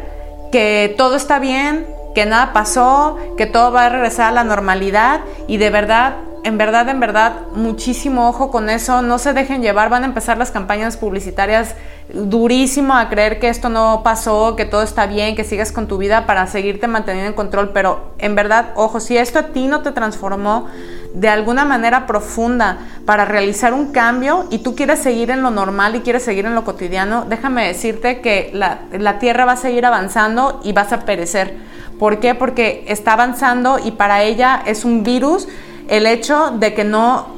que 0.52 0.94
todo 0.98 1.16
está 1.16 1.38
bien, 1.38 1.93
que 2.14 2.26
nada 2.26 2.52
pasó, 2.52 3.16
que 3.36 3.46
todo 3.46 3.72
va 3.72 3.86
a 3.86 3.88
regresar 3.88 4.28
a 4.28 4.32
la 4.32 4.44
normalidad 4.44 5.20
y 5.48 5.56
de 5.56 5.70
verdad, 5.70 6.14
en 6.44 6.58
verdad, 6.58 6.88
en 6.88 7.00
verdad, 7.00 7.32
muchísimo 7.54 8.28
ojo 8.28 8.50
con 8.50 8.68
eso, 8.68 9.02
no 9.02 9.18
se 9.18 9.32
dejen 9.32 9.62
llevar, 9.62 9.88
van 9.88 10.02
a 10.02 10.06
empezar 10.06 10.38
las 10.38 10.50
campañas 10.50 10.96
publicitarias 10.96 11.74
durísimo 12.12 12.94
a 12.94 13.08
creer 13.08 13.40
que 13.40 13.48
esto 13.48 13.68
no 13.68 14.02
pasó, 14.04 14.54
que 14.54 14.64
todo 14.66 14.82
está 14.82 15.06
bien, 15.06 15.36
que 15.36 15.44
sigas 15.44 15.72
con 15.72 15.88
tu 15.88 15.96
vida 15.96 16.26
para 16.26 16.46
seguirte 16.46 16.86
manteniendo 16.86 17.30
en 17.30 17.34
control, 17.34 17.70
pero 17.72 18.12
en 18.18 18.34
verdad, 18.34 18.72
ojo, 18.76 19.00
si 19.00 19.16
esto 19.16 19.38
a 19.38 19.42
ti 19.48 19.66
no 19.66 19.80
te 19.80 19.92
transformó 19.92 20.66
de 21.14 21.28
alguna 21.28 21.64
manera 21.64 22.06
profunda 22.06 22.78
para 23.06 23.24
realizar 23.24 23.72
un 23.72 23.92
cambio 23.92 24.46
y 24.50 24.58
tú 24.58 24.74
quieres 24.74 24.98
seguir 24.98 25.30
en 25.30 25.42
lo 25.42 25.50
normal 25.50 25.96
y 25.96 26.00
quieres 26.00 26.24
seguir 26.24 26.44
en 26.44 26.54
lo 26.54 26.64
cotidiano, 26.64 27.24
déjame 27.28 27.66
decirte 27.66 28.20
que 28.20 28.50
la, 28.52 28.80
la 28.92 29.18
tierra 29.18 29.44
va 29.44 29.52
a 29.52 29.56
seguir 29.56 29.86
avanzando 29.86 30.60
y 30.64 30.72
vas 30.72 30.92
a 30.92 31.00
perecer 31.00 31.54
¿Por 31.98 32.18
qué? 32.18 32.34
Porque 32.34 32.84
está 32.88 33.12
avanzando 33.12 33.78
y 33.82 33.92
para 33.92 34.22
ella 34.22 34.62
es 34.66 34.84
un 34.84 35.04
virus 35.04 35.48
el 35.88 36.06
hecho 36.06 36.50
de 36.50 36.74
que 36.74 36.84
no 36.84 37.28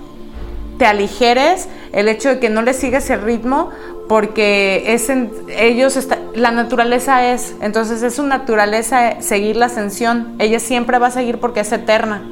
te 0.79 0.87
aligeres, 0.87 1.69
el 1.93 2.09
hecho 2.09 2.31
de 2.31 2.39
que 2.39 2.49
no 2.49 2.63
le 2.63 2.73
sigues 2.73 3.09
el 3.11 3.23
ritmo, 3.23 3.71
porque 4.09 4.85
es 4.95 5.11
ellos 5.49 5.99
la 6.35 6.53
naturaleza 6.53 7.33
es, 7.33 7.55
entonces 7.61 8.03
es 8.03 8.15
su 8.15 8.23
naturaleza 8.23 9.21
seguir 9.21 9.57
la 9.57 9.67
ascensión, 9.67 10.37
ella 10.39 10.61
siempre 10.61 10.99
va 10.99 11.09
a 11.09 11.11
seguir 11.11 11.39
porque 11.39 11.61
es 11.61 11.73
eterna. 11.73 12.23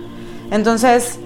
Entonces, 0.50 1.18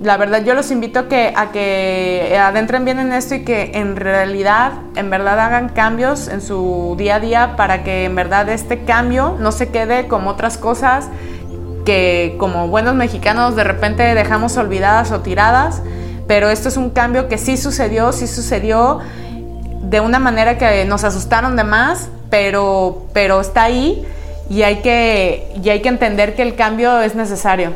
La 0.00 0.18
verdad 0.18 0.44
yo 0.44 0.54
los 0.54 0.70
invito 0.70 1.00
a 1.00 1.08
que, 1.08 2.38
adentren 2.38 2.84
bien 2.84 2.98
en 2.98 3.12
esto 3.12 3.34
y 3.34 3.44
que 3.44 3.72
en 3.74 3.96
realidad, 3.96 4.72
en 4.94 5.08
verdad 5.08 5.40
hagan 5.40 5.70
cambios 5.70 6.28
en 6.28 6.42
su 6.42 6.94
día 6.98 7.16
a 7.16 7.20
día 7.20 7.56
para 7.56 7.82
que 7.82 8.04
en 8.04 8.14
verdad 8.14 8.48
este 8.50 8.84
cambio 8.84 9.36
no 9.38 9.52
se 9.52 9.68
quede 9.68 10.06
como 10.06 10.30
otras 10.30 10.58
cosas 10.58 11.08
que 11.86 12.36
como 12.38 12.68
buenos 12.68 12.94
mexicanos 12.94 13.56
de 13.56 13.64
repente 13.64 14.02
dejamos 14.14 14.56
olvidadas 14.58 15.12
o 15.12 15.20
tiradas, 15.20 15.82
pero 16.26 16.50
esto 16.50 16.68
es 16.68 16.76
un 16.76 16.90
cambio 16.90 17.28
que 17.28 17.38
sí 17.38 17.56
sucedió, 17.56 18.12
sí 18.12 18.26
sucedió 18.26 18.98
de 19.82 20.00
una 20.00 20.18
manera 20.18 20.58
que 20.58 20.84
nos 20.84 21.04
asustaron 21.04 21.56
de 21.56 21.64
más, 21.64 22.10
pero, 22.28 23.06
pero 23.14 23.40
está 23.40 23.62
ahí 23.62 24.04
y 24.50 24.62
hay, 24.62 24.82
que, 24.82 25.54
y 25.62 25.70
hay 25.70 25.80
que 25.80 25.88
entender 25.88 26.34
que 26.34 26.42
el 26.42 26.54
cambio 26.54 27.00
es 27.00 27.14
necesario. 27.14 27.72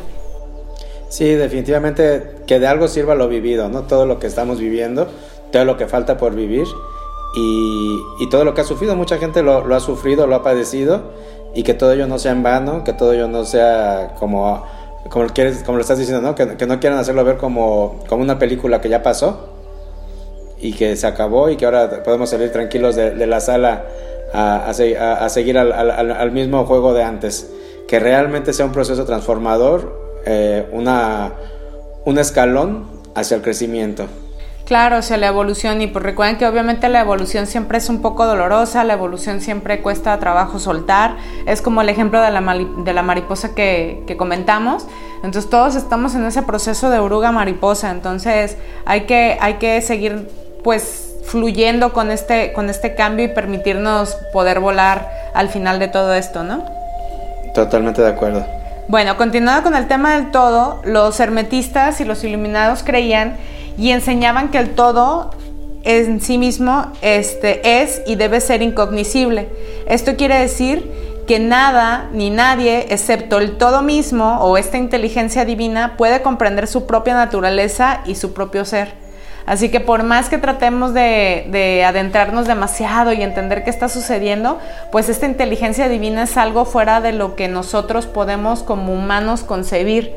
Sí, 1.10 1.34
definitivamente 1.34 2.36
que 2.46 2.60
de 2.60 2.68
algo 2.68 2.86
sirva 2.86 3.16
lo 3.16 3.26
vivido, 3.26 3.68
¿no? 3.68 3.82
Todo 3.82 4.06
lo 4.06 4.20
que 4.20 4.28
estamos 4.28 4.60
viviendo, 4.60 5.08
todo 5.50 5.64
lo 5.64 5.76
que 5.76 5.86
falta 5.86 6.16
por 6.16 6.36
vivir 6.36 6.66
y, 7.36 8.28
todo 8.30 8.44
lo 8.44 8.54
que 8.54 8.60
ha 8.60 8.64
sufrido. 8.64 8.94
Mucha 8.94 9.18
gente 9.18 9.42
lo, 9.42 9.74
ha 9.74 9.80
sufrido, 9.80 10.28
lo 10.28 10.36
ha 10.36 10.44
padecido 10.44 11.02
y 11.52 11.64
que 11.64 11.74
todo 11.74 11.92
ello 11.92 12.06
no 12.06 12.20
sea 12.20 12.30
en 12.30 12.44
vano, 12.44 12.84
que 12.84 12.92
todo 12.92 13.12
ello 13.12 13.26
no 13.26 13.44
sea 13.44 14.14
como, 14.20 14.64
como, 15.08 15.24
lo 15.24 15.80
estás 15.80 15.98
diciendo, 15.98 16.22
¿no? 16.22 16.36
Que, 16.36 16.46
no 16.64 16.78
quieran 16.78 17.00
hacerlo 17.00 17.24
ver 17.24 17.38
como, 17.38 17.98
como 18.08 18.22
una 18.22 18.38
película 18.38 18.80
que 18.80 18.88
ya 18.88 19.02
pasó 19.02 19.48
y 20.60 20.74
que 20.74 20.94
se 20.94 21.08
acabó 21.08 21.50
y 21.50 21.56
que 21.56 21.64
ahora 21.64 22.04
podemos 22.04 22.30
salir 22.30 22.52
tranquilos 22.52 22.94
de, 22.94 23.26
la 23.26 23.40
sala 23.40 23.82
a, 24.32 24.72
seguir 25.28 25.58
al 25.58 26.30
mismo 26.30 26.64
juego 26.66 26.94
de 26.94 27.02
antes. 27.02 27.50
Que 27.88 27.98
realmente 27.98 28.52
sea 28.52 28.64
un 28.64 28.70
proceso 28.70 29.04
transformador 29.04 30.09
eh, 30.26 30.68
una, 30.72 31.32
un 32.04 32.18
escalón 32.18 32.86
hacia 33.14 33.36
el 33.36 33.42
crecimiento. 33.42 34.06
Claro, 34.70 34.96
hacia 34.98 35.16
la 35.16 35.26
evolución 35.26 35.82
y 35.82 35.88
pues 35.88 36.04
recuerden 36.04 36.38
que 36.38 36.46
obviamente 36.46 36.88
la 36.88 37.00
evolución 37.00 37.48
siempre 37.48 37.78
es 37.78 37.88
un 37.88 38.02
poco 38.02 38.24
dolorosa, 38.24 38.84
la 38.84 38.92
evolución 38.92 39.40
siempre 39.40 39.80
cuesta 39.80 40.16
trabajo 40.20 40.60
soltar, 40.60 41.16
es 41.46 41.60
como 41.60 41.80
el 41.80 41.88
ejemplo 41.88 42.20
de 42.20 42.30
la, 42.30 42.40
de 42.84 42.92
la 42.92 43.02
mariposa 43.02 43.52
que, 43.52 44.04
que, 44.06 44.16
comentamos, 44.16 44.86
entonces 45.24 45.50
todos 45.50 45.74
estamos 45.74 46.14
en 46.14 46.24
ese 46.24 46.42
proceso 46.42 46.88
de 46.88 47.00
oruga 47.00 47.32
mariposa, 47.32 47.90
entonces 47.90 48.58
hay 48.86 49.06
que, 49.06 49.38
hay 49.40 49.54
que 49.54 49.82
seguir 49.82 50.28
pues 50.62 51.16
fluyendo 51.24 51.92
con 51.92 52.12
este, 52.12 52.52
con 52.52 52.70
este 52.70 52.94
cambio 52.94 53.24
y 53.24 53.28
permitirnos 53.28 54.16
poder 54.32 54.60
volar 54.60 55.10
al 55.34 55.48
final 55.48 55.80
de 55.80 55.88
todo 55.88 56.14
esto, 56.14 56.44
¿no? 56.44 56.64
Totalmente 57.54 58.02
de 58.02 58.08
acuerdo. 58.08 58.59
Bueno, 58.90 59.16
continuando 59.16 59.62
con 59.62 59.76
el 59.76 59.86
tema 59.86 60.16
del 60.16 60.32
todo, 60.32 60.82
los 60.84 61.20
hermetistas 61.20 62.00
y 62.00 62.04
los 62.04 62.24
iluminados 62.24 62.82
creían 62.82 63.36
y 63.78 63.92
enseñaban 63.92 64.48
que 64.48 64.58
el 64.58 64.70
todo 64.70 65.30
en 65.84 66.20
sí 66.20 66.38
mismo 66.38 66.90
este, 67.00 67.82
es 67.82 68.02
y 68.04 68.16
debe 68.16 68.40
ser 68.40 68.62
incognoscible. 68.62 69.48
Esto 69.86 70.16
quiere 70.16 70.40
decir 70.40 70.90
que 71.28 71.38
nada 71.38 72.08
ni 72.12 72.30
nadie, 72.30 72.86
excepto 72.90 73.38
el 73.38 73.58
todo 73.58 73.82
mismo 73.82 74.40
o 74.40 74.56
esta 74.56 74.76
inteligencia 74.76 75.44
divina, 75.44 75.94
puede 75.96 76.20
comprender 76.20 76.66
su 76.66 76.84
propia 76.88 77.14
naturaleza 77.14 78.00
y 78.06 78.16
su 78.16 78.34
propio 78.34 78.64
ser. 78.64 78.94
Así 79.46 79.68
que 79.68 79.80
por 79.80 80.02
más 80.02 80.28
que 80.28 80.38
tratemos 80.38 80.94
de, 80.94 81.84
adentrarnos 81.86 82.46
demasiado 82.46 83.12
y 83.12 83.22
entender 83.22 83.64
qué 83.64 83.70
está 83.70 83.88
sucediendo, 83.88 84.58
pues 84.92 85.08
esta 85.08 85.26
inteligencia 85.26 85.88
divina 85.88 86.24
es 86.24 86.36
algo 86.36 86.64
fuera 86.64 87.00
de 87.00 87.12
lo 87.12 87.36
que 87.36 87.48
nosotros 87.48 88.06
podemos 88.06 88.62
como 88.62 88.92
humanos 88.92 89.42
concebir 89.42 90.14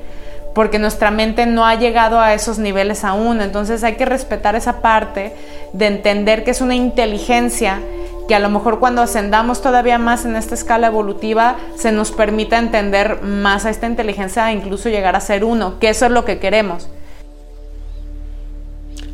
porque 0.53 0.77
nuestra 0.77 1.09
mente 1.09 1.47
no 1.47 1.65
ha 1.65 1.73
llegado 1.75 2.19
a 2.19 2.35
esos 2.35 2.59
niveles 2.59 3.03
aún. 3.03 3.41
Entonces 3.41 3.83
hay 3.83 3.95
que 3.95 4.05
respetar 4.05 4.55
esa 4.55 4.81
parte 4.81 5.33
de 5.73 5.87
entender 5.87 6.43
que 6.43 6.51
es 6.51 6.61
una 6.61 6.75
inteligencia 6.75 7.79
que 8.27 8.35
a 8.35 8.39
lo 8.39 8.49
mejor 8.49 8.79
cuando 8.79 9.01
ascendamos 9.01 9.61
todavía 9.61 9.97
más 9.97 10.25
en 10.25 10.35
esta 10.35 10.55
escala 10.55 10.87
evolutiva 10.87 11.57
se 11.75 11.91
nos 11.91 12.11
permita 12.11 12.57
entender 12.57 13.21
más 13.21 13.65
a 13.65 13.69
esta 13.69 13.87
inteligencia 13.87 14.49
e 14.49 14.53
incluso 14.53 14.89
llegar 14.89 15.15
a 15.15 15.19
ser 15.19 15.43
uno, 15.43 15.79
que 15.79 15.89
eso 15.89 16.05
es 16.05 16.11
lo 16.11 16.23
que 16.23 16.39
queremos. 16.39 16.87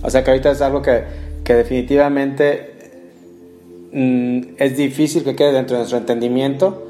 O 0.01 0.09
sea 0.09 0.23
que 0.23 0.31
ahorita 0.31 0.51
es 0.51 0.61
algo 0.61 0.81
que, 0.81 1.03
definitivamente 1.43 2.73
mm, 3.91 4.55
es 4.57 4.77
difícil 4.77 5.23
que 5.23 5.35
quede 5.35 5.51
dentro 5.51 5.75
de 5.75 5.79
nuestro 5.79 5.97
entendimiento 5.97 6.85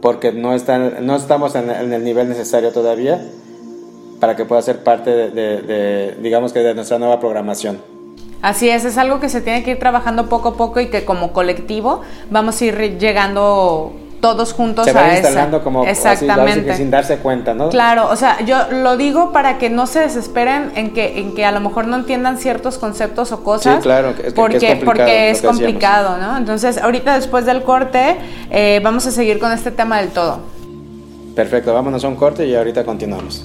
porque 0.00 0.32
no, 0.32 0.56
no 1.02 1.16
estamos 1.16 1.54
en, 1.54 1.70
el 1.70 2.04
nivel 2.04 2.28
necesario 2.28 2.72
todavía 2.72 3.22
para 4.18 4.34
que 4.34 4.46
pueda 4.46 4.62
ser 4.62 4.82
parte 4.82 5.10
de, 5.10 6.16
digamos 6.22 6.52
que 6.52 6.60
de 6.60 6.74
nuestra 6.74 6.98
nueva 6.98 7.20
programación. 7.20 7.80
Así 8.40 8.70
es, 8.70 8.84
es 8.84 8.96
algo 8.96 9.20
que 9.20 9.28
se 9.28 9.40
tiene 9.40 9.62
que 9.62 9.72
ir 9.72 9.78
trabajando 9.78 10.28
poco 10.28 10.50
a 10.50 10.56
poco 10.56 10.80
y 10.80 10.86
que 10.86 11.04
como 11.04 11.32
colectivo 11.32 12.02
vamos 12.30 12.60
a 12.60 12.64
ir 12.64 12.98
llegando 12.98 13.92
todos 14.20 14.52
juntos 14.52 14.86
se 14.86 14.98
a 14.98 15.14
instalando 15.14 15.62
como 15.62 15.84
exactamente 15.84 16.74
sin 16.74 16.90
darse 16.90 17.18
cuenta, 17.18 17.54
¿no? 17.54 17.68
Claro, 17.68 18.08
o 18.10 18.16
sea, 18.16 18.40
yo 18.44 18.70
lo 18.70 18.96
digo 18.96 19.32
para 19.32 19.58
que 19.58 19.70
no 19.70 19.86
se 19.86 20.00
desesperen 20.00 20.72
en 20.74 20.92
que 20.92 21.20
en 21.20 21.34
que 21.34 21.44
a 21.44 21.52
lo 21.52 21.60
mejor 21.60 21.86
no 21.86 21.96
entiendan 21.96 22.38
ciertos 22.38 22.78
conceptos 22.78 23.32
o 23.32 23.44
cosas. 23.44 23.76
Sí, 23.76 23.82
claro, 23.82 24.14
porque 24.34 24.72
es 24.72 24.84
porque 24.84 25.30
es 25.30 25.42
complicado, 25.42 26.18
¿no? 26.18 26.36
Entonces, 26.36 26.78
ahorita 26.78 27.14
después 27.14 27.46
del 27.46 27.62
corte 27.62 28.16
eh, 28.50 28.80
vamos 28.82 29.06
a 29.06 29.10
seguir 29.10 29.38
con 29.38 29.52
este 29.52 29.70
tema 29.70 29.98
del 30.00 30.08
todo. 30.08 30.40
Perfecto, 31.34 31.72
vámonos 31.72 32.04
a 32.04 32.08
un 32.08 32.16
corte 32.16 32.46
y 32.46 32.54
ahorita 32.54 32.84
continuamos. 32.84 33.44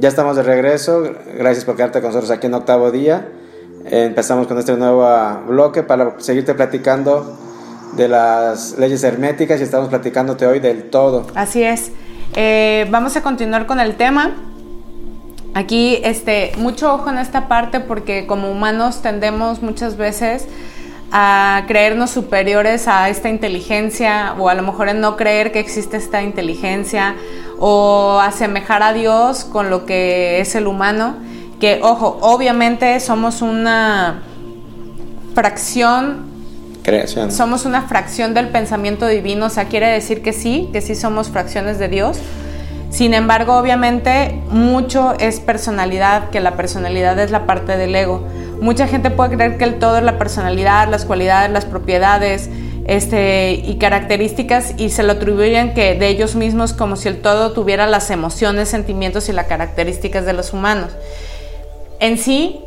Ya 0.00 0.08
estamos 0.08 0.36
de 0.36 0.44
regreso. 0.44 1.02
Gracias 1.36 1.64
por 1.64 1.74
quedarte 1.74 2.00
con 2.00 2.10
nosotros 2.10 2.30
aquí 2.30 2.46
en 2.46 2.54
octavo 2.54 2.92
día. 2.92 3.26
Empezamos 3.84 4.46
con 4.46 4.56
este 4.56 4.76
nuevo 4.76 5.04
bloque 5.48 5.82
para 5.82 6.20
seguirte 6.20 6.54
platicando 6.54 7.36
de 7.96 8.06
las 8.06 8.78
leyes 8.78 9.02
herméticas 9.02 9.58
y 9.58 9.64
estamos 9.64 9.88
platicándote 9.88 10.46
hoy 10.46 10.60
del 10.60 10.84
todo. 10.84 11.26
Así 11.34 11.64
es. 11.64 11.90
Eh, 12.36 12.86
vamos 12.90 13.16
a 13.16 13.22
continuar 13.22 13.66
con 13.66 13.80
el 13.80 13.96
tema. 13.96 14.36
Aquí, 15.54 15.98
este, 16.04 16.52
mucho 16.58 16.94
ojo 16.94 17.10
en 17.10 17.18
esta 17.18 17.48
parte 17.48 17.80
porque 17.80 18.28
como 18.28 18.52
humanos 18.52 19.02
tendemos 19.02 19.62
muchas 19.62 19.96
veces 19.96 20.46
a 21.10 21.64
creernos 21.66 22.10
superiores 22.10 22.86
a 22.86 23.08
esta 23.08 23.28
inteligencia 23.28 24.34
o 24.38 24.48
a 24.48 24.54
lo 24.54 24.62
mejor 24.62 24.88
en 24.88 25.00
no 25.00 25.16
creer 25.16 25.52
que 25.52 25.58
existe 25.58 25.96
esta 25.96 26.22
inteligencia 26.22 27.14
o 27.58 28.20
asemejar 28.20 28.82
a 28.82 28.92
Dios 28.92 29.44
con 29.44 29.70
lo 29.70 29.86
que 29.86 30.40
es 30.40 30.54
el 30.54 30.66
humano, 30.66 31.16
que 31.60 31.80
ojo, 31.82 32.18
obviamente 32.20 32.98
somos 33.00 33.42
una 33.42 34.22
fracción 35.34 36.28
Creación. 36.82 37.30
Somos 37.32 37.66
una 37.66 37.82
fracción 37.82 38.32
del 38.32 38.48
pensamiento 38.48 39.06
divino, 39.06 39.46
o 39.46 39.50
sea, 39.50 39.66
quiere 39.66 39.88
decir 39.88 40.22
que 40.22 40.32
sí, 40.32 40.70
que 40.72 40.80
sí 40.80 40.94
somos 40.94 41.28
fracciones 41.28 41.78
de 41.78 41.88
Dios. 41.88 42.18
Sin 42.90 43.12
embargo, 43.12 43.58
obviamente, 43.58 44.40
mucho 44.50 45.14
es 45.18 45.40
personalidad, 45.40 46.30
que 46.30 46.40
la 46.40 46.56
personalidad 46.56 47.18
es 47.18 47.30
la 47.30 47.44
parte 47.44 47.76
del 47.76 47.94
ego. 47.94 48.26
Mucha 48.60 48.86
gente 48.86 49.10
puede 49.10 49.36
creer 49.36 49.58
que 49.58 49.64
el 49.64 49.78
todo 49.78 49.98
es 49.98 50.02
la 50.02 50.18
personalidad, 50.18 50.88
las 50.88 51.04
cualidades, 51.04 51.50
las 51.50 51.64
propiedades 51.64 52.50
este, 52.86 53.52
y 53.52 53.76
características 53.76 54.74
y 54.78 54.90
se 54.90 55.02
lo 55.02 55.12
atribuyen 55.12 55.74
que 55.74 55.94
de 55.94 56.08
ellos 56.08 56.34
mismos 56.34 56.72
como 56.72 56.96
si 56.96 57.08
el 57.08 57.20
todo 57.20 57.52
tuviera 57.52 57.86
las 57.86 58.10
emociones, 58.10 58.68
sentimientos 58.68 59.28
y 59.28 59.32
las 59.32 59.46
características 59.46 60.24
de 60.24 60.32
los 60.32 60.52
humanos. 60.52 60.90
En 62.00 62.18
sí, 62.18 62.64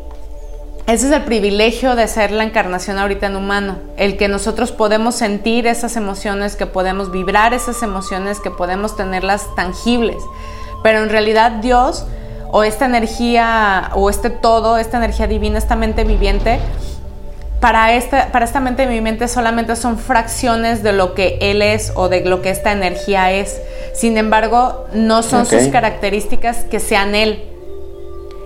ese 0.88 1.08
es 1.08 1.14
el 1.14 1.24
privilegio 1.24 1.96
de 1.96 2.08
ser 2.08 2.32
la 2.32 2.44
encarnación 2.44 2.98
ahorita 2.98 3.28
en 3.28 3.36
humano, 3.36 3.78
el 3.98 4.18
que 4.18 4.28
nosotros 4.28 4.72
podemos 4.72 5.16
sentir 5.16 5.68
esas 5.68 5.96
emociones, 5.96 6.56
que 6.56 6.66
podemos 6.66 7.12
vibrar 7.12 7.54
esas 7.54 7.82
emociones, 7.82 8.40
que 8.40 8.52
podemos 8.52 8.96
tenerlas 8.96 9.48
tangibles. 9.56 10.18
Pero 10.84 11.02
en 11.02 11.10
realidad 11.10 11.52
Dios 11.62 12.06
o 12.52 12.64
esta 12.64 12.86
energía 12.86 13.92
o 13.96 14.10
este 14.10 14.30
todo, 14.30 14.78
esta 14.78 14.98
energía 14.98 15.28
divina, 15.28 15.58
esta 15.58 15.76
mente 15.76 16.04
viviente, 16.04 16.60
para 17.62 17.94
esta, 17.94 18.32
para 18.32 18.44
esta 18.44 18.60
mente 18.60 18.88
viviente 18.88 19.28
solamente 19.28 19.76
son 19.76 19.98
fracciones 20.00 20.82
de 20.82 20.94
lo 20.94 21.14
que 21.14 21.38
Él 21.42 21.62
es 21.62 21.94
o 21.96 22.10
de 22.10 22.26
lo 22.26 22.42
que 22.42 22.50
esta 22.50 22.72
energía 22.72 23.32
es. 23.32 23.62
Sin 23.94 24.18
embargo, 24.18 24.88
no 24.94 25.22
son 25.22 25.46
sus 25.46 25.68
características 25.68 26.64
que 26.64 26.80
sean 26.80 27.14
Él. 27.14 27.44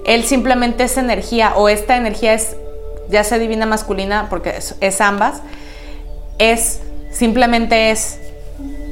Él 0.06 0.26
simplemente 0.26 0.84
es 0.84 0.98
energía 0.98 1.54
o 1.56 1.70
esta 1.70 1.96
energía 1.96 2.34
es, 2.34 2.58
ya 3.10 3.24
sea 3.24 3.40
divina 3.40 3.66
masculina, 3.66 4.28
porque 4.30 4.54
es, 4.82 5.02
ambas, 5.02 5.42
es, 6.38 6.82
simplemente 7.10 7.92
es, 7.92 8.20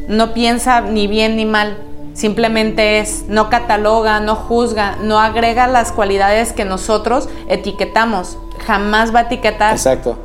no 0.07 0.33
piensa 0.33 0.81
ni 0.81 1.07
bien 1.07 1.35
ni 1.35 1.45
mal, 1.45 1.77
simplemente 2.13 2.99
es, 2.99 3.25
no 3.27 3.49
cataloga, 3.49 4.19
no 4.19 4.35
juzga, 4.35 4.97
no 5.01 5.19
agrega 5.19 5.67
las 5.67 5.91
cualidades 5.91 6.53
que 6.53 6.65
nosotros 6.65 7.29
etiquetamos, 7.47 8.37
jamás 8.65 9.13
va 9.13 9.19
a 9.19 9.23
etiquetar. 9.23 9.73
Exacto. 9.73 10.17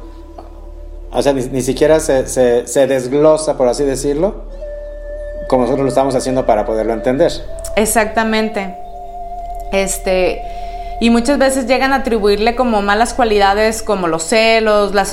O 1.11 1.23
sea, 1.23 1.33
ni, 1.33 1.63
siquiera 1.63 2.01
se, 2.01 2.27
se, 2.27 2.67
se, 2.67 2.87
desglosa, 2.87 3.57
por 3.57 3.69
así 3.69 3.85
decirlo, 3.85 4.43
como 5.49 5.63
nosotros 5.63 5.85
lo 5.85 5.89
estamos 5.89 6.15
haciendo 6.15 6.45
para 6.45 6.67
poderlo 6.67 6.93
entender. 6.93 7.33
Exactamente. 7.77 8.77
Este, 9.73 10.43
y 11.01 11.11
muchas 11.11 11.39
veces 11.39 11.67
llegan 11.67 11.93
a 11.93 11.97
atribuirle 11.97 12.57
como 12.57 12.83
malas 12.83 13.15
cualidades 13.15 13.83
como 13.83 14.09
los 14.09 14.25
celos, 14.25 14.95
la, 14.95 15.05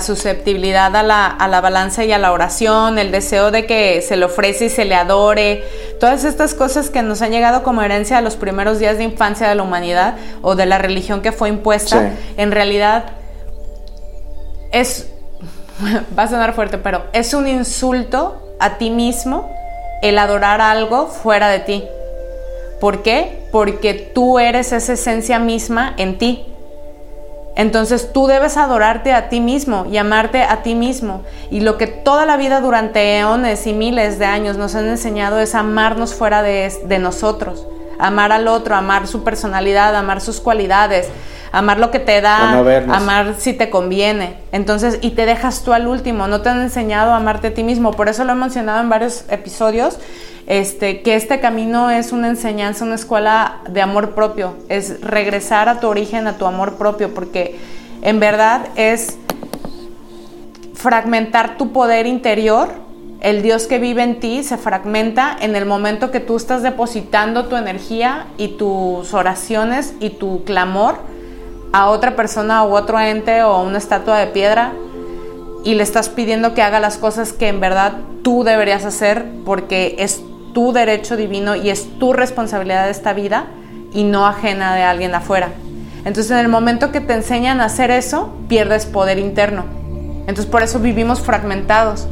susceptibilidad 0.00 0.94
a 0.94 1.02
la, 1.02 1.26
a 1.26 1.48
la, 1.48 1.60
balanza 1.62 2.04
y 2.04 2.12
a 2.12 2.18
la 2.18 2.32
oración, 2.32 2.98
el 2.98 3.10
deseo 3.10 3.50
de 3.50 3.64
que 3.64 4.02
se 4.02 4.16
le 4.16 4.26
ofrece 4.26 4.66
y 4.66 4.68
se 4.68 4.84
le 4.84 4.94
adore, 4.94 5.64
todas 5.98 6.24
estas 6.24 6.52
cosas 6.52 6.90
que 6.90 7.02
nos 7.02 7.22
han 7.22 7.30
llegado 7.30 7.62
como 7.62 7.80
herencia 7.82 8.18
a 8.18 8.20
los 8.20 8.36
primeros 8.36 8.78
días 8.78 8.98
de 8.98 9.04
infancia 9.04 9.48
de 9.48 9.54
la 9.54 9.62
humanidad 9.62 10.16
o 10.42 10.54
de 10.54 10.66
la 10.66 10.76
religión 10.76 11.22
que 11.22 11.32
fue 11.32 11.48
impuesta, 11.48 12.12
en 12.36 12.52
realidad 12.52 13.04
es, 14.72 15.08
va 16.18 16.24
a 16.24 16.28
sonar 16.28 16.54
fuerte, 16.54 16.76
pero 16.76 17.04
es 17.14 17.32
un 17.32 17.48
insulto 17.48 18.54
a 18.60 18.76
ti 18.76 18.90
mismo 18.90 19.50
el 20.02 20.18
adorar 20.18 20.60
algo 20.60 21.06
fuera 21.06 21.48
de 21.48 21.60
ti. 21.60 21.84
¿Por 22.80 23.02
qué? 23.02 23.48
Porque 23.52 23.94
tú 23.94 24.38
eres 24.38 24.72
esa 24.72 24.92
esencia 24.92 25.38
misma 25.38 25.94
en 25.96 26.18
ti. 26.18 26.44
Entonces 27.56 28.12
tú 28.12 28.26
debes 28.26 28.58
adorarte 28.58 29.14
a 29.14 29.30
ti 29.30 29.40
mismo 29.40 29.86
y 29.90 29.96
amarte 29.96 30.42
a 30.42 30.62
ti 30.62 30.74
mismo. 30.74 31.22
Y 31.50 31.60
lo 31.60 31.78
que 31.78 31.86
toda 31.86 32.26
la 32.26 32.36
vida 32.36 32.60
durante 32.60 33.18
eones 33.18 33.66
y 33.66 33.72
miles 33.72 34.18
de 34.18 34.26
años 34.26 34.58
nos 34.58 34.74
han 34.74 34.86
enseñado 34.86 35.40
es 35.40 35.54
amarnos 35.54 36.14
fuera 36.14 36.42
de, 36.42 36.98
nosotros. 37.00 37.66
Amar 37.98 38.30
al 38.30 38.46
otro, 38.46 38.74
amar 38.74 39.06
su 39.06 39.24
personalidad, 39.24 39.96
amar 39.96 40.20
sus 40.20 40.38
cualidades, 40.38 41.08
amar 41.50 41.78
lo 41.78 41.90
que 41.90 41.98
te 41.98 42.20
da, 42.20 42.58
amar 42.92 43.36
si 43.38 43.54
te 43.54 43.70
conviene. 43.70 44.36
Entonces, 44.52 44.98
y 45.00 45.12
te 45.12 45.24
dejas 45.24 45.62
tú 45.62 45.72
al 45.72 45.86
último, 45.86 46.28
no 46.28 46.42
te 46.42 46.50
han 46.50 46.60
enseñado 46.60 47.12
a 47.12 47.16
amarte 47.16 47.48
a 47.48 47.54
ti 47.54 47.62
mismo. 47.62 47.92
Por 47.92 48.10
eso 48.10 48.22
lo 48.24 48.32
he 48.32 48.36
mencionado 48.36 48.82
en 48.82 48.90
varios 48.90 49.24
episodios 49.30 49.98
este, 50.46 51.02
que 51.02 51.16
este 51.16 51.40
camino 51.40 51.90
es 51.90 52.12
una 52.12 52.28
enseñanza, 52.28 52.84
una 52.84 52.94
escuela 52.94 53.58
de 53.68 53.82
amor 53.82 54.14
propio, 54.14 54.54
es 54.68 55.00
regresar 55.00 55.68
a 55.68 55.80
tu 55.80 55.88
origen, 55.88 56.26
a 56.26 56.38
tu 56.38 56.46
amor 56.46 56.76
propio, 56.76 57.12
porque 57.12 57.58
en 58.02 58.20
verdad 58.20 58.66
es 58.76 59.18
fragmentar 60.74 61.56
tu 61.56 61.72
poder 61.72 62.06
interior, 62.06 62.68
el 63.20 63.42
Dios 63.42 63.66
que 63.66 63.78
vive 63.78 64.02
en 64.02 64.20
ti 64.20 64.44
se 64.44 64.56
fragmenta 64.56 65.36
en 65.40 65.56
el 65.56 65.64
momento 65.64 66.10
que 66.10 66.20
tú 66.20 66.36
estás 66.36 66.62
depositando 66.62 67.46
tu 67.46 67.56
energía 67.56 68.26
y 68.36 68.48
tus 68.48 69.14
oraciones 69.14 69.94
y 70.00 70.10
tu 70.10 70.44
clamor 70.44 70.96
a 71.72 71.88
otra 71.88 72.14
persona 72.14 72.62
u 72.64 72.76
otro 72.76 73.00
ente 73.00 73.42
o 73.42 73.62
una 73.62 73.78
estatua 73.78 74.18
de 74.18 74.26
piedra 74.28 74.72
y 75.64 75.74
le 75.74 75.82
estás 75.82 76.08
pidiendo 76.08 76.54
que 76.54 76.62
haga 76.62 76.78
las 76.78 76.98
cosas 76.98 77.32
que 77.32 77.48
en 77.48 77.58
verdad 77.58 77.94
tú 78.22 78.44
deberías 78.44 78.84
hacer 78.84 79.24
porque 79.44 79.96
es 79.98 80.22
tu 80.56 80.72
derecho 80.72 81.18
divino 81.18 81.54
y 81.54 81.68
es 81.68 81.98
tu 81.98 82.14
responsabilidad 82.14 82.86
de 82.86 82.90
esta 82.90 83.12
vida 83.12 83.44
y 83.92 84.04
no 84.04 84.26
ajena 84.26 84.74
de 84.74 84.84
alguien 84.84 85.14
afuera. 85.14 85.50
Entonces 86.06 86.30
en 86.30 86.38
el 86.38 86.48
momento 86.48 86.92
que 86.92 87.02
te 87.02 87.12
enseñan 87.12 87.60
a 87.60 87.66
hacer 87.66 87.90
eso, 87.90 88.34
pierdes 88.48 88.86
poder 88.86 89.18
interno. 89.18 89.66
Entonces 90.20 90.46
por 90.46 90.62
eso 90.62 90.78
vivimos 90.78 91.20
fragmentados. 91.20 92.08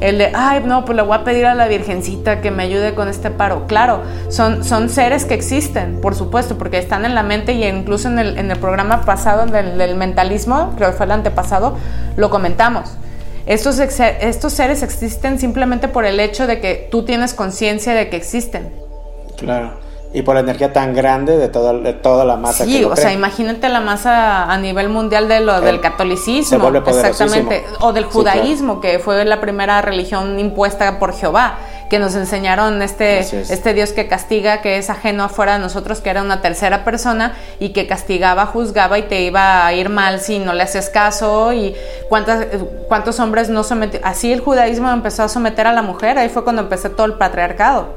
El 0.00 0.16
de, 0.16 0.32
ay, 0.34 0.62
no, 0.64 0.86
pues 0.86 0.96
le 0.96 1.02
voy 1.02 1.16
a 1.16 1.22
pedir 1.22 1.44
a 1.44 1.54
la 1.54 1.68
Virgencita 1.68 2.40
que 2.40 2.50
me 2.50 2.62
ayude 2.62 2.94
con 2.94 3.08
este 3.08 3.30
paro. 3.30 3.66
Claro, 3.66 4.00
son, 4.30 4.64
son 4.64 4.88
seres 4.88 5.26
que 5.26 5.34
existen, 5.34 6.00
por 6.00 6.14
supuesto, 6.14 6.56
porque 6.56 6.78
están 6.78 7.04
en 7.04 7.14
la 7.14 7.22
mente 7.22 7.52
y 7.52 7.62
incluso 7.66 8.08
en 8.08 8.18
el, 8.18 8.38
en 8.38 8.50
el 8.50 8.58
programa 8.58 9.02
pasado 9.02 9.44
del, 9.44 9.76
del 9.76 9.96
mentalismo, 9.96 10.72
creo 10.78 10.92
que 10.92 10.96
fue 10.96 11.04
el 11.04 11.12
antepasado, 11.12 11.76
lo 12.16 12.30
comentamos 12.30 12.96
estos, 13.46 13.78
estos 13.78 14.52
seres 14.52 14.82
existen 14.82 15.38
simplemente 15.38 15.88
por 15.88 16.04
el 16.04 16.20
hecho 16.20 16.46
de 16.46 16.60
que 16.60 16.88
tú 16.90 17.04
tienes 17.04 17.34
conciencia 17.34 17.94
de 17.94 18.08
que 18.08 18.16
existen. 18.16 18.72
Claro. 19.36 19.72
Y 20.14 20.22
por 20.22 20.34
la 20.34 20.42
energía 20.42 20.72
tan 20.74 20.94
grande 20.94 21.38
de, 21.38 21.48
toda, 21.48 21.72
de 21.72 21.94
toda 21.94 22.26
la 22.26 22.36
masa. 22.36 22.64
Sí, 22.64 22.84
o 22.84 22.94
sea, 22.94 23.12
imagínate 23.14 23.68
la 23.70 23.80
masa 23.80 24.44
a 24.44 24.58
nivel 24.58 24.90
mundial 24.90 25.26
de 25.26 25.40
lo, 25.40 25.60
del 25.62 25.80
catolicismo. 25.80 26.68
exactamente. 26.68 27.64
O 27.80 27.94
del 27.94 28.04
judaísmo, 28.04 28.80
que 28.80 28.98
fue 28.98 29.24
la 29.24 29.40
primera 29.40 29.80
religión 29.80 30.38
impuesta 30.38 30.98
por 30.98 31.14
Jehová 31.14 31.58
que 31.92 31.98
nos 31.98 32.14
enseñaron 32.14 32.80
este, 32.80 33.18
este 33.18 33.74
Dios 33.74 33.92
que 33.92 34.08
castiga, 34.08 34.62
que 34.62 34.78
es 34.78 34.88
ajeno 34.88 35.24
afuera 35.24 35.52
de 35.52 35.58
nosotros, 35.58 36.00
que 36.00 36.08
era 36.08 36.22
una 36.22 36.40
tercera 36.40 36.84
persona 36.84 37.36
y 37.60 37.74
que 37.74 37.86
castigaba, 37.86 38.46
juzgaba 38.46 38.98
y 38.98 39.02
te 39.02 39.20
iba 39.20 39.66
a 39.66 39.74
ir 39.74 39.90
mal 39.90 40.18
si 40.18 40.38
no 40.38 40.54
le 40.54 40.62
haces 40.62 40.88
caso 40.88 41.52
y 41.52 41.74
cuántas, 42.08 42.46
cuántos 42.88 43.20
hombres 43.20 43.50
no 43.50 43.62
sometieron. 43.62 44.08
Así 44.08 44.32
el 44.32 44.40
judaísmo 44.40 44.90
empezó 44.90 45.24
a 45.24 45.28
someter 45.28 45.66
a 45.66 45.74
la 45.74 45.82
mujer, 45.82 46.16
ahí 46.16 46.30
fue 46.30 46.44
cuando 46.44 46.62
empezó 46.62 46.92
todo 46.92 47.06
el 47.06 47.12
patriarcado. 47.18 47.92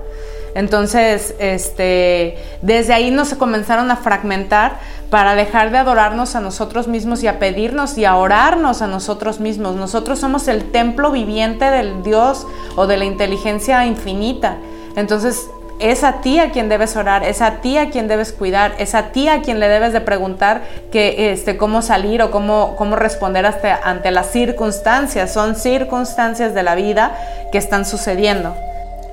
Entonces, 0.55 1.35
este, 1.39 2.37
desde 2.61 2.93
ahí 2.93 3.11
nos 3.11 3.33
comenzaron 3.33 3.91
a 3.91 3.97
fragmentar 3.97 4.79
para 5.09 5.35
dejar 5.35 5.69
de 5.69 5.77
adorarnos 5.77 6.35
a 6.35 6.39
nosotros 6.39 6.87
mismos 6.87 7.21
y 7.23 7.27
a 7.27 7.39
pedirnos 7.39 7.97
y 7.97 8.05
a 8.05 8.15
orarnos 8.15 8.81
a 8.81 8.87
nosotros 8.87 9.41
mismos. 9.41 9.75
Nosotros 9.75 10.17
somos 10.17 10.47
el 10.47 10.71
templo 10.71 11.11
viviente 11.11 11.65
del 11.65 12.03
Dios 12.03 12.47
o 12.77 12.87
de 12.87 12.95
la 12.95 13.03
inteligencia 13.03 13.85
infinita. 13.85 14.55
Entonces, 14.95 15.49
es 15.79 16.05
a 16.05 16.21
ti 16.21 16.39
a 16.39 16.51
quien 16.51 16.69
debes 16.69 16.95
orar, 16.95 17.25
es 17.25 17.41
a 17.41 17.59
ti 17.59 17.77
a 17.77 17.89
quien 17.89 18.07
debes 18.07 18.31
cuidar, 18.31 18.75
es 18.79 18.95
a 18.95 19.11
ti 19.11 19.27
a 19.27 19.41
quien 19.41 19.59
le 19.59 19.67
debes 19.67 19.91
de 19.91 19.99
preguntar 19.99 20.61
que, 20.89 21.33
este, 21.33 21.57
cómo 21.57 21.81
salir 21.81 22.21
o 22.21 22.31
cómo, 22.31 22.75
cómo 22.77 22.95
responder 22.95 23.45
ante 23.83 24.11
las 24.11 24.31
circunstancias. 24.31 25.33
Son 25.33 25.57
circunstancias 25.57 26.53
de 26.53 26.63
la 26.63 26.75
vida 26.75 27.13
que 27.51 27.57
están 27.57 27.83
sucediendo. 27.83 28.55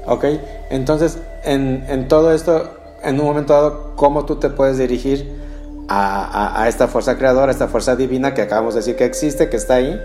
Ok, 0.06 0.24
entonces 0.70 1.18
en, 1.44 2.08
todo 2.08 2.32
esto, 2.32 2.70
en 3.02 3.20
un 3.20 3.26
momento 3.26 3.52
dado, 3.52 3.96
¿cómo 3.96 4.24
tú 4.24 4.36
te 4.36 4.48
puedes 4.50 4.78
dirigir 4.78 5.40
a, 5.88 6.66
esta 6.68 6.88
fuerza 6.88 7.18
creadora, 7.18 7.48
a 7.48 7.52
esta 7.52 7.68
fuerza 7.68 7.96
divina 7.96 8.34
que 8.34 8.42
acabamos 8.42 8.74
de 8.74 8.80
decir 8.80 8.96
que 8.96 9.04
existe, 9.04 9.48
que 9.48 9.56
está 9.56 9.74
ahí? 9.74 10.00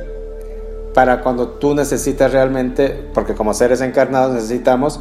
Para 0.93 1.21
cuando 1.21 1.49
tú 1.49 1.75
necesitas 1.75 2.31
realmente, 2.31 3.09
porque 3.13 3.35
como 3.35 3.53
seres 3.53 3.81
encarnados 3.81 4.33
necesitamos 4.33 4.99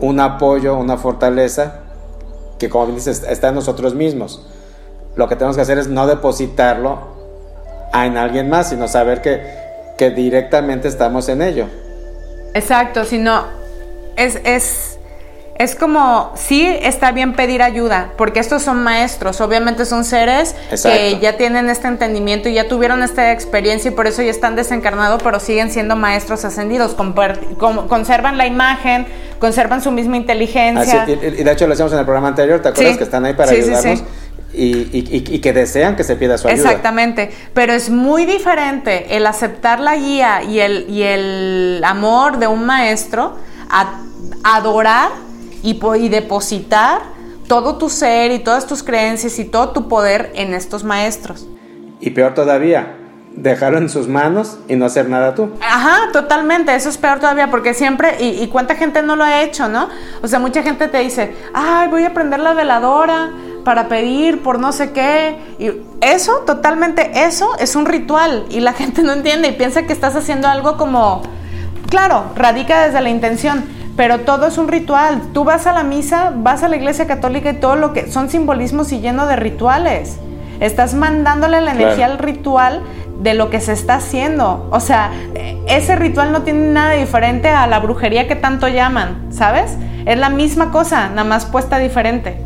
un 0.00 0.20
apoyo, 0.20 0.76
una 0.76 0.96
fortaleza, 0.96 1.80
que 2.58 2.68
como 2.68 2.86
dices, 2.86 3.24
está 3.28 3.48
en 3.48 3.54
nosotros 3.54 3.94
mismos. 3.94 4.46
Lo 5.14 5.28
que 5.28 5.36
tenemos 5.36 5.56
que 5.56 5.62
hacer 5.62 5.78
es 5.78 5.88
no 5.88 6.06
depositarlo 6.06 6.98
en 7.92 8.16
alguien 8.16 8.48
más, 8.48 8.70
sino 8.70 8.88
saber 8.88 9.22
que, 9.22 9.42
que 9.96 10.10
directamente 10.10 10.88
estamos 10.88 11.28
en 11.28 11.42
ello. 11.42 11.66
Exacto, 12.54 13.04
sino 13.04 13.44
es, 14.16 14.40
es 14.44 14.95
es 15.58 15.74
como, 15.74 16.32
sí 16.36 16.66
está 16.82 17.12
bien 17.12 17.32
pedir 17.32 17.62
ayuda, 17.62 18.12
porque 18.18 18.40
estos 18.40 18.62
son 18.62 18.82
maestros, 18.82 19.40
obviamente 19.40 19.86
son 19.86 20.04
seres 20.04 20.54
que 20.82 21.18
ya 21.20 21.36
tienen 21.38 21.70
este 21.70 21.88
entendimiento 21.88 22.48
y 22.48 22.54
ya 22.54 22.68
tuvieron 22.68 23.02
esta 23.02 23.32
experiencia 23.32 23.90
y 23.90 23.94
por 23.94 24.06
eso 24.06 24.22
ya 24.22 24.30
están 24.30 24.54
desencarnados, 24.54 25.22
pero 25.22 25.40
siguen 25.40 25.70
siendo 25.70 25.96
maestros 25.96 26.44
ascendidos, 26.44 26.94
conservan 27.88 28.36
la 28.36 28.46
imagen, 28.46 29.06
conservan 29.38 29.82
su 29.82 29.90
misma 29.92 30.18
inteligencia. 30.18 31.06
y, 31.08 31.42
de 31.42 31.52
hecho 31.52 31.66
lo 31.66 31.72
hacíamos 31.72 31.92
en 31.94 32.00
el 32.00 32.04
programa 32.04 32.28
anterior, 32.28 32.60
¿te 32.60 32.68
acuerdas 32.68 32.98
que 32.98 33.04
están 33.04 33.24
ahí 33.24 33.32
para 33.32 33.52
ayudarnos? 33.52 34.04
y, 34.52 35.38
que 35.40 35.52
desean 35.52 35.96
que 35.96 36.04
se 36.04 36.16
pida 36.16 36.36
su 36.38 36.48
ayuda. 36.48 36.62
Exactamente, 36.62 37.30
pero 37.54 37.72
es 37.72 37.90
muy 37.90 38.26
diferente 38.26 39.16
el 39.16 39.26
aceptar 39.26 39.80
la 39.80 39.96
guía 39.96 40.42
y 40.42 40.60
el, 40.60 40.86
y 40.88 41.02
el 41.02 41.82
amor 41.84 42.38
de 42.38 42.46
un 42.46 42.64
maestro 42.64 43.36
a 43.70 44.00
adorar 44.44 45.25
y, 45.66 45.78
y 45.98 46.08
depositar 46.08 47.02
todo 47.48 47.76
tu 47.76 47.88
ser 47.88 48.32
y 48.32 48.38
todas 48.38 48.66
tus 48.66 48.82
creencias 48.82 49.38
y 49.38 49.44
todo 49.44 49.70
tu 49.70 49.88
poder 49.88 50.32
en 50.34 50.54
estos 50.54 50.84
maestros. 50.84 51.46
Y 52.00 52.10
peor 52.10 52.34
todavía, 52.34 52.96
dejarlo 53.32 53.78
en 53.78 53.88
sus 53.88 54.08
manos 54.08 54.58
y 54.68 54.76
no 54.76 54.86
hacer 54.86 55.08
nada 55.08 55.34
tú. 55.34 55.50
Ajá, 55.60 56.12
totalmente, 56.12 56.74
eso 56.74 56.88
es 56.88 56.98
peor 56.98 57.18
todavía, 57.18 57.50
porque 57.50 57.74
siempre, 57.74 58.16
y, 58.20 58.42
y, 58.42 58.48
cuánta 58.48 58.74
gente 58.74 59.02
no 59.02 59.16
lo 59.16 59.24
ha 59.24 59.42
hecho, 59.42 59.68
¿no? 59.68 59.88
O 60.22 60.28
sea, 60.28 60.38
mucha 60.38 60.62
gente 60.62 60.88
te 60.88 60.98
dice, 60.98 61.34
ay, 61.52 61.88
voy 61.88 62.04
a 62.04 62.14
prender 62.14 62.40
la 62.40 62.54
veladora 62.54 63.30
para 63.66 63.88
pedir 63.88 64.44
por 64.44 64.60
no 64.60 64.70
sé 64.70 64.92
qué. 64.92 65.36
Y 65.58 65.72
eso, 66.00 66.44
totalmente, 66.46 67.24
eso 67.24 67.50
es 67.58 67.74
un 67.74 67.86
ritual 67.86 68.46
y 68.48 68.60
la 68.60 68.72
gente 68.80 69.02
no 69.02 69.12
entiende 69.12 69.48
y 69.48 69.52
piensa 69.52 69.82
que 69.82 69.92
estás 69.92 70.14
haciendo 70.14 70.46
algo 70.46 70.76
como, 70.76 71.22
claro, 71.90 72.26
radica 72.36 72.86
desde 72.86 73.00
la 73.00 73.10
intención, 73.10 73.64
pero 73.96 74.20
todo 74.20 74.46
es 74.46 74.58
un 74.58 74.68
ritual. 74.68 75.20
Tú 75.32 75.44
vas 75.44 75.66
a 75.66 75.72
la 75.72 75.82
misa, 75.82 76.32
vas 76.36 76.62
a 76.62 76.68
la 76.68 76.76
iglesia 76.76 77.06
católica 77.06 77.50
y 77.50 77.54
todo 77.54 77.76
lo 77.76 77.92
que 77.92 78.10
son 78.10 78.28
simbolismos 78.28 78.92
y 78.92 79.00
lleno 79.00 79.26
de 79.26 79.36
rituales. 79.36 80.18
Estás 80.60 80.94
mandándole 80.94 81.60
la 81.60 81.72
energía 81.72 82.06
al 82.06 82.18
ritual 82.18 82.82
de 83.20 83.34
lo 83.34 83.50
que 83.50 83.60
se 83.60 83.72
está 83.72 83.94
haciendo. 83.94 84.68
O 84.70 84.80
sea, 84.80 85.10
ese 85.66 85.96
ritual 85.96 86.32
no 86.32 86.42
tiene 86.42 86.68
nada 86.68 86.92
diferente 86.92 87.48
a 87.48 87.66
la 87.66 87.78
brujería 87.78 88.28
que 88.28 88.36
tanto 88.36 88.68
llaman, 88.68 89.26
¿sabes? 89.30 89.76
Es 90.04 90.18
la 90.18 90.28
misma 90.28 90.70
cosa, 90.70 91.08
nada 91.08 91.24
más 91.24 91.46
puesta 91.46 91.78
diferente. 91.78 92.38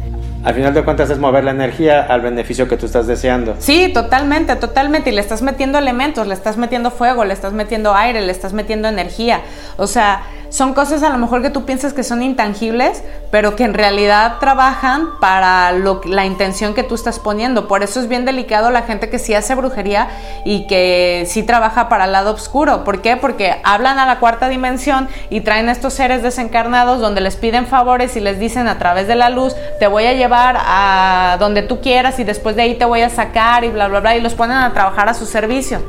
Al 0.42 0.54
final 0.54 0.72
de 0.72 0.82
cuentas 0.82 1.10
es 1.10 1.18
mover 1.18 1.44
la 1.44 1.50
energía 1.50 2.00
al 2.00 2.22
beneficio 2.22 2.66
que 2.66 2.78
tú 2.78 2.86
estás 2.86 3.06
deseando. 3.06 3.56
Sí, 3.58 3.90
totalmente, 3.92 4.56
totalmente. 4.56 5.10
Y 5.10 5.12
le 5.12 5.20
estás 5.20 5.42
metiendo 5.42 5.78
elementos, 5.78 6.26
le 6.26 6.32
estás 6.32 6.56
metiendo 6.56 6.90
fuego, 6.90 7.26
le 7.26 7.34
estás 7.34 7.52
metiendo 7.52 7.94
aire, 7.94 8.22
le 8.22 8.32
estás 8.32 8.54
metiendo 8.54 8.88
energía. 8.88 9.42
O 9.76 9.86
sea, 9.86 10.22
son 10.50 10.74
cosas 10.74 11.02
a 11.02 11.10
lo 11.10 11.18
mejor 11.18 11.42
que 11.42 11.50
tú 11.50 11.64
piensas 11.64 11.92
que 11.92 12.02
son 12.02 12.22
intangibles, 12.22 13.02
pero 13.30 13.56
que 13.56 13.64
en 13.64 13.72
realidad 13.72 14.38
trabajan 14.40 15.08
para 15.20 15.72
lo, 15.72 16.00
la 16.04 16.26
intención 16.26 16.74
que 16.74 16.82
tú 16.82 16.96
estás 16.96 17.18
poniendo. 17.20 17.68
Por 17.68 17.82
eso 17.82 18.00
es 18.00 18.08
bien 18.08 18.24
delicado 18.24 18.70
la 18.70 18.82
gente 18.82 19.08
que 19.08 19.18
sí 19.18 19.32
hace 19.32 19.54
brujería 19.54 20.08
y 20.44 20.66
que 20.66 21.24
sí 21.28 21.44
trabaja 21.44 21.88
para 21.88 22.06
el 22.06 22.12
lado 22.12 22.34
oscuro. 22.34 22.82
¿Por 22.82 23.00
qué? 23.00 23.16
Porque 23.16 23.60
hablan 23.62 23.98
a 23.98 24.06
la 24.06 24.18
cuarta 24.18 24.48
dimensión 24.48 25.08
y 25.30 25.42
traen 25.42 25.68
estos 25.68 25.94
seres 25.94 26.22
desencarnados 26.22 27.00
donde 27.00 27.20
les 27.20 27.36
piden 27.36 27.66
favores 27.66 28.16
y 28.16 28.20
les 28.20 28.40
dicen 28.40 28.66
a 28.66 28.78
través 28.78 29.06
de 29.06 29.14
la 29.14 29.30
luz, 29.30 29.54
te 29.78 29.86
voy 29.86 30.06
a 30.06 30.14
llevar 30.14 30.56
a 30.58 31.36
donde 31.38 31.62
tú 31.62 31.80
quieras 31.80 32.18
y 32.18 32.24
después 32.24 32.56
de 32.56 32.62
ahí 32.62 32.74
te 32.74 32.84
voy 32.84 33.02
a 33.02 33.10
sacar 33.10 33.64
y 33.64 33.68
bla, 33.68 33.86
bla, 33.86 34.00
bla, 34.00 34.16
y 34.16 34.20
los 34.20 34.34
ponen 34.34 34.56
a 34.56 34.72
trabajar 34.72 35.08
a 35.08 35.14
su 35.14 35.26
servicio. 35.26 35.80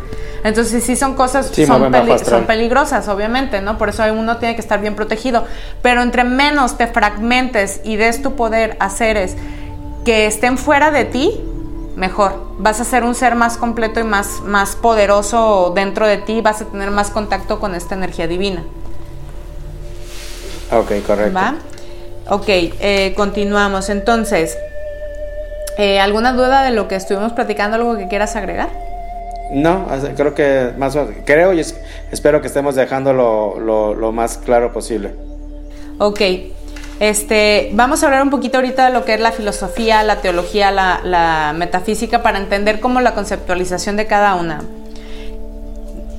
Entonces 0.44 0.84
sí 0.84 0.96
son 0.96 1.14
cosas, 1.14 1.48
son, 1.48 1.92
son, 2.26 2.46
peligrosas, 2.46 3.08
obviamente, 3.08 3.62
¿no? 3.62 3.78
Por 3.78 3.90
eso 3.90 4.04
uno 4.12 4.38
tiene 4.38 4.56
que 4.56 4.62
estar 4.62 4.82
bien 4.82 4.96
protegido. 4.96 5.46
Pero 5.82 6.02
entre 6.02 6.24
menos 6.24 6.78
te 6.78 6.88
fragmentes 6.88 7.82
y 7.84 7.96
des 7.96 8.22
tu 8.22 8.36
poder 8.36 8.76
a 8.80 8.90
seres 8.90 9.36
que 10.04 10.26
estén 10.26 10.58
fuera 10.58 10.90
de 10.90 11.06
ti, 11.06 11.40
mejor. 11.96 12.54
Vas 12.58 12.82
a 12.82 12.84
ser 12.84 13.04
un 13.04 13.14
ser 13.14 13.36
más 13.36 13.58
completo 13.58 14.00
y 14.00 14.04
más, 14.04 14.42
más 14.42 14.76
poderoso 14.76 15.74
dentro 15.76 16.08
de 16.08 16.18
ti, 16.18 16.42
vas 16.42 16.62
a 16.62 16.66
tener 16.66 16.90
más 16.90 17.12
contacto 17.12 17.60
con 17.60 17.76
esta 17.76 17.94
energía 17.94 18.28
divina. 18.28 18.64
Ok, 20.72 20.92
correcto. 21.06 21.34
¿Va? 21.34 21.56
Ok, 22.30 22.46
eh, 22.48 23.14
continuamos. 23.16 23.90
Entonces, 23.90 24.58
eh, 25.78 26.00
¿alguna 26.00 26.34
duda 26.34 26.64
de 26.64 26.72
lo 26.72 26.88
que 26.88 26.96
estuvimos 26.96 27.34
platicando? 27.34 27.76
¿Algo 27.76 27.98
que 27.98 28.08
quieras 28.08 28.36
agregar? 28.36 28.81
No, 29.52 29.86
creo 30.16 30.34
que 30.34 30.72
más 30.78 30.98
creo 31.26 31.54
y 31.54 31.60
espero 31.60 32.40
que 32.40 32.48
estemos 32.48 32.76
dejando 32.76 33.12
lo, 33.14 34.12
más 34.14 34.38
claro 34.38 34.72
posible. 34.72 35.14
Ok, 35.98 36.22
este, 37.02 37.70
vamos 37.74 38.02
a 38.02 38.06
hablar 38.06 38.24
un 38.24 38.30
poquito 38.30 38.58
ahorita 38.58 38.86
de 38.86 38.94
lo 38.94 39.04
que 39.04 39.14
es 39.14 39.20
la 39.20 39.34
filosofía, 39.34 40.04
la 40.04 40.22
teología, 40.22 40.72
la, 40.72 41.54
metafísica 41.54 42.24
para 42.24 42.40
entender 42.40 42.80
cómo 42.80 43.02
la 43.02 43.14
conceptualización 43.14 43.98
de 43.98 44.08
cada 44.08 44.36
una. 44.36 44.62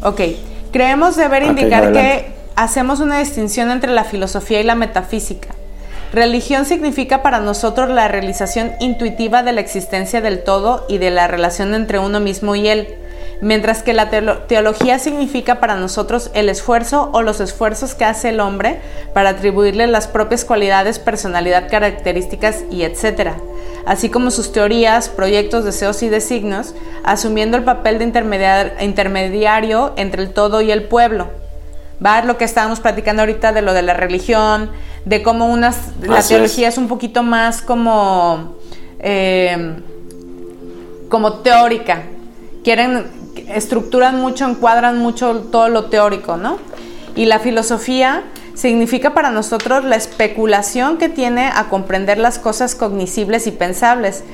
Ok, 0.03 0.21
creemos 0.71 1.17
deber 1.17 1.45
indicar 1.45 1.91
que 1.93 2.27
hacemos 2.55 3.01
una 3.01 3.19
distinción 3.19 3.71
entre 3.71 3.93
la 3.93 4.05
filosofía 4.05 4.61
y 4.61 4.65
la 4.65 4.75
metafísica. 4.75 5.49
Religión 6.13 6.67
significa 6.67 7.23
para 7.23 7.41
nosotros 7.41 7.89
la 7.89 8.09
realización 8.09 8.73
intuitiva 8.81 9.43
de 9.43 9.53
la 9.53 9.63
existencia 9.63 10.21
del 10.21 10.45
todo 10.45 10.85
y 10.87 10.99
de 10.99 11.11
la 11.11 11.29
relación 11.29 11.75
entre 11.75 11.99
uno 11.99 12.21
mismo 12.21 12.55
y 12.55 12.69
él 12.69 12.99
mientras 13.43 13.83
que 13.83 13.93
la 13.93 14.09
teología 14.47 15.01
significa 15.01 15.59
para 15.59 15.75
nosotros 15.75 16.31
el 16.33 16.49
esfuerzo 16.49 17.11
o 17.13 17.23
los 17.23 17.41
esfuerzos 17.41 17.95
que 17.97 18.05
hace 18.05 18.29
el 18.29 18.39
hombre 18.39 18.81
para 19.13 19.31
atribuirle 19.31 19.89
las 19.89 20.07
propias 20.07 20.45
cualidades, 20.45 21.01
personalidad, 21.01 21.69
características 21.69 22.63
y 22.71 22.85
etcétera, 22.85 23.37
así 23.85 24.09
como 24.11 24.31
sus 24.31 24.53
teorías, 24.53 25.09
proyectos, 25.09 25.65
deseos 25.65 26.05
y 26.05 26.09
designios, 26.09 26.75
asumiendo 27.03 27.57
el 27.57 27.65
papel 27.65 27.99
de 27.99 28.85
intermediario 28.85 29.93
entre 29.97 30.23
el 30.23 30.33
todo 30.33 30.61
y 30.61 30.71
el 30.71 30.85
pueblo. 30.85 31.29
Va 32.05 32.23
lo 32.23 32.39
que 32.39 32.45
estábamos 32.45 32.79
platicando 32.79 33.23
ahorita 33.23 33.53
de 33.53 33.63
lo 33.63 33.75
de 33.75 33.83
la 33.83 33.95
religión, 33.95 34.71
de 35.05 35.23
cómo 35.23 35.47
unas, 35.47 35.79
la 36.01 36.23
teología 36.23 36.69
es. 36.69 36.79
un 36.79 36.87
poquito 36.87 37.25
más 37.25 37.61
como, 37.61 38.57
eh, 39.01 39.75
como 41.09 41.41
teórica. 41.41 42.03
Quieren 42.63 43.22
estructuran 43.55 44.21
mucho, 44.21 44.49
encuadran 44.49 44.99
mucho 44.99 45.41
todo 45.51 45.69
lo 45.69 45.87
teórico, 45.87 46.37
¿no? 46.37 46.59
Y 47.15 47.27
la 47.27 47.39
filosofía 47.39 48.25
significa 48.55 49.15
para 49.15 49.31
nosotros 49.31 49.85
la 49.85 49.97
especulación 49.97 50.99
que 50.99 51.09
tiene 51.09 51.51
a 51.55 51.69
comprender 51.69 52.19
las 52.19 52.39
cosas 52.39 52.75
cognoscibles 52.75 53.47
y 53.47 53.51
pensables, 53.51 54.25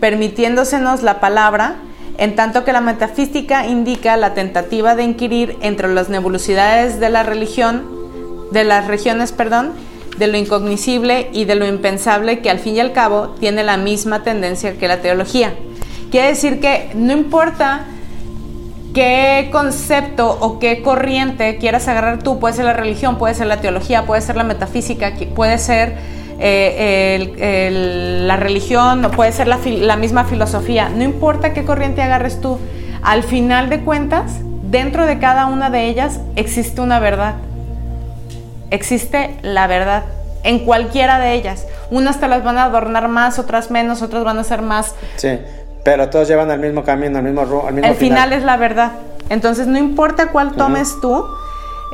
permitiéndosenos 0.00 1.02
la 1.02 1.20
palabra, 1.20 1.76
en 2.18 2.34
tanto 2.34 2.64
que 2.64 2.72
la 2.72 2.80
metafísica 2.80 3.66
indica 3.66 4.16
la 4.16 4.34
tentativa 4.34 4.94
de 4.94 5.04
inquirir 5.04 5.56
entre 5.60 5.92
las 5.92 6.08
nebulosidades 6.08 6.98
de 6.98 7.10
la 7.10 7.22
religión, 7.22 7.84
de 8.50 8.64
las 8.64 8.86
regiones, 8.88 9.32
perdón, 9.32 9.72
de 10.18 10.26
lo 10.26 10.36
incognoscible 10.36 11.30
y 11.32 11.44
de 11.44 11.54
lo 11.54 11.66
impensable 11.66 12.40
que 12.40 12.50
al 12.50 12.58
fin 12.58 12.74
y 12.76 12.80
al 12.80 12.92
cabo 12.92 13.36
tiene 13.38 13.62
la 13.62 13.76
misma 13.76 14.24
tendencia 14.24 14.76
que 14.76 14.88
la 14.88 15.00
teología. 15.00 15.54
Quiere 16.10 16.28
decir 16.28 16.60
que 16.60 16.90
no 16.94 17.12
importa 17.12 17.84
qué 18.94 19.48
concepto 19.52 20.38
o 20.40 20.58
qué 20.58 20.82
corriente 20.82 21.58
quieras 21.58 21.88
agarrar 21.88 22.22
tú. 22.22 22.38
Puede 22.38 22.54
ser 22.54 22.64
la 22.64 22.72
religión, 22.72 23.18
puede 23.18 23.34
ser 23.34 23.46
la 23.46 23.60
teología, 23.60 24.06
puede 24.06 24.20
ser 24.20 24.36
la 24.36 24.44
metafísica, 24.44 25.12
puede 25.34 25.58
ser 25.58 25.96
eh, 26.40 28.22
la 28.24 28.36
religión, 28.36 29.10
puede 29.14 29.32
ser 29.32 29.48
la, 29.48 29.58
la 29.64 29.96
misma 29.96 30.24
filosofía. 30.24 30.88
No 30.88 31.04
importa 31.04 31.52
qué 31.52 31.64
corriente 31.64 32.02
agarres 32.02 32.40
tú, 32.40 32.58
al 33.02 33.22
final 33.22 33.68
de 33.70 33.80
cuentas, 33.80 34.40
dentro 34.62 35.06
de 35.06 35.18
cada 35.18 35.46
una 35.46 35.70
de 35.70 35.86
ellas 35.86 36.20
existe 36.36 36.80
una 36.80 36.98
verdad. 37.00 37.34
Existe 38.70 39.36
la 39.42 39.66
verdad 39.66 40.04
en 40.42 40.60
cualquiera 40.60 41.18
de 41.18 41.34
ellas. 41.34 41.66
Unas 41.90 42.20
te 42.20 42.28
las 42.28 42.44
van 42.44 42.58
a 42.58 42.64
adornar 42.64 43.08
más, 43.08 43.38
otras 43.38 43.70
menos, 43.70 44.02
otras 44.02 44.24
van 44.24 44.38
a 44.38 44.44
ser 44.44 44.62
más. 44.62 44.94
Sí. 45.16 45.38
Pero 45.88 46.10
todos 46.10 46.28
llevan 46.28 46.50
al 46.50 46.58
mismo 46.58 46.84
camino, 46.84 47.16
al 47.16 47.24
mismo 47.24 47.46
rumbo, 47.46 47.66
al 47.66 47.72
mismo 47.72 47.88
El 47.88 47.96
final. 47.96 48.34
es 48.34 48.42
la 48.42 48.58
verdad. 48.58 48.92
Entonces, 49.30 49.66
no 49.66 49.78
importa 49.78 50.26
cuál 50.26 50.52
tomes 50.52 51.00
tú, 51.00 51.24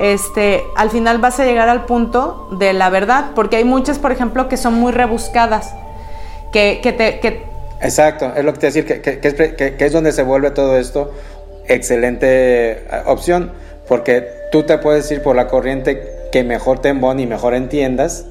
este, 0.01 0.65
al 0.75 0.91
final 0.91 1.19
vas 1.19 1.39
a 1.39 1.45
llegar 1.45 1.69
al 1.69 1.85
punto 1.87 2.49
de 2.59 2.73
la 2.73 2.91
verdad, 2.91 3.27
porque 3.37 3.55
hay 3.55 3.65
muchas, 3.65 4.01
por 4.01 4.11
ejemplo, 4.11 4.49
que 4.49 4.57
son 4.57 4.75
muy 4.75 4.91
rebuscadas, 4.91 5.77
que, 6.53 6.81
que 6.83 6.93
te... 6.93 7.21
Que... 7.21 7.45
Exacto, 7.83 8.33
es 8.35 8.45
lo 8.45 8.53
que 8.53 8.59
te 8.59 8.67
decir, 8.67 8.85
que, 8.85 9.01
que, 9.01 9.21
es, 9.23 9.35
que 9.35 9.77
es 9.79 9.93
donde 9.93 10.11
se 10.11 10.25
vuelve 10.25 10.51
todo 10.51 10.77
esto 10.77 11.13
excelente 11.69 12.73
eh, 12.73 13.03
opción, 13.07 13.53
porque 13.87 14.27
tú 14.51 14.65
te 14.65 14.77
puedes 14.79 15.09
ir 15.13 15.23
por 15.23 15.37
la 15.37 15.47
corriente 15.47 16.03
que 16.33 16.43
mejor 16.43 16.81
te 16.81 16.89
embone 16.89 17.23
y 17.23 17.27
mejor 17.29 17.55
entiendas, 17.55 18.27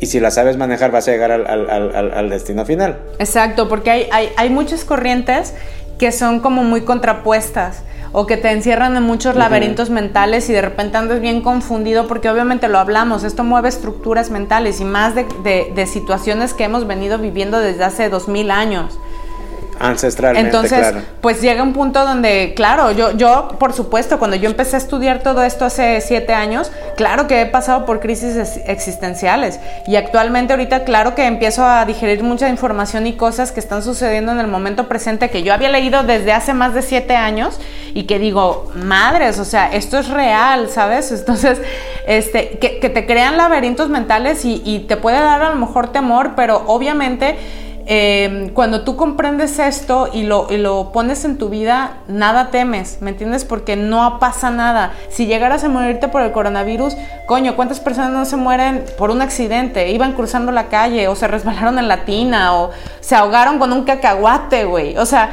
y 0.00 0.06
si 0.06 0.20
la 0.20 0.30
sabes 0.30 0.56
manejar 0.56 0.90
vas 0.90 1.08
a 1.08 1.10
llegar 1.10 1.32
al, 1.32 2.30
destino 2.30 2.64
final. 2.64 2.98
Exacto, 3.18 3.68
porque 3.68 3.90
hay, 3.90 4.30
hay, 4.36 4.50
muchas 4.50 4.84
corrientes 4.84 5.54
que 5.98 6.12
son 6.12 6.40
como 6.40 6.62
muy 6.62 6.82
contrapuestas 6.82 7.82
o 8.12 8.26
que 8.26 8.36
te 8.36 8.50
encierran 8.50 8.96
en 8.96 9.02
muchos 9.02 9.36
laberintos 9.36 9.90
mentales 9.90 10.48
y 10.48 10.52
de 10.52 10.62
repente 10.62 10.96
andas 10.96 11.20
bien 11.20 11.42
confundido 11.42 12.06
porque 12.06 12.30
obviamente 12.30 12.68
lo 12.68 12.78
hablamos, 12.78 13.24
esto 13.24 13.44
mueve 13.44 13.68
estructuras 13.68 14.30
mentales 14.30 14.80
y 14.80 14.84
más 14.84 15.14
de, 15.14 15.26
de 15.74 15.86
situaciones 15.86 16.54
que 16.54 16.64
hemos 16.64 16.86
venido 16.86 17.18
viviendo 17.18 17.58
desde 17.58 17.84
hace 17.84 18.08
dos 18.08 18.28
mil 18.28 18.50
años. 18.50 18.98
Ancestralmente, 19.80 20.48
Entonces, 20.48 21.04
pues 21.20 21.40
llega 21.40 21.62
un 21.62 21.72
punto 21.72 22.04
donde, 22.04 22.52
claro, 22.56 22.90
yo, 22.90 23.12
yo, 23.12 23.56
por 23.60 23.72
supuesto, 23.72 24.18
cuando 24.18 24.36
yo 24.36 24.50
empecé 24.50 24.76
a 24.76 24.78
estudiar 24.78 25.22
todo 25.22 25.44
esto 25.44 25.64
hace 25.64 26.00
siete 26.00 26.34
años, 26.34 26.72
claro 26.96 27.28
que 27.28 27.42
he 27.42 27.46
pasado 27.46 27.86
por 27.86 28.00
crisis 28.00 28.60
existenciales 28.66 29.60
y 29.86 29.96
actualmente 29.96 30.52
ahorita 30.52 30.84
claro 30.84 31.14
que 31.14 31.26
empiezo 31.26 31.64
a 31.64 31.84
digerir 31.84 32.24
mucha 32.24 32.48
información 32.48 33.06
y 33.06 33.14
cosas 33.14 33.52
que 33.52 33.60
están 33.60 33.82
sucediendo 33.82 34.32
en 34.32 34.40
el 34.40 34.48
momento 34.48 34.88
presente 34.88 35.30
que 35.30 35.42
yo 35.42 35.54
había 35.54 35.68
leído 35.68 36.02
desde 36.02 36.32
hace 36.32 36.54
más 36.54 36.74
de 36.74 36.82
siete 36.82 37.14
años 37.14 37.60
y 37.94 38.04
que 38.04 38.18
digo, 38.18 38.70
madres, 38.74 39.38
o 39.38 39.44
sea, 39.44 39.72
esto 39.72 39.98
es 39.98 40.08
real, 40.08 40.68
¿sabes? 40.70 41.12
Entonces, 41.18 41.60
este, 42.06 42.58
que, 42.58 42.88
te 42.88 43.06
crean 43.06 43.36
laberintos 43.36 43.90
mentales 43.90 44.44
y, 44.44 44.62
y 44.64 44.80
te 44.80 44.96
puede 44.96 45.20
dar 45.20 45.42
a 45.42 45.50
lo 45.50 45.56
mejor 45.56 45.92
temor, 45.92 46.32
pero 46.34 46.64
obviamente 46.66 47.36
Em, 47.90 48.50
cuando 48.50 48.82
tú 48.82 48.96
comprendes 48.96 49.58
esto 49.58 50.10
y 50.12 50.24
lo, 50.24 50.46
lo, 50.50 50.92
pones 50.92 51.24
en 51.24 51.38
tu 51.38 51.48
vida, 51.48 51.96
nada 52.06 52.50
temes, 52.50 52.98
¿me 53.00 53.08
entiendes? 53.08 53.46
Porque 53.46 53.76
no 53.76 54.18
pasa 54.18 54.50
nada. 54.50 54.92
Si 55.08 55.24
llegaras 55.24 55.64
a 55.64 55.70
morirte 55.70 56.08
por 56.08 56.20
el 56.20 56.30
coronavirus, 56.30 56.94
coño, 57.26 57.56
¿cuántas 57.56 57.80
personas 57.80 58.10
no 58.10 58.26
se 58.26 58.36
mueren 58.36 58.84
por 58.98 59.10
un 59.10 59.22
accidente? 59.22 59.88
Iban 59.90 60.12
cruzando 60.12 60.52
la 60.52 60.66
calle 60.66 61.08
o 61.08 61.16
se 61.16 61.28
resbalaron 61.28 61.78
en 61.78 61.88
la 61.88 62.04
tina 62.04 62.54
o 62.56 62.72
se 63.00 63.14
ahogaron 63.14 63.58
con 63.58 63.72
un 63.72 63.84
cacahuate, 63.84 64.66
güey. 64.66 64.98
O 64.98 65.06
sea, 65.06 65.30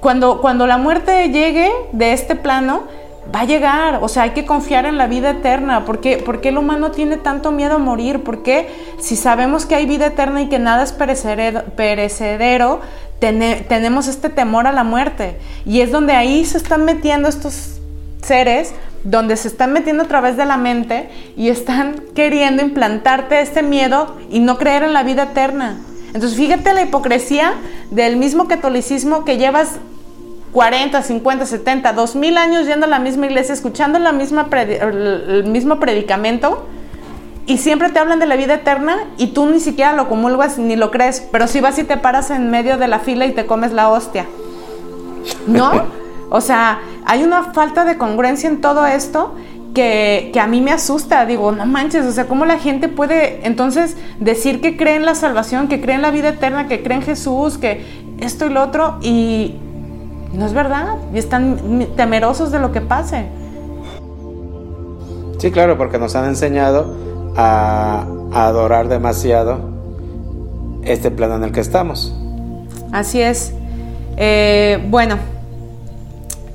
cuando, 0.00 0.42
cuando 0.42 0.66
la 0.66 0.76
muerte 0.76 1.30
llegue 1.30 1.72
de 1.92 2.12
este 2.12 2.36
plano, 2.36 2.82
va 3.34 3.40
a 3.40 3.44
llegar, 3.44 4.00
o 4.02 4.08
sea, 4.08 4.24
hay 4.24 4.30
que 4.30 4.44
confiar 4.44 4.86
en 4.86 4.98
la 4.98 5.06
vida 5.06 5.30
eterna. 5.30 5.84
¿Por 5.84 6.00
qué, 6.00 6.24
el 6.42 6.58
humano 6.58 6.90
tiene 6.90 7.16
tanto 7.16 7.52
miedo 7.52 7.76
a 7.76 7.78
morir? 7.78 8.22
Porque 8.22 8.68
si 8.98 9.16
sabemos 9.16 9.66
que 9.66 9.74
hay 9.74 9.86
vida 9.86 10.06
eterna 10.06 10.42
y 10.42 10.48
que 10.48 10.58
nada 10.58 10.82
es 10.82 10.92
perecedero, 10.92 12.80
tenemos 13.20 14.08
este 14.08 14.30
temor 14.30 14.66
a 14.66 14.72
la 14.72 14.84
muerte. 14.84 15.36
Y 15.64 15.80
es 15.80 15.92
donde 15.92 16.14
ahí 16.14 16.44
se 16.44 16.58
están 16.58 16.84
metiendo 16.84 17.28
estos 17.28 17.80
seres, 18.22 18.74
donde 19.04 19.36
se 19.36 19.48
están 19.48 19.72
metiendo 19.72 20.02
a 20.02 20.08
través 20.08 20.36
de 20.36 20.44
la 20.44 20.56
mente 20.56 21.08
y 21.36 21.48
están 21.48 22.02
queriendo 22.14 22.62
implantarte 22.62 23.40
este 23.40 23.62
miedo 23.62 24.16
y 24.30 24.40
no 24.40 24.58
creer 24.58 24.82
en 24.82 24.92
la 24.92 25.02
vida 25.02 25.24
eterna. 25.24 25.80
Entonces 26.12 26.36
fíjate 26.36 26.74
la 26.74 26.82
hipocresía 26.82 27.54
del 27.90 28.16
mismo 28.16 28.48
catolicismo 28.48 29.24
que 29.24 29.38
llevas 29.38 29.78
40, 30.52 31.02
50, 31.02 31.46
70, 31.46 31.92
2000 31.92 32.38
años 32.38 32.66
yendo 32.66 32.86
a 32.86 32.88
la 32.88 32.98
misma 32.98 33.26
iglesia, 33.26 33.52
escuchando 33.52 33.98
la 33.98 34.12
misma 34.12 34.48
el 34.50 35.44
mismo 35.44 35.78
predicamento 35.78 36.66
y 37.46 37.58
siempre 37.58 37.90
te 37.90 37.98
hablan 37.98 38.18
de 38.18 38.26
la 38.26 38.36
vida 38.36 38.54
eterna 38.54 38.96
y 39.16 39.28
tú 39.28 39.46
ni 39.46 39.60
siquiera 39.60 39.92
lo 39.92 40.08
comulgas 40.08 40.58
ni 40.58 40.76
lo 40.76 40.90
crees, 40.90 41.26
pero 41.32 41.48
si 41.48 41.60
vas 41.60 41.78
y 41.78 41.84
te 41.84 41.96
paras 41.96 42.30
en 42.30 42.50
medio 42.50 42.78
de 42.78 42.88
la 42.88 43.00
fila 43.00 43.26
y 43.26 43.32
te 43.32 43.46
comes 43.46 43.72
la 43.72 43.88
hostia. 43.88 44.26
¿No? 45.46 45.70
O 46.32 46.40
sea, 46.40 46.78
hay 47.06 47.24
una 47.24 47.52
falta 47.52 47.84
de 47.84 47.98
congruencia 47.98 48.48
en 48.48 48.60
todo 48.60 48.86
esto 48.86 49.34
que, 49.74 50.30
que, 50.32 50.38
a 50.38 50.46
mí 50.46 50.60
me 50.60 50.70
asusta. 50.70 51.26
Digo, 51.26 51.50
no 51.50 51.66
manches, 51.66 52.06
o 52.06 52.12
sea, 52.12 52.28
¿cómo 52.28 52.44
la 52.44 52.56
gente 52.56 52.86
puede 52.86 53.44
entonces 53.44 53.96
decir 54.20 54.60
que 54.60 54.76
cree 54.76 54.94
en 54.94 55.04
la 55.04 55.16
salvación, 55.16 55.66
que 55.66 55.80
cree 55.80 55.96
en 55.96 56.02
la 56.02 56.12
vida 56.12 56.28
eterna, 56.28 56.68
que 56.68 56.84
cree 56.84 56.98
en 56.98 57.02
Jesús, 57.02 57.58
que 57.58 57.84
esto 58.20 58.46
y 58.46 58.50
lo 58.50 58.62
otro? 58.62 58.98
Y, 59.02 59.56
no 60.32 60.46
es 60.46 60.52
verdad. 60.52 60.96
Y 61.12 61.18
están 61.18 61.88
temerosos 61.96 62.50
de 62.50 62.58
lo 62.58 62.72
que 62.72 62.80
pase. 62.80 63.26
Sí, 65.38 65.50
claro, 65.50 65.78
porque 65.78 65.98
nos 65.98 66.14
han 66.16 66.26
enseñado 66.26 66.94
a, 67.36 68.06
adorar 68.32 68.88
demasiado 68.88 69.58
este 70.84 71.10
plano 71.10 71.36
en 71.36 71.44
el 71.44 71.52
que 71.52 71.60
estamos. 71.60 72.14
Así 72.92 73.20
es. 73.20 73.52
Eh, 74.16 74.84
bueno, 74.88 75.16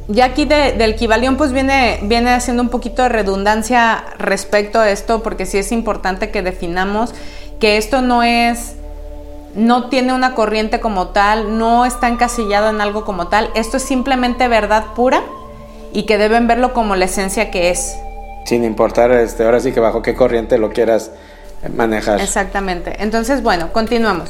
ya 0.08 0.26
aquí 0.26 0.46
del 0.46 0.96
Kibalión 0.96 1.36
pues 1.36 1.52
viene, 1.52 2.00
viene 2.04 2.32
haciendo 2.32 2.62
un 2.62 2.70
poquito 2.70 3.02
de 3.02 3.10
redundancia 3.10 4.06
respecto 4.20 4.80
a 4.80 4.90
esto, 4.90 5.24
porque 5.24 5.46
sí 5.46 5.58
es 5.58 5.72
importante 5.72 6.30
que 6.30 6.44
definamos 6.44 7.14
que 7.60 7.78
esto 7.78 8.02
no 8.02 8.22
es 8.22 8.76
no 9.56 9.89
tiene 9.89 10.14
una 10.14 10.36
corriente 10.36 10.80
como 10.80 11.08
tal, 11.10 11.58
no 11.58 11.86
está 11.86 12.10
encasillado 12.10 12.70
en 12.70 12.82
algo 12.82 13.06
como 13.06 13.30
tal. 13.30 13.49
Esto 13.56 13.78
es 13.78 13.84
simplemente 13.84 14.47
verdad 14.47 14.93
pura 14.95 15.24
y 15.93 16.03
que 16.03 16.18
deben 16.18 16.47
verlo 16.47 16.74
como 16.74 16.95
la 16.95 17.06
esencia 17.06 17.51
que 17.51 17.70
es. 17.70 17.95
Sin 18.45 18.64
importar, 18.64 19.12
este, 19.12 19.43
ahora 19.43 19.60
sí 19.60 19.72
que 19.72 19.80
bajo 19.80 20.01
qué 20.01 20.14
corriente 20.14 20.58
lo 20.58 20.72
quieras 20.72 21.12
manejar. 21.74 22.20
Exactamente. 22.20 22.97
Entonces, 22.99 23.41
bueno, 23.41 23.72
continuamos. 23.72 24.30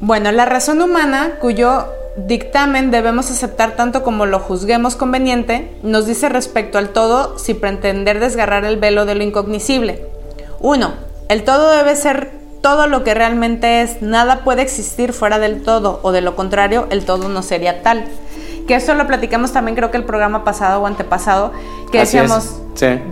Bueno, 0.00 0.30
la 0.32 0.44
razón 0.44 0.80
humana, 0.82 1.38
cuyo 1.40 1.86
dictamen 2.16 2.90
debemos 2.90 3.30
aceptar 3.30 3.76
tanto 3.76 4.02
como 4.02 4.26
lo 4.26 4.38
juzguemos 4.38 4.96
conveniente, 4.96 5.74
nos 5.82 6.06
dice 6.06 6.28
respecto 6.28 6.78
al 6.78 6.90
todo 6.90 7.38
si 7.38 7.54
pretender 7.54 8.20
desgarrar 8.20 8.64
el 8.64 8.76
velo 8.76 9.06
de 9.06 9.14
lo 9.14 9.24
incognoscible. 9.24 10.06
1. 10.60 10.92
El 11.28 11.44
todo 11.44 11.70
debe 11.70 11.96
ser 11.96 12.39
todo 12.60 12.86
lo 12.86 13.04
que 13.04 13.14
realmente 13.14 13.82
es, 13.82 14.02
nada 14.02 14.40
puede 14.44 14.62
existir 14.62 15.12
fuera 15.12 15.38
del 15.38 15.62
todo, 15.62 16.00
o 16.02 16.12
de 16.12 16.20
lo 16.20 16.36
contrario, 16.36 16.86
el 16.90 17.04
todo 17.04 17.28
no 17.28 17.42
sería 17.42 17.82
tal. 17.82 18.04
Que 18.66 18.76
eso 18.76 18.94
lo 18.94 19.06
platicamos 19.06 19.52
también 19.52 19.74
creo 19.74 19.90
que 19.90 19.96
el 19.96 20.04
programa 20.04 20.44
pasado 20.44 20.82
o 20.82 20.86
antepasado, 20.86 21.52
que 21.90 21.98
decíamos, 21.98 22.60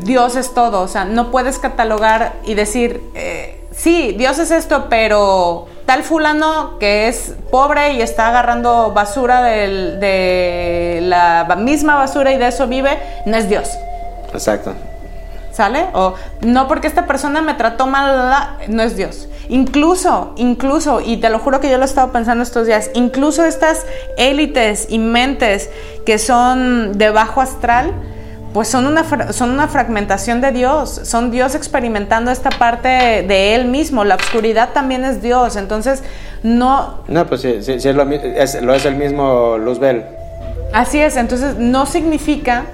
Dios 0.02 0.36
es 0.36 0.54
todo, 0.54 0.82
o 0.82 0.88
sea, 0.88 1.04
no 1.04 1.30
puedes 1.30 1.58
catalogar 1.58 2.34
y 2.44 2.54
decir, 2.54 3.02
eh, 3.14 3.60
sí, 3.72 4.14
Dios 4.16 4.38
es 4.38 4.50
esto, 4.50 4.86
pero 4.88 5.66
tal 5.86 6.04
fulano 6.04 6.78
que 6.78 7.08
es 7.08 7.34
pobre 7.50 7.94
y 7.94 8.02
está 8.02 8.28
agarrando 8.28 8.92
basura 8.92 9.42
de 9.42 11.00
la 11.02 11.56
misma 11.58 11.96
basura 11.96 12.32
y 12.32 12.38
de 12.38 12.48
eso 12.48 12.68
vive, 12.68 12.98
no 13.26 13.36
es 13.36 13.48
Dios. 13.48 13.70
Exacto. 14.32 14.74
¿Sale? 15.58 15.86
O 15.92 16.14
no 16.42 16.68
porque 16.68 16.86
esta 16.86 17.08
persona 17.08 17.42
me 17.42 17.54
trató 17.54 17.88
mal, 17.88 18.58
no 18.68 18.80
es 18.80 18.96
Dios. 18.96 19.26
Incluso, 19.48 20.32
incluso, 20.36 21.00
y 21.00 21.16
te 21.16 21.30
lo 21.30 21.40
juro 21.40 21.58
que 21.58 21.68
yo 21.68 21.78
lo 21.78 21.82
he 21.82 21.86
estado 21.86 22.12
pensando 22.12 22.44
estos 22.44 22.68
días, 22.68 22.92
incluso 22.94 23.44
estas 23.44 23.84
élites 24.16 24.86
y 24.88 25.00
mentes 25.00 25.68
que 26.06 26.18
son 26.18 26.96
de 26.96 27.10
bajo 27.10 27.40
astral, 27.40 27.92
pues 28.54 28.68
son 28.68 28.86
una, 28.86 29.32
son 29.32 29.50
una 29.50 29.66
fragmentación 29.66 30.40
de 30.40 30.52
Dios, 30.52 31.00
son 31.02 31.32
Dios 31.32 31.56
experimentando 31.56 32.30
esta 32.30 32.50
parte 32.50 32.88
de 33.26 33.56
Él 33.56 33.64
mismo, 33.64 34.04
la 34.04 34.14
oscuridad 34.14 34.68
también 34.72 35.04
es 35.04 35.22
Dios, 35.22 35.56
entonces 35.56 36.04
no... 36.44 37.02
No, 37.08 37.26
pues 37.26 37.40
sí, 37.40 37.64
sí, 37.64 37.72
es 37.72 37.96
lo, 37.96 38.08
es, 38.08 38.62
lo 38.62 38.74
es 38.74 38.84
el 38.84 38.94
mismo 38.94 39.58
Luzbel. 39.58 40.04
Así 40.72 41.00
es, 41.00 41.16
entonces 41.16 41.56
no 41.56 41.84
significa 41.84 42.66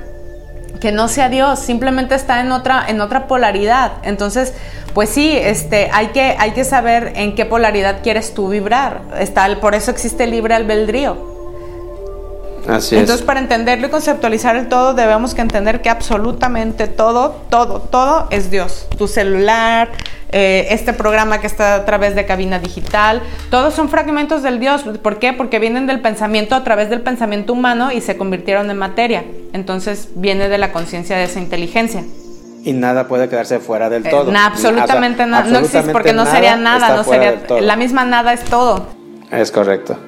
que 0.84 0.92
no 0.92 1.08
sea 1.08 1.30
Dios, 1.30 1.60
simplemente 1.60 2.14
está 2.14 2.42
en 2.42 2.52
otra, 2.52 2.84
en 2.86 3.00
otra 3.00 3.26
polaridad. 3.26 3.92
Entonces, 4.02 4.52
pues 4.92 5.08
sí, 5.08 5.34
este, 5.34 5.88
hay, 5.90 6.08
que, 6.08 6.36
hay 6.38 6.50
que 6.50 6.62
saber 6.62 7.14
en 7.16 7.34
qué 7.34 7.46
polaridad 7.46 8.02
quieres 8.02 8.34
tú 8.34 8.50
vibrar. 8.50 9.00
Está, 9.18 9.48
por 9.62 9.74
eso 9.74 9.90
existe 9.90 10.26
libre 10.26 10.52
albedrío. 10.52 11.33
Así 12.68 12.96
Entonces, 12.96 13.24
para 13.24 13.40
entenderlo 13.40 13.88
y 13.88 13.90
conceptualizar 13.90 14.56
el 14.56 14.68
todo, 14.68 14.94
debemos 14.94 15.34
que 15.34 15.42
entender 15.42 15.82
que 15.82 15.90
absolutamente 15.90 16.86
todo, 16.86 17.42
todo, 17.50 17.80
todo 17.80 18.26
es 18.30 18.50
Dios. 18.50 18.86
Tu 18.96 19.06
celular, 19.06 19.90
eh, 20.32 20.68
este 20.70 20.92
programa 20.92 21.40
que 21.40 21.46
está 21.46 21.74
a 21.74 21.84
través 21.84 22.14
de 22.14 22.24
cabina 22.24 22.58
digital, 22.58 23.22
todos 23.50 23.74
son 23.74 23.88
fragmentos 23.88 24.42
del 24.42 24.60
Dios. 24.60 24.82
¿Por 25.02 25.18
qué? 25.18 25.32
Porque 25.32 25.58
vienen 25.58 25.86
del 25.86 26.00
pensamiento 26.00 26.54
a 26.54 26.64
través 26.64 26.90
del 26.90 27.02
pensamiento 27.02 27.52
humano 27.52 27.92
y 27.92 28.00
se 28.00 28.16
convirtieron 28.16 28.70
en 28.70 28.78
materia. 28.78 29.24
Entonces 29.52 30.08
viene 30.14 30.48
de 30.48 30.58
la 30.58 30.72
conciencia 30.72 31.16
de 31.16 31.24
esa 31.24 31.40
inteligencia. 31.40 32.02
Y 32.64 32.72
nada 32.72 33.06
puede 33.08 33.28
quedarse 33.28 33.58
fuera 33.58 33.90
del 33.90 34.06
eh, 34.06 34.10
todo. 34.10 34.32
absolutamente 34.34 35.26
nada. 35.26 35.44
No 35.44 35.58
existe 35.58 35.92
porque 35.92 36.14
no 36.14 36.24
sería 36.24 36.56
nada, 36.56 36.96
no 36.96 37.04
sería. 37.04 37.42
La 37.60 37.76
misma 37.76 38.06
nada 38.06 38.32
es 38.32 38.42
todo. 38.44 38.86
Es 39.30 39.50
correcto. 39.50 39.98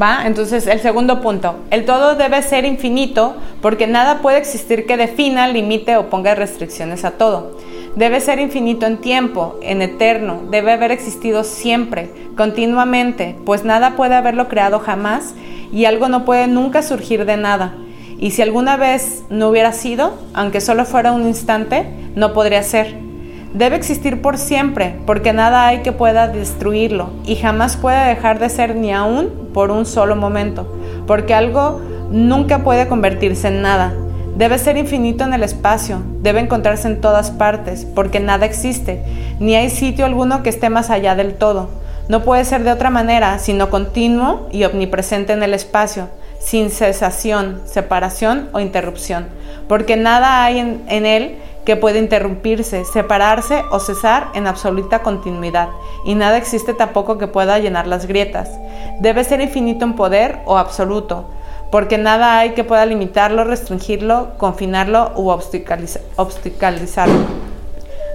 ¿Va? 0.00 0.26
Entonces, 0.26 0.66
el 0.66 0.80
segundo 0.80 1.20
punto. 1.20 1.56
El 1.70 1.84
todo 1.84 2.14
debe 2.14 2.42
ser 2.42 2.64
infinito 2.64 3.34
porque 3.60 3.86
nada 3.86 4.20
puede 4.20 4.38
existir 4.38 4.86
que 4.86 4.96
defina, 4.96 5.48
limite 5.48 5.96
o 5.96 6.08
ponga 6.08 6.34
restricciones 6.34 7.04
a 7.04 7.12
todo. 7.12 7.58
Debe 7.96 8.20
ser 8.20 8.38
infinito 8.38 8.86
en 8.86 8.98
tiempo, 8.98 9.58
en 9.62 9.82
eterno, 9.82 10.42
debe 10.48 10.72
haber 10.72 10.92
existido 10.92 11.42
siempre, 11.42 12.08
continuamente, 12.36 13.36
pues 13.44 13.64
nada 13.64 13.96
puede 13.96 14.14
haberlo 14.14 14.46
creado 14.46 14.78
jamás 14.78 15.34
y 15.72 15.86
algo 15.86 16.08
no 16.08 16.24
puede 16.24 16.46
nunca 16.46 16.82
surgir 16.82 17.24
de 17.24 17.36
nada. 17.36 17.74
Y 18.16 18.30
si 18.30 18.42
alguna 18.42 18.76
vez 18.76 19.24
no 19.28 19.48
hubiera 19.48 19.72
sido, 19.72 20.14
aunque 20.34 20.60
solo 20.60 20.84
fuera 20.84 21.10
un 21.10 21.26
instante, 21.26 21.84
no 22.14 22.32
podría 22.32 22.62
ser. 22.62 23.09
Debe 23.54 23.76
existir 23.76 24.22
por 24.22 24.38
siempre, 24.38 24.94
porque 25.06 25.32
nada 25.32 25.66
hay 25.66 25.80
que 25.80 25.90
pueda 25.90 26.28
destruirlo 26.28 27.10
y 27.24 27.34
jamás 27.34 27.76
puede 27.76 28.08
dejar 28.08 28.38
de 28.38 28.48
ser 28.48 28.76
ni 28.76 28.92
aún 28.92 29.50
por 29.52 29.72
un 29.72 29.86
solo 29.86 30.14
momento, 30.14 30.72
porque 31.06 31.34
algo 31.34 31.80
nunca 32.10 32.60
puede 32.60 32.86
convertirse 32.86 33.48
en 33.48 33.62
nada. 33.62 33.92
Debe 34.36 34.58
ser 34.58 34.76
infinito 34.76 35.24
en 35.24 35.34
el 35.34 35.42
espacio, 35.42 36.00
debe 36.22 36.40
encontrarse 36.40 36.86
en 36.86 37.00
todas 37.00 37.32
partes, 37.32 37.84
porque 37.84 38.20
nada 38.20 38.46
existe, 38.46 39.02
ni 39.40 39.56
hay 39.56 39.68
sitio 39.68 40.06
alguno 40.06 40.42
que 40.42 40.50
esté 40.50 40.70
más 40.70 40.88
allá 40.88 41.16
del 41.16 41.34
todo. 41.34 41.68
No 42.08 42.22
puede 42.22 42.44
ser 42.44 42.62
de 42.62 42.72
otra 42.72 42.90
manera, 42.90 43.38
sino 43.38 43.68
continuo 43.68 44.48
y 44.52 44.64
omnipresente 44.64 45.32
en 45.32 45.42
el 45.42 45.54
espacio, 45.54 46.08
sin 46.40 46.70
cesación, 46.70 47.60
separación 47.66 48.48
o 48.52 48.60
interrupción, 48.60 49.26
porque 49.68 49.96
nada 49.96 50.42
hay 50.42 50.58
en, 50.58 51.06
él 51.06 51.36
que 51.70 51.76
puede 51.76 52.00
interrumpirse, 52.00 52.84
separarse 52.84 53.62
o 53.70 53.78
cesar 53.78 54.30
en 54.34 54.48
absoluta 54.48 55.04
continuidad, 55.04 55.68
y 56.04 56.16
nada 56.16 56.36
existe 56.36 56.74
tampoco 56.74 57.16
que 57.16 57.28
pueda 57.28 57.60
llenar 57.60 57.86
las 57.86 58.06
grietas. 58.06 58.50
Debe 58.98 59.22
ser 59.22 59.40
infinito 59.40 59.84
en 59.84 59.94
poder 59.94 60.38
o 60.46 60.58
absoluto, 60.58 61.26
porque 61.70 61.96
nada 61.96 62.40
hay 62.40 62.54
que 62.54 62.64
pueda 62.64 62.84
limitarlo, 62.86 63.44
restringirlo, 63.44 64.30
confinarlo 64.36 65.12
u 65.14 65.28
obstaculizarlo. 65.28 67.20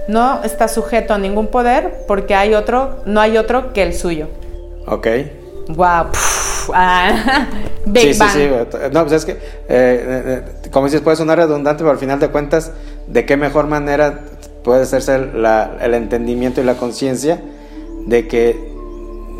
No 0.06 0.44
está 0.44 0.68
sujeto 0.68 1.14
a 1.14 1.18
ningún 1.18 1.46
poder 1.46 2.04
porque 2.06 2.34
hay 2.34 2.52
otro, 2.52 2.98
no 3.06 3.22
hay 3.22 3.38
otro 3.38 3.72
que 3.72 3.84
el 3.84 3.94
suyo. 3.94 4.28
Ok. 4.86 5.06
Wow. 5.68 6.08
Ah, 6.74 7.46
sí, 7.94 8.12
sí, 8.12 8.24
sí. 8.34 8.48
No, 8.92 9.00
pues 9.00 9.12
es 9.12 9.24
que, 9.24 9.32
eh, 9.32 9.38
eh, 9.68 10.42
como 10.70 10.88
dices, 10.88 11.00
puede 11.00 11.16
sonar 11.16 11.38
redundante, 11.38 11.78
pero 11.78 11.92
al 11.92 11.98
final 11.98 12.20
de 12.20 12.28
cuentas, 12.28 12.72
¿de 13.06 13.26
qué 13.26 13.36
mejor 13.36 13.66
manera 13.66 14.20
puede 14.64 14.82
hacerse 14.82 15.14
el 15.14 15.94
entendimiento 15.94 16.60
y 16.60 16.64
la 16.64 16.74
conciencia 16.74 17.40
de 18.06 18.26
que 18.26 18.74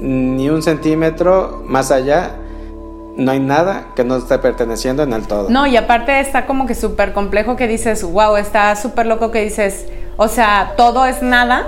ni 0.00 0.48
un 0.48 0.62
centímetro 0.62 1.62
más 1.66 1.90
allá 1.90 2.32
no 3.16 3.32
hay 3.32 3.40
nada 3.40 3.88
que 3.96 4.04
no 4.04 4.16
esté 4.16 4.38
perteneciendo 4.38 5.02
en 5.02 5.12
el 5.12 5.26
todo. 5.26 5.48
No, 5.48 5.66
y 5.66 5.76
aparte 5.76 6.20
está 6.20 6.46
como 6.46 6.66
que 6.66 6.74
súper 6.74 7.12
complejo 7.12 7.56
que 7.56 7.66
dices, 7.66 8.02
wow, 8.04 8.36
está 8.36 8.76
súper 8.76 9.06
loco 9.06 9.30
que 9.30 9.42
dices, 9.42 9.86
o 10.16 10.28
sea, 10.28 10.74
todo 10.76 11.06
es 11.06 11.22
nada 11.22 11.66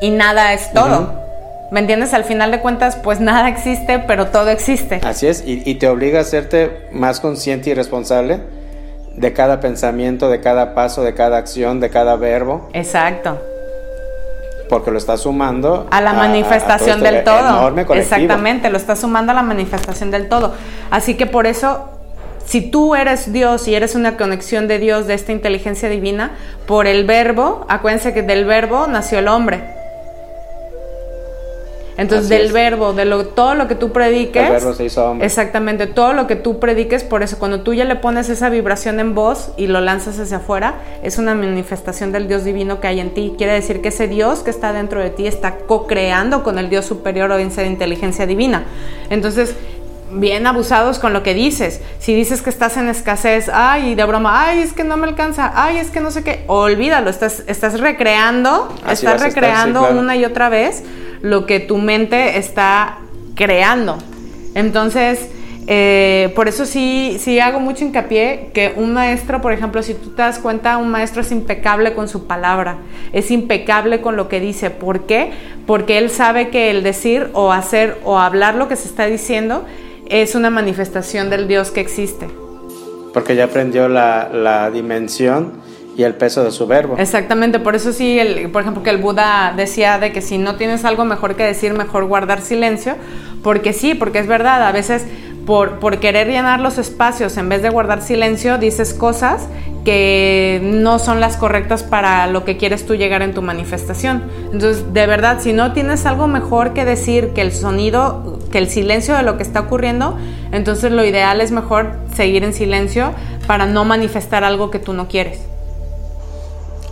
y 0.00 0.10
nada 0.10 0.52
es 0.52 0.72
todo. 0.72 1.18
¿Me 1.72 1.80
entiendes? 1.80 2.12
Al 2.14 2.24
final 2.24 2.50
de 2.50 2.60
cuentas, 2.60 2.96
pues 2.96 3.20
nada 3.20 3.48
existe, 3.48 4.00
pero 4.00 4.26
todo 4.26 4.50
existe. 4.50 5.00
Así 5.04 5.26
es, 5.26 5.42
y, 5.46 5.62
y 5.64 5.76
te 5.76 5.88
obliga 5.88 6.18
a 6.18 6.22
hacerte 6.22 6.88
más 6.92 7.20
consciente 7.20 7.70
y 7.70 7.74
responsable 7.74 8.40
de 9.16 9.32
cada 9.32 9.60
pensamiento, 9.60 10.28
de 10.28 10.40
cada 10.40 10.74
paso, 10.74 11.02
de 11.02 11.14
cada 11.14 11.38
acción, 11.38 11.80
de 11.80 11.90
cada 11.90 12.16
verbo. 12.16 12.68
Exacto 12.72 13.38
porque 14.70 14.92
lo 14.92 14.98
está 14.98 15.16
sumando 15.16 15.88
a 15.90 16.00
la 16.00 16.12
manifestación 16.12 17.04
este 17.04 17.12
del 17.12 17.24
todo. 17.24 17.76
Exactamente, 17.94 18.70
lo 18.70 18.76
está 18.76 18.94
sumando 18.94 19.32
a 19.32 19.34
la 19.34 19.42
manifestación 19.42 20.12
del 20.12 20.28
todo. 20.28 20.54
Así 20.92 21.16
que 21.16 21.26
por 21.26 21.48
eso, 21.48 21.90
si 22.46 22.70
tú 22.70 22.94
eres 22.94 23.32
Dios 23.32 23.66
y 23.66 23.74
eres 23.74 23.96
una 23.96 24.16
conexión 24.16 24.68
de 24.68 24.78
Dios, 24.78 25.08
de 25.08 25.14
esta 25.14 25.32
inteligencia 25.32 25.88
divina, 25.88 26.36
por 26.66 26.86
el 26.86 27.04
verbo, 27.04 27.66
acuérdense 27.68 28.14
que 28.14 28.22
del 28.22 28.44
verbo 28.44 28.86
nació 28.86 29.18
el 29.18 29.26
hombre. 29.26 29.79
Entonces, 32.00 32.28
del 32.30 32.50
verbo, 32.52 32.94
de 32.94 33.04
lo, 33.04 33.26
todo 33.26 33.54
lo 33.54 33.68
que 33.68 33.74
tú 33.74 33.92
prediques. 33.92 34.42
El 34.42 34.52
verbo 34.52 34.72
se 34.72 34.86
hizo 34.86 35.04
hombre. 35.04 35.26
Exactamente, 35.26 35.86
todo 35.86 36.14
lo 36.14 36.26
que 36.26 36.34
tú 36.34 36.58
prediques, 36.58 37.04
por 37.04 37.22
eso 37.22 37.38
cuando 37.38 37.60
tú 37.60 37.74
ya 37.74 37.84
le 37.84 37.96
pones 37.96 38.30
esa 38.30 38.48
vibración 38.48 39.00
en 39.00 39.14
voz 39.14 39.52
y 39.58 39.66
lo 39.66 39.82
lanzas 39.82 40.18
hacia 40.18 40.38
afuera, 40.38 40.76
es 41.02 41.18
una 41.18 41.34
manifestación 41.34 42.10
del 42.10 42.26
Dios 42.26 42.44
divino 42.44 42.80
que 42.80 42.88
hay 42.88 43.00
en 43.00 43.10
ti. 43.10 43.34
Quiere 43.36 43.52
decir 43.52 43.82
que 43.82 43.88
ese 43.88 44.08
Dios 44.08 44.40
que 44.40 44.48
está 44.48 44.72
dentro 44.72 45.00
de 45.00 45.10
ti 45.10 45.26
está 45.26 45.58
co-creando 45.58 46.42
con 46.42 46.58
el 46.58 46.70
Dios 46.70 46.86
superior 46.86 47.30
o 47.32 47.38
en 47.38 47.50
ser 47.50 47.66
inteligencia 47.66 48.26
divina. 48.26 48.64
Entonces, 49.10 49.54
bien 50.12 50.46
abusados 50.46 50.98
con 50.98 51.12
lo 51.12 51.22
que 51.22 51.34
dices. 51.34 51.80
Si 51.98 52.14
dices 52.14 52.40
que 52.40 52.50
estás 52.50 52.78
en 52.78 52.88
escasez, 52.88 53.50
ay, 53.52 53.94
de 53.94 54.04
broma, 54.04 54.48
ay, 54.48 54.60
es 54.60 54.72
que 54.72 54.84
no 54.84 54.96
me 54.96 55.06
alcanza, 55.06 55.52
ay, 55.54 55.76
es 55.76 55.90
que 55.90 56.00
no 56.00 56.10
sé 56.10 56.24
qué, 56.24 56.44
olvídalo, 56.46 57.10
estás, 57.10 57.44
estás 57.46 57.78
recreando, 57.78 58.74
estás 58.88 59.20
recreando 59.20 59.88
una 59.90 60.16
y 60.16 60.24
otra 60.24 60.48
vez 60.48 60.82
lo 61.22 61.46
que 61.46 61.60
tu 61.60 61.78
mente 61.78 62.38
está 62.38 62.98
creando. 63.34 63.98
Entonces, 64.54 65.28
eh, 65.66 66.32
por 66.34 66.48
eso 66.48 66.66
sí, 66.66 67.16
sí 67.20 67.38
hago 67.38 67.60
mucho 67.60 67.84
hincapié 67.84 68.50
que 68.52 68.72
un 68.76 68.92
maestro, 68.92 69.40
por 69.40 69.52
ejemplo, 69.52 69.82
si 69.82 69.94
tú 69.94 70.10
te 70.10 70.22
das 70.22 70.38
cuenta, 70.38 70.78
un 70.78 70.88
maestro 70.88 71.20
es 71.20 71.30
impecable 71.30 71.94
con 71.94 72.08
su 72.08 72.26
palabra, 72.26 72.78
es 73.12 73.30
impecable 73.30 74.00
con 74.00 74.16
lo 74.16 74.28
que 74.28 74.40
dice. 74.40 74.70
¿Por 74.70 75.06
qué? 75.06 75.30
Porque 75.66 75.98
él 75.98 76.10
sabe 76.10 76.48
que 76.48 76.70
el 76.70 76.82
decir 76.82 77.28
o 77.34 77.52
hacer 77.52 77.98
o 78.04 78.18
hablar 78.18 78.56
lo 78.56 78.68
que 78.68 78.76
se 78.76 78.88
está 78.88 79.06
diciendo 79.06 79.64
es 80.08 80.34
una 80.34 80.50
manifestación 80.50 81.30
del 81.30 81.46
Dios 81.46 81.70
que 81.70 81.80
existe. 81.80 82.26
Porque 83.14 83.36
ya 83.36 83.44
aprendió 83.44 83.88
la, 83.88 84.28
la 84.32 84.70
dimensión 84.70 85.52
y 85.96 86.02
el 86.02 86.14
peso 86.14 86.44
de 86.44 86.50
su 86.50 86.66
verbo. 86.66 86.96
Exactamente, 86.98 87.58
por 87.58 87.74
eso 87.74 87.92
sí, 87.92 88.18
el, 88.18 88.50
por 88.50 88.62
ejemplo, 88.62 88.82
que 88.82 88.90
el 88.90 88.98
Buda 88.98 89.52
decía 89.56 89.98
de 89.98 90.12
que 90.12 90.22
si 90.22 90.38
no 90.38 90.56
tienes 90.56 90.84
algo 90.84 91.04
mejor 91.04 91.36
que 91.36 91.44
decir, 91.44 91.72
mejor 91.72 92.06
guardar 92.06 92.40
silencio, 92.40 92.96
porque 93.42 93.72
sí, 93.72 93.94
porque 93.94 94.18
es 94.18 94.26
verdad, 94.26 94.66
a 94.66 94.72
veces 94.72 95.06
por, 95.46 95.78
por 95.80 95.98
querer 95.98 96.28
llenar 96.28 96.60
los 96.60 96.78
espacios, 96.78 97.36
en 97.36 97.48
vez 97.48 97.62
de 97.62 97.70
guardar 97.70 98.02
silencio, 98.02 98.58
dices 98.58 98.94
cosas 98.94 99.48
que 99.84 100.60
no 100.62 100.98
son 100.98 101.20
las 101.20 101.36
correctas 101.36 101.82
para 101.82 102.26
lo 102.26 102.44
que 102.44 102.56
quieres 102.56 102.86
tú 102.86 102.94
llegar 102.94 103.22
en 103.22 103.32
tu 103.32 103.42
manifestación. 103.42 104.22
Entonces, 104.52 104.92
de 104.92 105.06
verdad, 105.06 105.38
si 105.40 105.52
no 105.52 105.72
tienes 105.72 106.04
algo 106.06 106.26
mejor 106.26 106.74
que 106.74 106.84
decir 106.84 107.30
que 107.30 107.40
el 107.40 107.52
sonido, 107.52 108.38
que 108.52 108.58
el 108.58 108.68
silencio 108.68 109.16
de 109.16 109.22
lo 109.22 109.36
que 109.36 109.42
está 109.42 109.60
ocurriendo, 109.60 110.16
entonces 110.52 110.92
lo 110.92 111.04
ideal 111.04 111.40
es 111.40 111.50
mejor 111.50 111.94
seguir 112.14 112.44
en 112.44 112.52
silencio 112.52 113.12
para 113.46 113.66
no 113.66 113.84
manifestar 113.84 114.44
algo 114.44 114.70
que 114.70 114.78
tú 114.78 114.92
no 114.92 115.08
quieres. 115.08 115.40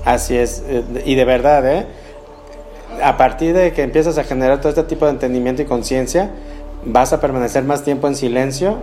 Así 0.04 0.36
es, 0.36 0.62
eh, 0.66 0.82
y 1.04 1.14
de 1.14 1.24
verdad, 1.24 1.66
¿eh? 1.70 1.86
A 3.02 3.16
partir 3.16 3.54
de 3.54 3.72
que 3.72 3.82
empiezas 3.82 4.18
a 4.18 4.24
generar 4.24 4.60
todo 4.60 4.70
este 4.70 4.82
tipo 4.84 5.04
de 5.04 5.12
entendimiento 5.12 5.62
y 5.62 5.64
conciencia, 5.66 6.30
vas 6.84 7.12
a 7.12 7.20
permanecer 7.20 7.64
más 7.64 7.84
tiempo 7.84 8.08
en 8.08 8.16
silencio 8.16 8.78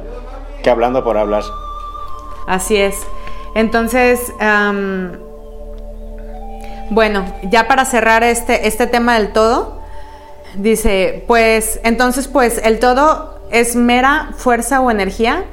que 0.63 0.69
hablando 0.69 1.03
por 1.03 1.17
hablar. 1.17 1.43
Así 2.47 2.77
es. 2.77 2.95
Entonces, 3.55 4.33
bueno, 6.89 7.25
ya 7.43 7.67
para 7.67 7.85
cerrar 7.85 8.23
este, 8.23 8.67
este 8.67 8.87
tema 8.87 9.17
del 9.17 9.33
todo, 9.33 9.79
dice, 10.55 11.23
pues 11.27 11.79
entonces 11.83 12.27
pues 12.27 12.61
el 12.63 12.79
todo 12.79 13.39
es 13.51 13.75
mera 13.75 14.31
fuerza 14.37 14.81
o 14.81 14.91
energía 14.91 15.45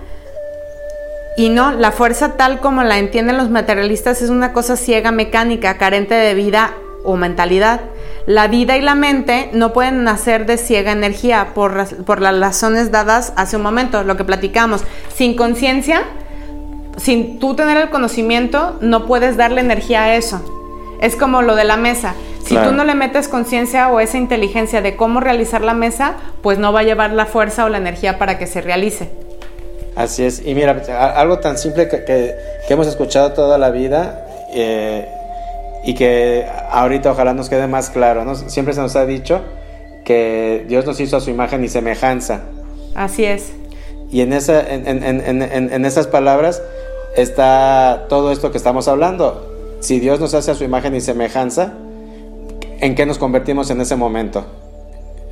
y 1.36 1.48
no, 1.48 1.72
la 1.72 1.92
fuerza 1.92 2.36
tal 2.36 2.60
como 2.60 2.82
la 2.84 2.98
entienden 2.98 3.38
los 3.38 3.48
materialistas 3.48 4.20
es 4.20 4.30
una 4.30 4.52
cosa 4.52 4.76
ciega, 4.76 5.12
mecánica, 5.12 5.78
carente 5.78 6.14
de 6.14 6.34
vida 6.34 6.74
o 7.04 7.16
mentalidad. 7.16 7.80
La 8.26 8.48
vida 8.48 8.76
y 8.76 8.82
la 8.82 8.94
mente 8.94 9.50
no 9.52 9.72
pueden 9.72 10.04
nacer 10.04 10.46
de 10.46 10.58
ciega 10.58 10.92
energía 10.92 11.54
por, 11.54 12.04
por 12.04 12.20
las 12.20 12.38
razones 12.38 12.90
dadas 12.90 13.32
hace 13.36 13.56
un 13.56 13.62
momento, 13.62 14.04
lo 14.04 14.16
que 14.16 14.24
platicamos. 14.24 14.84
Sin 15.14 15.34
conciencia, 15.34 16.02
sin 16.98 17.38
tú 17.38 17.56
tener 17.56 17.78
el 17.78 17.90
conocimiento, 17.90 18.76
no 18.80 19.06
puedes 19.06 19.36
darle 19.36 19.62
energía 19.62 20.04
a 20.04 20.14
eso. 20.14 20.40
Es 21.00 21.16
como 21.16 21.42
lo 21.42 21.56
de 21.56 21.64
la 21.64 21.76
mesa. 21.76 22.14
Si 22.44 22.56
tú 22.56 22.72
no 22.72 22.84
le 22.84 22.94
metes 22.94 23.28
conciencia 23.28 23.88
o 23.88 24.00
esa 24.00 24.18
inteligencia 24.18 24.82
de 24.82 24.96
cómo 24.96 25.20
realizar 25.20 25.62
la 25.62 25.74
mesa, 25.74 26.14
pues 26.42 26.58
no 26.58 26.72
va 26.72 26.80
a 26.80 26.84
llevar 26.84 27.12
la 27.12 27.26
fuerza 27.26 27.64
o 27.64 27.68
la 27.68 27.78
energía 27.78 28.18
para 28.18 28.38
que 28.38 28.46
se 28.46 28.60
realice. 28.60 29.21
Así 29.94 30.24
es, 30.24 30.44
y 30.44 30.54
mira, 30.54 30.82
algo 31.16 31.38
tan 31.38 31.58
simple 31.58 31.88
que, 31.88 32.34
hemos 32.68 32.86
escuchado 32.86 33.32
toda 33.32 33.58
la 33.58 33.70
vida 33.70 34.26
eh, 34.54 35.06
y 35.84 35.94
que 35.94 36.46
ahorita 36.70 37.10
ojalá 37.12 37.34
nos 37.34 37.50
quede 37.50 37.66
más 37.66 37.90
claro, 37.90 38.24
¿no? 38.24 38.34
Siempre 38.34 38.72
se 38.72 38.80
nos 38.80 38.96
ha 38.96 39.04
dicho 39.04 39.42
que 40.04 40.64
Dios 40.66 40.86
nos 40.86 40.98
hizo 41.00 41.18
a 41.18 41.20
su 41.20 41.30
imagen 41.30 41.62
y 41.62 41.68
semejanza. 41.68 42.40
Así 42.94 43.24
es. 43.24 43.52
Y 44.10 44.20
en, 44.22 44.32
esa, 44.32 44.62
en, 44.66 45.84
esas 45.84 46.06
palabras 46.06 46.62
está 47.16 48.06
todo 48.08 48.32
esto 48.32 48.50
que 48.50 48.58
estamos 48.58 48.88
hablando. 48.88 49.48
Si 49.80 50.00
Dios 50.00 50.20
nos 50.20 50.34
hace 50.34 50.50
a 50.50 50.54
su 50.54 50.64
imagen 50.64 50.94
y 50.94 51.00
semejanza, 51.00 51.72
¿en 52.80 52.94
qué 52.94 53.06
nos 53.06 53.18
convertimos 53.18 53.70
en 53.70 53.80
ese 53.80 53.96
momento? 53.96 54.44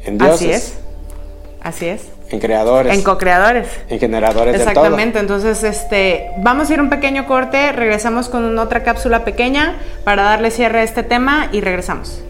En 0.04 0.18
dioses. 0.18 0.40
Así 0.40 0.50
es. 0.50 0.89
Así 1.62 1.86
es. 1.86 2.08
En 2.30 2.38
creadores. 2.38 2.94
En 2.94 3.02
co-creadores. 3.02 3.68
En 3.88 3.98
generadores 3.98 4.54
Exactamente. 4.54 5.18
Entonces, 5.18 5.62
este, 5.64 6.30
vamos 6.38 6.70
a 6.70 6.74
ir 6.74 6.80
un 6.80 6.88
pequeño 6.88 7.26
corte, 7.26 7.72
regresamos 7.72 8.28
con 8.28 8.58
otra 8.58 8.82
cápsula 8.82 9.24
pequeña 9.24 9.76
para 10.04 10.22
darle 10.22 10.50
cierre 10.50 10.80
a 10.80 10.82
este 10.84 11.02
tema 11.02 11.48
y 11.52 11.60
regresamos. 11.60 12.22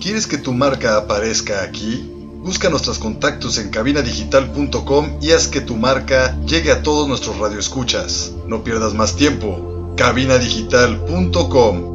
¿Quieres 0.00 0.26
que 0.26 0.36
tu 0.36 0.52
marca 0.52 0.98
aparezca 0.98 1.62
aquí? 1.62 2.10
Busca 2.44 2.68
nuestros 2.68 2.98
contactos 2.98 3.56
en 3.56 3.70
cabinadigital.com 3.70 5.18
y 5.22 5.32
haz 5.32 5.48
que 5.48 5.62
tu 5.62 5.76
marca 5.76 6.36
llegue 6.44 6.70
a 6.70 6.82
todos 6.82 7.08
nuestros 7.08 7.38
radioescuchas. 7.38 8.32
No 8.46 8.62
pierdas 8.62 8.92
más 8.92 9.16
tiempo 9.16 9.73
cabinadigital.com 9.96 11.93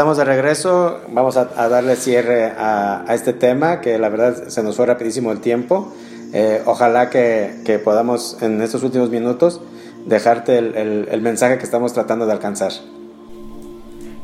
Estamos 0.00 0.16
de 0.16 0.24
regreso, 0.24 0.98
vamos 1.08 1.36
a, 1.36 1.44
darle 1.68 1.94
cierre 1.94 2.46
a, 2.56 3.04
este 3.10 3.34
tema 3.34 3.82
que 3.82 3.98
la 3.98 4.08
verdad 4.08 4.48
se 4.48 4.62
nos 4.62 4.76
fue 4.76 4.86
rapidísimo 4.86 5.30
el 5.30 5.40
tiempo. 5.40 5.92
Eh, 6.32 6.62
ojalá 6.64 7.10
que, 7.10 7.78
podamos 7.84 8.38
en 8.40 8.62
estos 8.62 8.82
últimos 8.82 9.10
minutos 9.10 9.60
dejarte 10.06 10.56
el, 10.56 11.20
mensaje 11.20 11.58
que 11.58 11.64
estamos 11.64 11.92
tratando 11.92 12.24
de 12.24 12.32
alcanzar. 12.32 12.72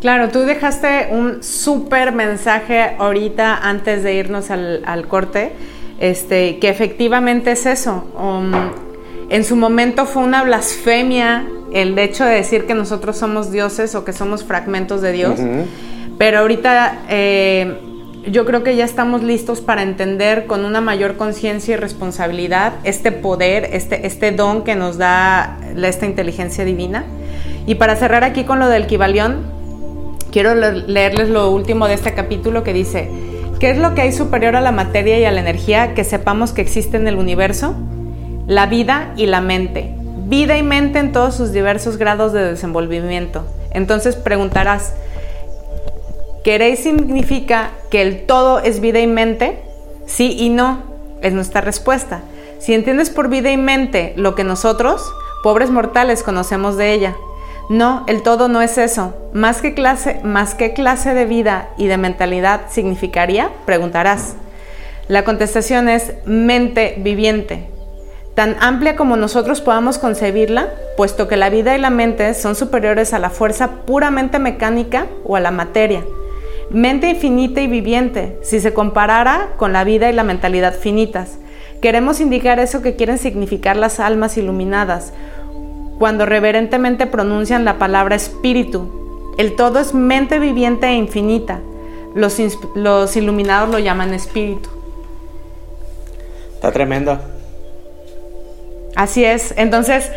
Claro, 0.00 0.30
tú 0.30 0.44
dejaste 0.44 1.08
un 1.10 1.42
súper 1.42 2.12
mensaje 2.12 2.96
ahorita 2.98 3.58
antes 3.58 4.02
de 4.02 4.14
irnos 4.14 4.50
al, 4.50 5.06
corte, 5.08 5.52
este, 6.00 6.58
que 6.58 6.70
efectivamente 6.70 7.50
es 7.50 7.66
eso. 7.66 8.02
Um, 8.18 8.50
en 9.28 9.44
su 9.44 9.56
momento 9.56 10.06
fue 10.06 10.22
una 10.22 10.42
blasfemia 10.42 11.46
el 11.72 11.98
hecho 11.98 12.24
de 12.24 12.34
decir 12.34 12.66
que 12.66 12.74
nosotros 12.74 13.16
somos 13.16 13.50
dioses 13.50 13.94
o 13.94 14.04
que 14.04 14.12
somos 14.12 14.44
fragmentos 14.44 15.00
de 15.02 15.12
Dios. 15.12 15.40
Pero 16.18 16.38
ahorita 16.38 17.02
eh, 17.08 17.78
yo 18.30 18.44
creo 18.44 18.62
que 18.62 18.76
ya 18.76 18.84
estamos 18.84 19.22
listos 19.22 19.60
para 19.60 19.82
entender 19.82 20.46
con 20.46 20.64
una 20.64 20.80
mayor 20.80 21.16
conciencia 21.16 21.74
y 21.74 21.76
responsabilidad 21.76 22.74
este 22.84 23.12
poder, 23.12 23.68
este, 23.72 24.06
este 24.06 24.32
don 24.32 24.64
que 24.64 24.74
nos 24.74 24.98
da 24.98 25.58
esta 25.76 26.06
inteligencia 26.06 26.64
divina. 26.64 27.04
Y 27.66 27.76
para 27.76 27.96
cerrar 27.96 28.24
aquí 28.24 28.44
con 28.44 28.58
lo 28.58 28.68
del 28.68 28.86
Kibalión, 28.86 29.42
quiero 30.30 30.54
leerles 30.54 31.28
lo 31.28 31.50
último 31.50 31.88
de 31.88 31.94
este 31.94 32.14
capítulo 32.14 32.62
que 32.62 32.72
dice, 32.72 33.08
¿qué 33.60 33.70
es 33.70 33.78
lo 33.78 33.94
que 33.94 34.02
hay 34.02 34.12
superior 34.12 34.56
a 34.56 34.60
la 34.60 34.72
materia 34.72 35.18
y 35.18 35.24
a 35.24 35.32
la 35.32 35.40
energía 35.40 35.94
que 35.94 36.04
sepamos 36.04 36.52
que 36.52 36.62
existe 36.62 36.96
en 36.96 37.08
el 37.08 37.16
universo? 37.16 37.74
La 38.46 38.66
vida 38.66 39.12
y 39.16 39.26
la 39.26 39.40
mente 39.40 39.94
vida 40.26 40.58
y 40.58 40.62
mente 40.62 40.98
en 40.98 41.12
todos 41.12 41.36
sus 41.36 41.52
diversos 41.52 41.96
grados 41.96 42.32
de 42.32 42.44
desenvolvimiento. 42.44 43.46
Entonces 43.70 44.16
preguntarás, 44.16 44.92
¿queréis 46.42 46.80
significa 46.80 47.70
que 47.90 48.02
el 48.02 48.26
todo 48.26 48.58
es 48.58 48.80
vida 48.80 48.98
y 48.98 49.06
mente? 49.06 49.62
Sí 50.06 50.36
y 50.38 50.48
no, 50.48 50.82
es 51.22 51.32
nuestra 51.32 51.60
respuesta. 51.60 52.22
Si 52.58 52.74
entiendes 52.74 53.10
por 53.10 53.28
vida 53.28 53.50
y 53.50 53.56
mente 53.56 54.14
lo 54.16 54.34
que 54.34 54.42
nosotros, 54.42 55.02
pobres 55.44 55.70
mortales, 55.70 56.24
conocemos 56.24 56.76
de 56.76 56.92
ella. 56.92 57.16
No, 57.68 58.04
el 58.08 58.22
todo 58.22 58.48
no 58.48 58.62
es 58.62 58.78
eso. 58.78 59.14
Más 59.32 59.60
que 59.60 59.74
clase, 59.74 60.20
más 60.24 60.54
que 60.54 60.72
clase 60.72 61.14
de 61.14 61.24
vida 61.24 61.68
y 61.76 61.86
de 61.86 61.98
mentalidad 61.98 62.62
significaría, 62.68 63.50
preguntarás. 63.64 64.34
La 65.08 65.24
contestación 65.24 65.88
es 65.88 66.14
mente 66.24 66.96
viviente, 66.98 67.68
tan 68.36 68.54
amplia 68.60 68.96
como 68.96 69.16
nosotros 69.16 69.62
podamos 69.62 69.96
concebirla, 69.96 70.68
puesto 70.98 71.26
que 71.26 71.38
la 71.38 71.48
vida 71.48 71.74
y 71.74 71.80
la 71.80 71.88
mente 71.88 72.34
son 72.34 72.54
superiores 72.54 73.14
a 73.14 73.18
la 73.18 73.30
fuerza 73.30 73.80
puramente 73.86 74.38
mecánica 74.38 75.06
o 75.24 75.36
a 75.36 75.40
la 75.40 75.50
materia. 75.50 76.04
Mente 76.68 77.08
infinita 77.08 77.62
y 77.62 77.66
viviente, 77.66 78.38
si 78.42 78.60
se 78.60 78.74
comparara 78.74 79.48
con 79.56 79.72
la 79.72 79.84
vida 79.84 80.10
y 80.10 80.12
la 80.12 80.22
mentalidad 80.22 80.74
finitas. 80.74 81.38
Queremos 81.80 82.20
indicar 82.20 82.58
eso 82.58 82.82
que 82.82 82.94
quieren 82.94 83.16
significar 83.16 83.74
las 83.74 84.00
almas 84.00 84.36
iluminadas, 84.36 85.14
cuando 85.98 86.26
reverentemente 86.26 87.06
pronuncian 87.06 87.64
la 87.64 87.78
palabra 87.78 88.16
espíritu. 88.16 89.32
El 89.38 89.56
todo 89.56 89.80
es 89.80 89.94
mente 89.94 90.38
viviente 90.38 90.88
e 90.88 90.94
infinita. 90.94 91.60
Los, 92.14 92.36
los 92.74 93.16
iluminados 93.16 93.70
lo 93.70 93.78
llaman 93.78 94.12
espíritu. 94.12 94.68
Está 96.54 96.70
tremendo. 96.70 97.18
Así 98.96 99.24
es. 99.24 99.54
Entonces, 99.56 100.10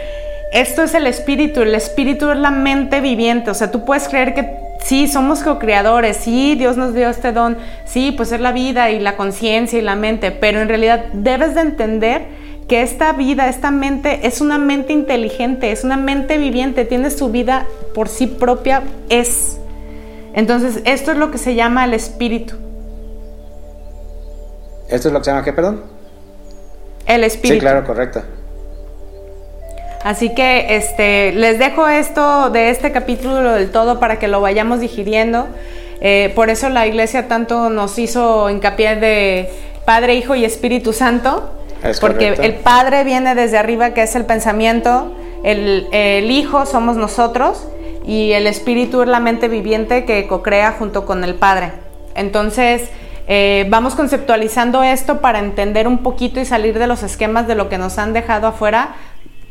esto 0.52 0.82
es 0.82 0.96
el 0.96 1.06
espíritu. 1.06 1.62
El 1.62 1.76
espíritu 1.76 2.32
es 2.32 2.38
la 2.38 2.50
mente 2.50 3.02
viviente. 3.02 3.52
O 3.52 3.54
sea, 3.54 3.70
tú 3.70 3.86
puedes 3.86 4.08
creer 4.08 4.34
que 4.34 4.70
sí, 4.84 5.08
somos 5.08 5.44
co-creadores, 5.44 6.18
sí, 6.18 6.56
Dios 6.56 6.78
nos 6.78 6.94
dio 6.94 7.10
este 7.10 7.32
don, 7.32 7.58
sí, 7.86 8.14
pues 8.16 8.32
es 8.32 8.40
la 8.40 8.52
vida 8.52 8.90
y 8.92 9.00
la 9.00 9.18
conciencia 9.18 9.78
y 9.78 9.82
la 9.82 9.96
mente, 9.96 10.32
pero 10.32 10.62
en 10.62 10.70
realidad 10.70 11.06
debes 11.14 11.54
de 11.56 11.62
entender 11.62 12.24
que 12.68 12.82
esta 12.82 13.14
vida, 13.14 13.50
esta 13.50 13.72
mente 13.72 14.28
es 14.28 14.42
una 14.42 14.58
mente 14.58 14.94
inteligente, 14.94 15.72
es 15.72 15.84
una 15.84 15.98
mente 15.98 16.38
viviente, 16.38 16.86
tiene 16.86 17.10
su 17.12 17.30
vida 17.30 17.66
por 17.94 18.08
sí 18.08 18.28
propia, 18.28 18.84
es. 19.10 19.60
Entonces, 20.34 20.82
esto 20.86 21.12
es 21.12 21.18
lo 21.18 21.32
que 21.32 21.40
se 21.40 21.56
llama 21.56 21.86
el 21.86 21.94
espíritu. 21.94 22.56
¿Esto 24.88 25.08
es 25.10 25.14
lo 25.14 25.20
que 25.20 25.26
se 25.26 25.32
llama 25.32 25.44
qué, 25.44 25.54
perdón? 25.54 25.84
El 27.06 27.24
espíritu. 27.24 27.56
Sí, 27.56 27.60
claro, 27.60 27.84
correcto. 27.86 28.22
Así 30.04 30.34
que 30.34 30.78
este, 30.78 31.34
les 31.34 31.60
dejo 31.60 31.88
esto 31.88 32.50
de 32.50 32.70
este 32.70 32.92
capítulo 32.92 33.52
del 33.52 33.72
todo 33.72 34.00
para 34.00 34.18
que 34.18 34.28
lo 34.28 34.40
vayamos 34.40 34.80
digiriendo. 34.80 35.48
Eh, 36.02 36.32
por 36.36 36.50
eso 36.50 36.70
la 36.70 36.88
iglesia 36.88 37.28
tanto 37.28 37.70
nos 37.70 38.00
hizo 38.00 38.50
hincapié 38.50 38.96
de 38.96 39.50
Padre, 39.86 40.16
Hijo 40.16 40.36
y 40.36 40.46
Espíritu 40.46 40.94
Santo, 40.94 41.52
porque 42.00 42.30
el 42.30 42.56
Padre 42.56 43.04
viene 43.04 43.36
desde 43.36 43.58
arriba, 43.58 43.94
que 43.94 44.04
es 44.04 44.16
el 44.16 44.26
pensamiento, 44.26 45.14
el, 45.44 46.32
Hijo 46.32 46.66
somos 46.66 46.96
nosotros 46.96 47.68
y 48.06 48.32
el 48.32 48.48
Espíritu 48.48 49.02
es 49.02 49.10
la 49.10 49.20
mente 49.20 49.50
viviente 49.50 50.06
que 50.06 50.28
co-crea 50.28 50.76
junto 50.80 51.06
con 51.06 51.26
el 51.26 51.36
Padre. 51.36 51.72
Entonces, 52.16 52.90
eh, 53.28 53.66
vamos 53.70 53.96
conceptualizando 53.96 54.82
esto 54.84 55.20
para 55.20 55.40
entender 55.40 55.88
un 55.88 56.00
poquito 56.00 56.40
y 56.40 56.46
salir 56.46 56.80
de 56.80 56.88
los 56.88 57.04
esquemas 57.04 57.48
de 57.48 57.56
lo 57.56 57.68
que 57.68 57.78
nos 57.78 57.98
han 57.98 58.14
dejado 58.14 58.48
afuera 58.48 58.96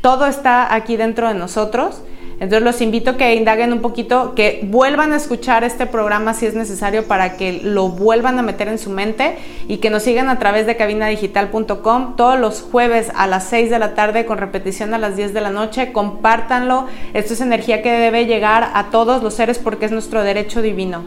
todo 0.00 0.26
está 0.26 0.74
aquí 0.74 0.96
dentro 0.96 1.28
de 1.28 1.34
nosotros. 1.34 2.02
Entonces 2.40 2.62
los 2.62 2.80
invito 2.80 3.10
a 3.10 3.16
que 3.16 3.34
indaguen 3.34 3.72
un 3.72 3.80
poquito, 3.80 4.34
que 4.36 4.60
vuelvan 4.62 5.12
a 5.12 5.16
escuchar 5.16 5.64
este 5.64 5.86
programa 5.86 6.34
si 6.34 6.46
es 6.46 6.54
necesario 6.54 7.04
para 7.04 7.36
que 7.36 7.60
lo 7.64 7.88
vuelvan 7.88 8.38
a 8.38 8.42
meter 8.42 8.68
en 8.68 8.78
su 8.78 8.90
mente 8.90 9.36
y 9.66 9.78
que 9.78 9.90
nos 9.90 10.04
sigan 10.04 10.28
a 10.28 10.38
través 10.38 10.64
de 10.64 10.76
cabinadigital.com 10.76 12.14
todos 12.16 12.38
los 12.38 12.62
jueves 12.62 13.10
a 13.16 13.26
las 13.26 13.48
6 13.48 13.70
de 13.70 13.80
la 13.80 13.94
tarde 13.96 14.24
con 14.24 14.38
repetición 14.38 14.94
a 14.94 14.98
las 14.98 15.16
10 15.16 15.34
de 15.34 15.40
la 15.40 15.50
noche. 15.50 15.92
Compártanlo. 15.92 16.86
Esto 17.12 17.34
es 17.34 17.40
energía 17.40 17.82
que 17.82 17.90
debe 17.90 18.26
llegar 18.26 18.70
a 18.72 18.90
todos 18.90 19.20
los 19.24 19.34
seres 19.34 19.58
porque 19.58 19.86
es 19.86 19.90
nuestro 19.90 20.22
derecho 20.22 20.62
divino. 20.62 21.06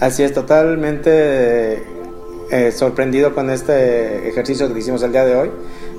Así 0.00 0.22
es, 0.22 0.32
totalmente 0.32 1.84
eh, 2.50 2.72
sorprendido 2.72 3.34
con 3.34 3.50
este 3.50 4.26
ejercicio 4.26 4.72
que 4.72 4.78
hicimos 4.78 5.02
el 5.02 5.12
día 5.12 5.26
de 5.26 5.36
hoy 5.36 5.50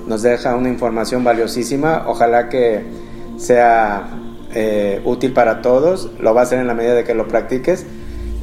nos 0.08 0.22
deja 0.22 0.56
una 0.56 0.70
información 0.70 1.24
valiosísima. 1.24 2.06
Ojalá 2.08 2.50
que 2.50 2.84
sea 3.38 4.10
eh, 4.54 5.02
útil 5.06 5.34
para 5.34 5.62
todos. 5.62 6.12
Lo 6.20 6.34
va 6.34 6.42
a 6.42 6.44
hacer 6.44 6.60
en 6.60 6.68
la 6.68 6.74
medida 6.74 6.94
de 6.94 7.04
que 7.04 7.14
lo 7.14 7.28
practiques. 7.28 7.86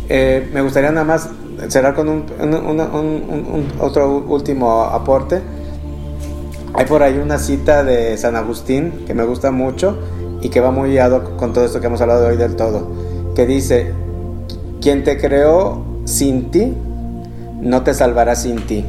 Eh, 0.08 0.48
me 0.52 0.60
gustaría 0.60 0.90
nada 0.90 1.04
más 1.04 1.28
cerrar 1.68 1.94
con 1.94 2.08
un, 2.08 2.24
otro 3.78 4.24
último 4.26 4.82
aporte. 4.82 5.40
Hay 6.74 6.86
por 6.86 7.02
ahí 7.02 7.18
una 7.18 7.38
cita 7.38 7.84
de 7.84 8.16
San 8.16 8.36
Agustín 8.36 9.04
que 9.06 9.14
me 9.14 9.24
gusta 9.24 9.50
mucho 9.50 9.98
y 10.40 10.48
que 10.48 10.60
va 10.60 10.70
muy 10.70 10.90
guiado 10.90 11.36
con 11.36 11.52
todo 11.52 11.64
esto 11.64 11.80
que 11.80 11.86
hemos 11.86 12.00
hablado 12.00 12.26
hoy 12.26 12.36
del 12.36 12.56
todo. 12.56 12.90
Que 13.34 13.46
dice, 13.46 13.92
quien 14.80 15.04
te 15.04 15.18
creó 15.18 15.84
sin 16.04 16.50
ti, 16.50 16.74
no 17.60 17.82
te 17.82 17.94
salvará 17.94 18.34
sin 18.34 18.66
ti. 18.66 18.84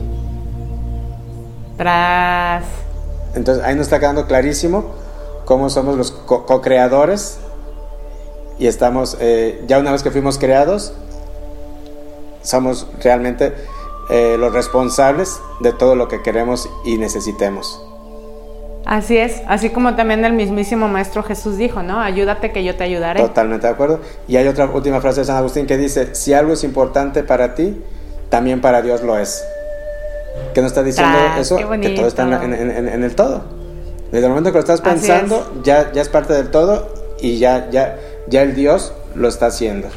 Entonces 3.34 3.64
ahí 3.64 3.76
nos 3.76 3.88
está 3.88 4.00
quedando 4.00 4.28
clarísimo 4.28 4.92
cómo 5.46 5.70
somos 5.70 5.98
los 5.98 6.12
co-creadores 6.12 7.40
y 8.60 8.68
estamos, 8.68 9.18
eh, 9.20 9.64
ya 9.68 9.80
una 9.80 9.92
vez 9.92 10.04
que 10.04 10.12
fuimos 10.12 10.38
creados, 10.38 10.94
somos 12.44 12.88
realmente 13.04 13.54
eh, 14.10 14.36
los 14.38 14.54
responsables 14.54 15.40
de 15.62 15.74
todo 15.74 15.96
lo 15.96 16.08
que 16.08 16.22
queremos 16.22 16.70
y 16.86 16.98
necesitemos. 16.98 17.84
Así 18.86 19.18
es, 19.18 19.42
así 19.48 19.70
como 19.70 19.96
también 19.96 20.26
el 20.26 20.34
mismísimo 20.34 20.88
Maestro 20.88 21.24
Jesús 21.24 21.58
dijo, 21.58 21.84
¿no? 21.84 22.00
Ayúdate 22.00 22.52
que 22.52 22.64
yo 22.64 22.76
te 22.76 22.84
ayudaré. 22.84 23.22
Totalmente 23.22 23.68
de 23.68 23.74
acuerdo. 23.74 24.00
Y 24.28 24.38
hay 24.38 24.48
otra 24.48 24.66
última 24.66 25.02
frase 25.02 25.22
de 25.22 25.28
San 25.28 25.38
Agustín 25.38 25.66
que 25.66 25.78
dice, 25.78 26.14
si 26.16 26.34
algo 26.34 26.54
es 26.54 26.64
importante 26.64 27.24
para 27.24 27.56
ti, 27.56 27.82
también 28.30 28.60
para 28.60 28.82
Dios 28.82 29.02
lo 29.02 29.18
es 29.18 29.44
que 30.54 30.62
nos 30.62 30.72
está 30.72 30.84
diciendo 30.84 31.18
eso, 31.38 31.58
que 31.58 31.90
todo 31.90 32.08
está 32.08 32.24
en, 32.24 33.04
el 33.04 33.16
todo. 33.16 33.44
Desde 34.12 34.26
el 34.26 34.30
momento 34.30 34.52
que 34.52 34.58
lo 34.58 34.62
estás 34.62 34.82
pensando, 34.82 35.62
ya, 35.64 35.92
ya 35.94 36.02
es 36.02 36.10
parte 36.10 36.34
del 36.34 36.52
todo 36.52 36.94
y 37.20 37.38
ya, 37.38 37.70
ya, 37.70 37.98
ya 38.28 38.42
el 38.42 38.56
Dios 38.56 38.94
lo 39.16 39.28
está 39.28 39.48
haciendo. 39.48 39.88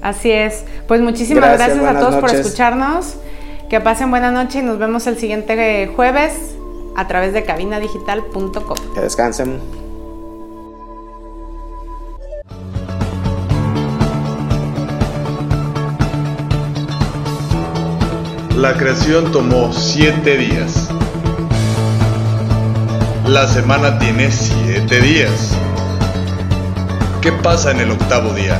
Así 0.00 0.30
es. 0.30 0.64
Pues 0.86 1.00
muchísimas 1.00 1.58
gracias, 1.58 1.78
a 1.78 1.98
todos 1.98 2.16
por 2.16 2.30
escucharnos. 2.30 3.14
Que 3.68 3.80
pasen 3.80 4.10
buena 4.10 4.30
noche 4.30 4.60
y 4.60 4.62
nos 4.62 4.78
vemos 4.78 5.06
el 5.06 5.18
siguiente 5.18 5.90
jueves 5.94 6.32
a 6.96 7.06
través 7.06 7.34
de 7.34 7.44
cabinadigital.com. 7.44 8.94
Que 8.94 9.00
descansen. 9.00 9.60
La 18.58 18.74
creación 18.74 19.30
tomó 19.30 19.72
siete 19.72 20.36
días. 20.36 20.88
La 23.24 23.46
semana 23.46 24.00
tiene 24.00 24.32
siete 24.32 25.00
días. 25.00 25.52
¿Qué 27.20 27.30
pasa 27.30 27.70
en 27.70 27.78
el 27.78 27.92
octavo 27.92 28.34
día? 28.34 28.58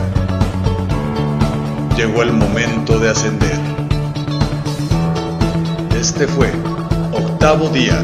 Llegó 1.97 2.23
el 2.23 2.33
momento 2.33 3.01
de 3.01 3.11
ascender. 3.11 3.59
Este 6.01 6.29
fue 6.29 6.53
Octavo 7.13 7.69
Día 7.69 8.01